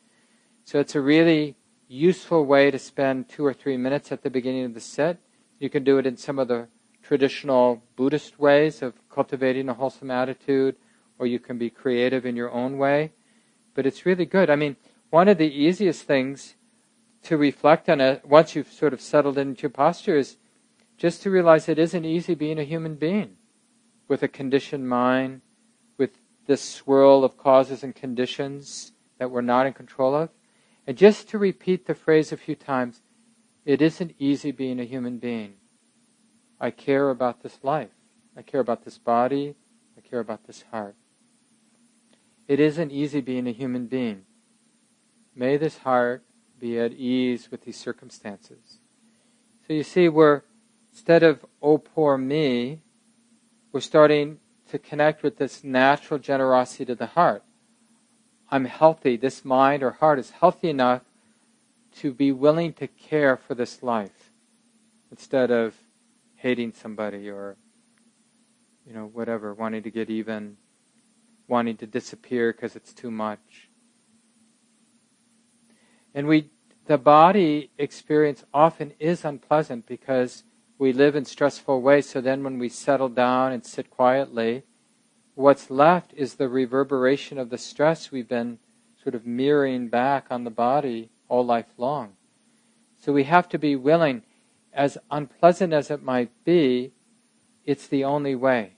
So 0.67 0.81
it's 0.81 0.95
a 0.95 1.01
really 1.01 1.55
useful 1.87 2.45
way 2.45 2.71
to 2.71 2.77
spend 2.77 3.29
two 3.29 3.45
or 3.45 3.53
three 3.53 3.77
minutes 3.77 4.11
at 4.11 4.21
the 4.21 4.29
beginning 4.29 4.65
of 4.65 4.73
the 4.73 4.81
sit. 4.81 5.17
You 5.59 5.69
can 5.69 5.85
do 5.85 5.97
it 5.97 6.05
in 6.05 6.17
some 6.17 6.37
of 6.39 6.49
the 6.49 6.67
traditional 7.01 7.81
Buddhist 7.95 8.37
ways 8.37 8.81
of 8.81 8.93
cultivating 9.07 9.69
a 9.69 9.73
wholesome 9.73 10.11
attitude 10.11 10.75
or 11.17 11.25
you 11.25 11.39
can 11.39 11.57
be 11.57 11.69
creative 11.69 12.25
in 12.25 12.35
your 12.35 12.51
own 12.51 12.77
way. 12.77 13.13
but 13.75 13.85
it's 13.85 14.05
really 14.05 14.25
good. 14.25 14.49
I 14.49 14.57
mean, 14.57 14.75
one 15.09 15.29
of 15.29 15.37
the 15.37 15.49
easiest 15.49 16.03
things 16.03 16.55
to 17.23 17.37
reflect 17.37 17.87
on 17.87 18.01
it 18.01 18.25
once 18.25 18.53
you've 18.53 18.73
sort 18.73 18.91
of 18.91 18.99
settled 18.99 19.37
into 19.37 19.69
posture 19.69 20.17
is 20.17 20.35
just 20.97 21.21
to 21.21 21.31
realize 21.31 21.69
it 21.69 21.79
isn't 21.79 22.03
easy 22.03 22.35
being 22.35 22.59
a 22.59 22.65
human 22.65 22.95
being 22.95 23.37
with 24.09 24.21
a 24.21 24.27
conditioned 24.27 24.89
mind, 24.89 25.39
with 25.97 26.19
this 26.45 26.61
swirl 26.61 27.23
of 27.23 27.37
causes 27.37 27.85
and 27.85 27.95
conditions 27.95 28.91
that 29.17 29.31
we're 29.31 29.39
not 29.39 29.65
in 29.65 29.71
control 29.71 30.13
of. 30.13 30.29
And 30.87 30.97
just 30.97 31.27
to 31.29 31.37
repeat 31.37 31.85
the 31.85 31.93
phrase 31.93 32.31
a 32.31 32.37
few 32.37 32.55
times, 32.55 33.01
it 33.65 33.81
isn't 33.81 34.15
easy 34.17 34.51
being 34.51 34.79
a 34.79 34.85
human 34.85 35.17
being. 35.17 35.55
I 36.61 36.71
care 36.71 37.09
about 37.09 37.43
this 37.43 37.59
life. 37.61 37.91
I 38.37 38.41
care 38.41 38.61
about 38.61 38.85
this 38.85 38.97
body. 38.97 39.55
I 39.97 40.01
care 40.01 40.21
about 40.21 40.47
this 40.47 40.63
heart. 40.71 40.95
It 42.47 42.61
isn't 42.61 42.91
easy 42.91 43.19
being 43.19 43.47
a 43.47 43.51
human 43.51 43.87
being. 43.87 44.23
May 45.35 45.57
this 45.57 45.79
heart 45.79 46.23
be 46.57 46.79
at 46.79 46.93
ease 46.93 47.51
with 47.51 47.65
these 47.65 47.77
circumstances. 47.77 48.79
So 49.67 49.73
you 49.73 49.83
see, 49.83 50.07
we're, 50.07 50.43
instead 50.91 51.21
of, 51.21 51.45
oh, 51.61 51.77
poor 51.77 52.17
me, 52.17 52.79
we're 53.73 53.81
starting 53.81 54.39
to 54.69 54.79
connect 54.79 55.21
with 55.21 55.37
this 55.37 55.63
natural 55.63 56.19
generosity 56.19 56.85
to 56.85 56.95
the 56.95 57.07
heart. 57.07 57.43
I'm 58.49 58.65
healthy, 58.65 59.17
this 59.17 59.43
mind 59.43 59.83
or 59.83 59.91
heart 59.91 60.19
is 60.19 60.31
healthy 60.31 60.69
enough 60.69 61.01
to 61.97 62.13
be 62.13 62.31
willing 62.31 62.73
to 62.73 62.87
care 62.87 63.35
for 63.35 63.55
this 63.55 63.83
life 63.83 64.31
instead 65.11 65.51
of 65.51 65.75
hating 66.35 66.71
somebody 66.71 67.29
or, 67.29 67.57
you 68.85 68.93
know, 68.93 69.05
whatever, 69.05 69.53
wanting 69.53 69.83
to 69.83 69.91
get 69.91 70.09
even, 70.09 70.57
wanting 71.47 71.77
to 71.77 71.87
disappear 71.87 72.53
because 72.53 72.75
it's 72.75 72.93
too 72.93 73.11
much. 73.11 73.69
And 76.13 76.27
we, 76.27 76.49
the 76.85 76.97
body 76.97 77.71
experience 77.77 78.45
often 78.53 78.93
is 78.99 79.25
unpleasant 79.25 79.85
because 79.87 80.43
we 80.79 80.93
live 80.93 81.15
in 81.15 81.25
stressful 81.25 81.81
ways. 81.81 82.09
So 82.09 82.21
then 82.21 82.43
when 82.43 82.59
we 82.59 82.69
settle 82.69 83.09
down 83.09 83.51
and 83.51 83.65
sit 83.65 83.89
quietly, 83.89 84.63
what's 85.37 85.69
left 85.69 86.13
is 86.15 86.35
the 86.35 86.49
reverberation 86.49 87.37
of 87.37 87.51
the 87.51 87.59
stress 87.59 88.11
we've 88.11 88.27
been 88.27 88.57
sort 89.01 89.13
of 89.13 89.25
mirroring 89.25 89.87
back 89.87 90.25
on 90.31 90.43
the 90.43 90.49
body 90.49 91.09
all 91.29 91.45
life 91.45 91.67
long. 91.77 92.13
So 92.97 93.13
we 93.13 93.25
have 93.25 93.47
to 93.49 93.59
be 93.59 93.75
willing, 93.75 94.23
as 94.73 94.97
unpleasant 95.11 95.73
as 95.73 95.91
it 95.91 96.01
might 96.01 96.31
be, 96.43 96.91
it's 97.65 97.87
the 97.87 98.03
only 98.03 98.33
way. 98.33 98.73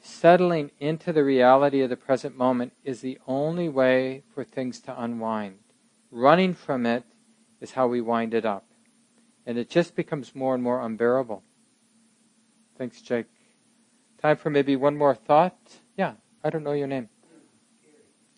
Settling 0.00 0.72
into 0.80 1.12
the 1.12 1.22
reality 1.22 1.82
of 1.82 1.90
the 1.90 1.96
present 1.96 2.36
moment 2.36 2.72
is 2.82 3.00
the 3.00 3.20
only 3.28 3.68
way 3.68 4.24
for 4.34 4.42
things 4.42 4.80
to 4.80 5.00
unwind. 5.00 5.58
Running 6.10 6.52
from 6.52 6.84
it 6.84 7.04
is 7.60 7.72
how 7.72 7.86
we 7.86 8.00
wind 8.00 8.34
it 8.34 8.44
up. 8.44 8.66
And 9.46 9.56
it 9.56 9.70
just 9.70 9.94
becomes 9.94 10.34
more 10.34 10.54
and 10.54 10.64
more 10.64 10.82
unbearable. 10.82 11.44
Thanks, 12.76 13.00
Jake. 13.00 13.26
Time 14.20 14.36
for 14.36 14.50
maybe 14.50 14.76
one 14.76 14.98
more 14.98 15.14
thought. 15.14 15.56
Yeah, 15.96 16.12
I 16.44 16.50
don't 16.50 16.62
know 16.62 16.72
your 16.72 16.86
name. 16.86 17.08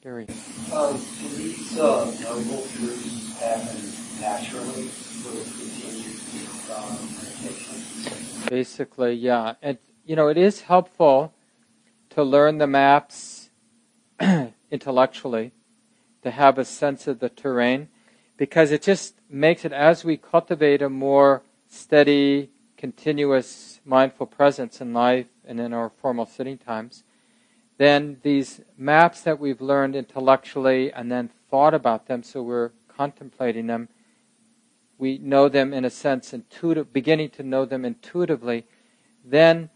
Gary. 0.00 0.26
Um, 0.72 0.96
do 0.96 1.28
these 1.36 1.76
uh, 1.76 2.04
noble 2.20 2.66
truths 2.76 3.38
happen 3.40 3.92
naturally 4.20 4.84
with 4.84 5.48
continued 5.58 6.70
um, 6.70 7.08
meditation? 7.16 8.48
Basically, 8.48 9.14
yeah. 9.14 9.54
And, 9.60 9.78
you 10.04 10.14
know, 10.14 10.28
it 10.28 10.36
is 10.36 10.62
helpful 10.62 11.34
to 12.10 12.22
learn 12.22 12.58
the 12.58 12.68
maps 12.68 13.50
intellectually, 14.70 15.50
to 16.22 16.30
have 16.30 16.58
a 16.58 16.64
sense 16.64 17.08
of 17.08 17.18
the 17.18 17.28
terrain, 17.28 17.88
because 18.36 18.70
it 18.70 18.82
just 18.82 19.14
makes 19.28 19.64
it, 19.64 19.72
as 19.72 20.04
we 20.04 20.16
cultivate 20.16 20.80
a 20.80 20.88
more 20.88 21.42
steady, 21.68 22.50
continuous, 22.76 23.71
mindful 23.84 24.26
presence 24.26 24.80
in 24.80 24.92
life 24.92 25.26
and 25.44 25.58
in 25.60 25.72
our 25.72 25.90
formal 25.90 26.26
sitting 26.26 26.58
times, 26.58 27.04
then 27.78 28.18
these 28.22 28.60
maps 28.76 29.22
that 29.22 29.40
we've 29.40 29.60
learned 29.60 29.96
intellectually 29.96 30.92
and 30.92 31.10
then 31.10 31.30
thought 31.50 31.74
about 31.74 32.06
them, 32.06 32.22
so 32.22 32.42
we're 32.42 32.70
contemplating 32.88 33.66
them, 33.66 33.88
we 34.98 35.18
know 35.18 35.48
them 35.48 35.72
in 35.72 35.84
a 35.84 35.90
sense, 35.90 36.32
intuitive, 36.32 36.92
beginning 36.92 37.30
to 37.30 37.42
know 37.42 37.64
them 37.64 37.84
intuitively, 37.84 38.66
then 39.24 39.70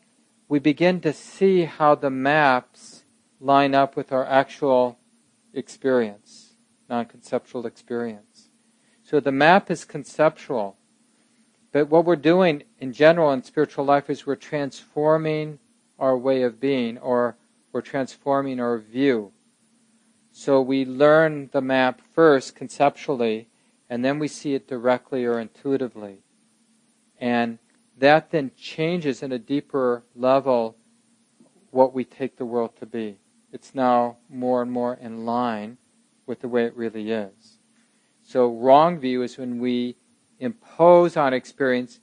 we 0.48 0.58
begin 0.58 1.00
to 1.00 1.12
see 1.12 1.64
how 1.64 1.94
the 1.94 2.10
maps 2.10 3.04
line 3.40 3.74
up 3.74 3.96
with 3.96 4.12
our 4.12 4.24
actual 4.24 4.98
experience, 5.52 6.54
non 6.88 7.06
conceptual 7.06 7.66
experience. 7.66 8.50
So 9.02 9.20
the 9.20 9.32
map 9.32 9.70
is 9.70 9.84
conceptual. 9.84 10.76
But 11.76 11.90
what 11.90 12.06
we're 12.06 12.16
doing 12.16 12.62
in 12.78 12.94
general 12.94 13.32
in 13.32 13.42
spiritual 13.42 13.84
life 13.84 14.08
is 14.08 14.24
we're 14.24 14.34
transforming 14.34 15.58
our 15.98 16.16
way 16.16 16.40
of 16.40 16.58
being 16.58 16.96
or 16.96 17.36
we're 17.70 17.82
transforming 17.82 18.60
our 18.60 18.78
view. 18.78 19.32
So 20.32 20.62
we 20.62 20.86
learn 20.86 21.50
the 21.52 21.60
map 21.60 22.00
first 22.14 22.54
conceptually 22.54 23.48
and 23.90 24.02
then 24.02 24.18
we 24.18 24.26
see 24.26 24.54
it 24.54 24.66
directly 24.66 25.26
or 25.26 25.38
intuitively. 25.38 26.22
And 27.20 27.58
that 27.98 28.30
then 28.30 28.52
changes 28.56 29.22
in 29.22 29.30
a 29.30 29.38
deeper 29.38 30.02
level 30.14 30.78
what 31.72 31.92
we 31.92 32.04
take 32.04 32.38
the 32.38 32.46
world 32.46 32.70
to 32.80 32.86
be. 32.86 33.18
It's 33.52 33.74
now 33.74 34.16
more 34.30 34.62
and 34.62 34.72
more 34.72 34.94
in 34.94 35.26
line 35.26 35.76
with 36.24 36.40
the 36.40 36.48
way 36.48 36.64
it 36.64 36.74
really 36.74 37.10
is. 37.10 37.58
So, 38.22 38.50
wrong 38.50 38.98
view 38.98 39.20
is 39.20 39.36
when 39.36 39.58
we 39.58 39.96
impose 40.38 41.16
on 41.16 41.32
experience 41.32 42.00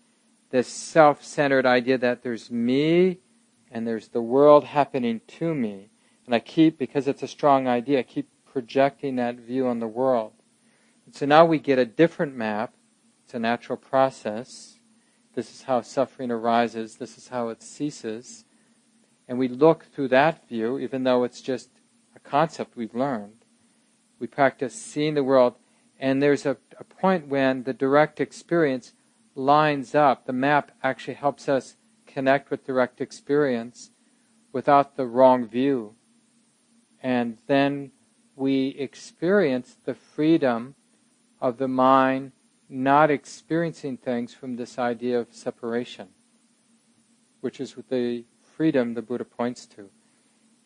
this 0.50 0.68
self 0.68 1.24
centered 1.24 1.66
idea 1.66 1.98
that 1.98 2.24
there's 2.24 2.52
me 2.52 3.20
and 3.72 3.88
there's 3.88 4.10
the 4.10 4.22
world 4.22 4.66
happening 4.66 5.22
to 5.28 5.54
me. 5.54 5.90
And 6.26 6.34
I 6.34 6.40
keep, 6.40 6.78
because 6.78 7.08
it's 7.08 7.24
a 7.24 7.28
strong 7.28 7.68
idea, 7.68 8.00
I 8.00 8.04
keep 8.04 8.30
projecting 8.46 9.16
that 9.16 9.36
view 9.36 9.68
on 9.68 9.80
the 9.80 9.88
world. 9.88 10.34
And 11.06 11.16
so 11.16 11.26
now 11.26 11.46
we 11.46 11.60
get 11.60 11.80
a 11.80 11.86
different 11.86 12.36
map. 12.36 12.74
It's 13.26 13.34
a 13.34 13.40
natural 13.40 13.78
process 13.78 14.80
this 15.34 15.52
is 15.52 15.64
how 15.64 15.82
suffering 15.82 16.32
arises. 16.32 16.98
This 16.98 17.18
is 17.18 17.30
how 17.30 17.50
it 17.50 17.62
ceases. 17.62 18.46
And 19.28 19.40
we 19.40 19.48
look 19.48 19.86
through 19.86 20.10
that 20.10 20.48
view, 20.48 20.78
even 20.78 21.04
though 21.04 21.24
it's 21.24 21.42
just 21.42 21.70
a 22.16 22.20
concept 22.20 22.78
we've 22.78 22.94
learned. 22.94 23.46
We 24.20 24.28
practice 24.28 24.80
seeing 24.80 25.16
the 25.16 25.24
world, 25.24 25.56
and 26.04 26.22
there's 26.22 26.46
a, 26.46 26.58
a 26.78 26.84
point 26.84 27.30
when 27.30 27.64
the 27.64 27.72
direct 27.72 28.20
experience 28.20 28.92
lines 29.36 29.96
up. 29.96 30.26
The 30.26 30.34
map 30.34 30.72
actually 30.84 31.14
helps 31.14 31.48
us 31.48 31.78
connect 32.06 32.52
with 32.52 32.66
direct 32.66 33.00
experience 33.00 33.92
without 34.52 34.98
the 34.98 35.06
wrong 35.06 35.48
view. 35.48 35.96
And 37.02 37.38
then 37.48 37.92
we 38.36 38.76
experience 38.78 39.78
the 39.86 39.94
freedom 39.96 40.76
of 41.40 41.58
the 41.58 41.70
mind 41.70 42.34
not 42.68 43.10
experiencing 43.10 43.96
things 43.96 44.34
from 44.34 44.58
this 44.58 44.78
idea 44.78 45.22
of 45.22 45.28
separation, 45.32 46.10
which 47.40 47.62
is 47.62 47.76
the 47.90 48.26
freedom 48.42 48.94
the 48.94 49.02
Buddha 49.02 49.24
points 49.24 49.66
to. 49.68 49.90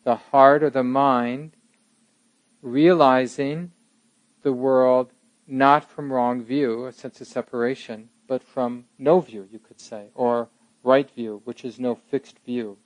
The 0.03 0.15
heart 0.15 0.63
or 0.63 0.71
the 0.71 0.83
mind 0.83 1.51
realizing 2.63 3.71
the 4.41 4.53
world 4.53 5.11
not 5.47 5.89
from 5.89 6.11
wrong 6.11 6.43
view, 6.43 6.85
a 6.85 6.91
sense 6.91 7.21
of 7.21 7.27
separation, 7.27 8.09
but 8.27 8.43
from 8.43 8.85
no 8.97 9.19
view, 9.21 9.47
you 9.51 9.59
could 9.59 9.79
say, 9.79 10.07
or 10.13 10.49
right 10.83 11.09
view, 11.11 11.41
which 11.45 11.63
is 11.63 11.79
no 11.79 11.95
fixed 11.95 12.39
view. 12.45 12.77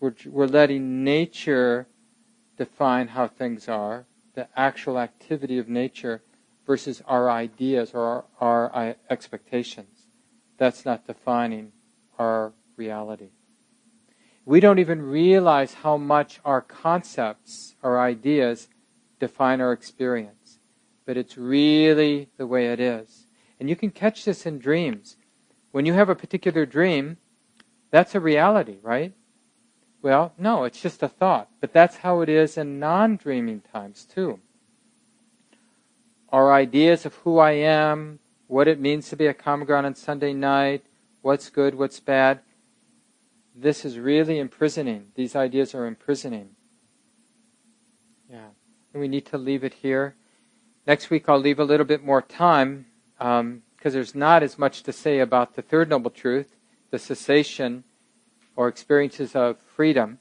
We're, 0.00 0.14
we're 0.26 0.46
letting 0.46 1.04
nature 1.04 1.86
define 2.56 3.08
how 3.08 3.28
things 3.28 3.68
are, 3.68 4.06
the 4.34 4.48
actual 4.56 4.98
activity 4.98 5.58
of 5.58 5.68
nature 5.68 6.22
versus 6.66 7.02
our 7.06 7.30
ideas 7.30 7.92
or 7.92 8.24
our, 8.40 8.70
our 8.72 8.90
uh, 8.90 8.94
expectations. 9.10 10.06
That's 10.58 10.84
not 10.84 11.06
defining 11.06 11.72
our 12.18 12.52
reality. 12.76 13.30
We 14.44 14.60
don't 14.60 14.78
even 14.78 15.02
realize 15.02 15.74
how 15.74 15.96
much 15.96 16.40
our 16.44 16.60
concepts, 16.60 17.76
our 17.82 18.00
ideas, 18.00 18.68
define 19.20 19.60
our 19.60 19.72
experience. 19.72 20.41
But 21.04 21.16
it's 21.16 21.36
really 21.36 22.28
the 22.36 22.46
way 22.46 22.66
it 22.72 22.80
is. 22.80 23.26
And 23.58 23.68
you 23.68 23.76
can 23.76 23.90
catch 23.90 24.24
this 24.24 24.46
in 24.46 24.58
dreams. 24.58 25.16
When 25.70 25.86
you 25.86 25.94
have 25.94 26.08
a 26.08 26.14
particular 26.14 26.66
dream, 26.66 27.16
that's 27.90 28.14
a 28.14 28.20
reality, 28.20 28.78
right? 28.82 29.12
Well, 30.00 30.32
no, 30.36 30.64
it's 30.64 30.80
just 30.80 31.02
a 31.02 31.08
thought. 31.08 31.48
But 31.60 31.72
that's 31.72 31.98
how 31.98 32.20
it 32.20 32.28
is 32.28 32.56
in 32.56 32.78
non 32.78 33.16
dreaming 33.16 33.62
times, 33.72 34.04
too 34.04 34.40
our 36.32 36.52
ideas 36.52 37.04
of 37.04 37.14
who 37.16 37.38
I 37.38 37.52
am, 37.52 38.18
what 38.46 38.66
it 38.66 38.80
means 38.80 39.10
to 39.10 39.16
be 39.16 39.26
a 39.26 39.34
ground 39.34 39.70
on 39.70 39.94
Sunday 39.94 40.32
night, 40.32 40.82
what's 41.20 41.50
good, 41.50 41.74
what's 41.74 42.00
bad. 42.00 42.40
This 43.54 43.84
is 43.84 43.98
really 43.98 44.38
imprisoning. 44.38 45.08
These 45.14 45.36
ideas 45.36 45.74
are 45.74 45.86
imprisoning. 45.86 46.50
Yeah. 48.30 48.48
and 48.94 49.00
we 49.02 49.08
need 49.08 49.26
to 49.26 49.36
leave 49.36 49.62
it 49.62 49.74
here. 49.74 50.16
Next 50.86 51.10
week, 51.10 51.28
I'll 51.28 51.38
leave 51.38 51.60
a 51.60 51.64
little 51.64 51.86
bit 51.86 52.04
more 52.04 52.22
time 52.22 52.86
because 53.18 53.40
um, 53.40 53.62
there's 53.82 54.14
not 54.14 54.42
as 54.42 54.58
much 54.58 54.82
to 54.82 54.92
say 54.92 55.20
about 55.20 55.54
the 55.54 55.62
third 55.62 55.88
noble 55.88 56.10
truth, 56.10 56.56
the 56.90 56.98
cessation 56.98 57.84
or 58.56 58.68
experiences 58.68 59.36
of 59.36 59.58
freedom. 59.60 60.18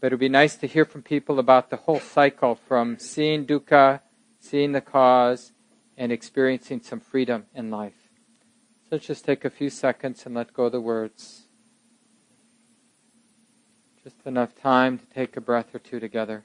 But 0.00 0.08
it 0.08 0.14
would 0.14 0.20
be 0.20 0.28
nice 0.28 0.56
to 0.56 0.66
hear 0.66 0.84
from 0.84 1.02
people 1.02 1.38
about 1.38 1.70
the 1.70 1.76
whole 1.76 2.00
cycle 2.00 2.54
from 2.54 2.98
seeing 2.98 3.46
dukkha, 3.46 4.00
seeing 4.38 4.72
the 4.72 4.80
cause, 4.80 5.52
and 5.96 6.12
experiencing 6.12 6.82
some 6.82 7.00
freedom 7.00 7.46
in 7.54 7.70
life. 7.70 8.10
So 8.84 8.88
let's 8.92 9.06
just 9.06 9.24
take 9.24 9.44
a 9.44 9.50
few 9.50 9.70
seconds 9.70 10.24
and 10.26 10.34
let 10.34 10.52
go 10.52 10.64
of 10.64 10.72
the 10.72 10.80
words. 10.80 11.44
Just 14.04 14.16
enough 14.26 14.54
time 14.54 14.98
to 14.98 15.06
take 15.06 15.36
a 15.36 15.40
breath 15.40 15.74
or 15.74 15.78
two 15.78 15.98
together. 15.98 16.44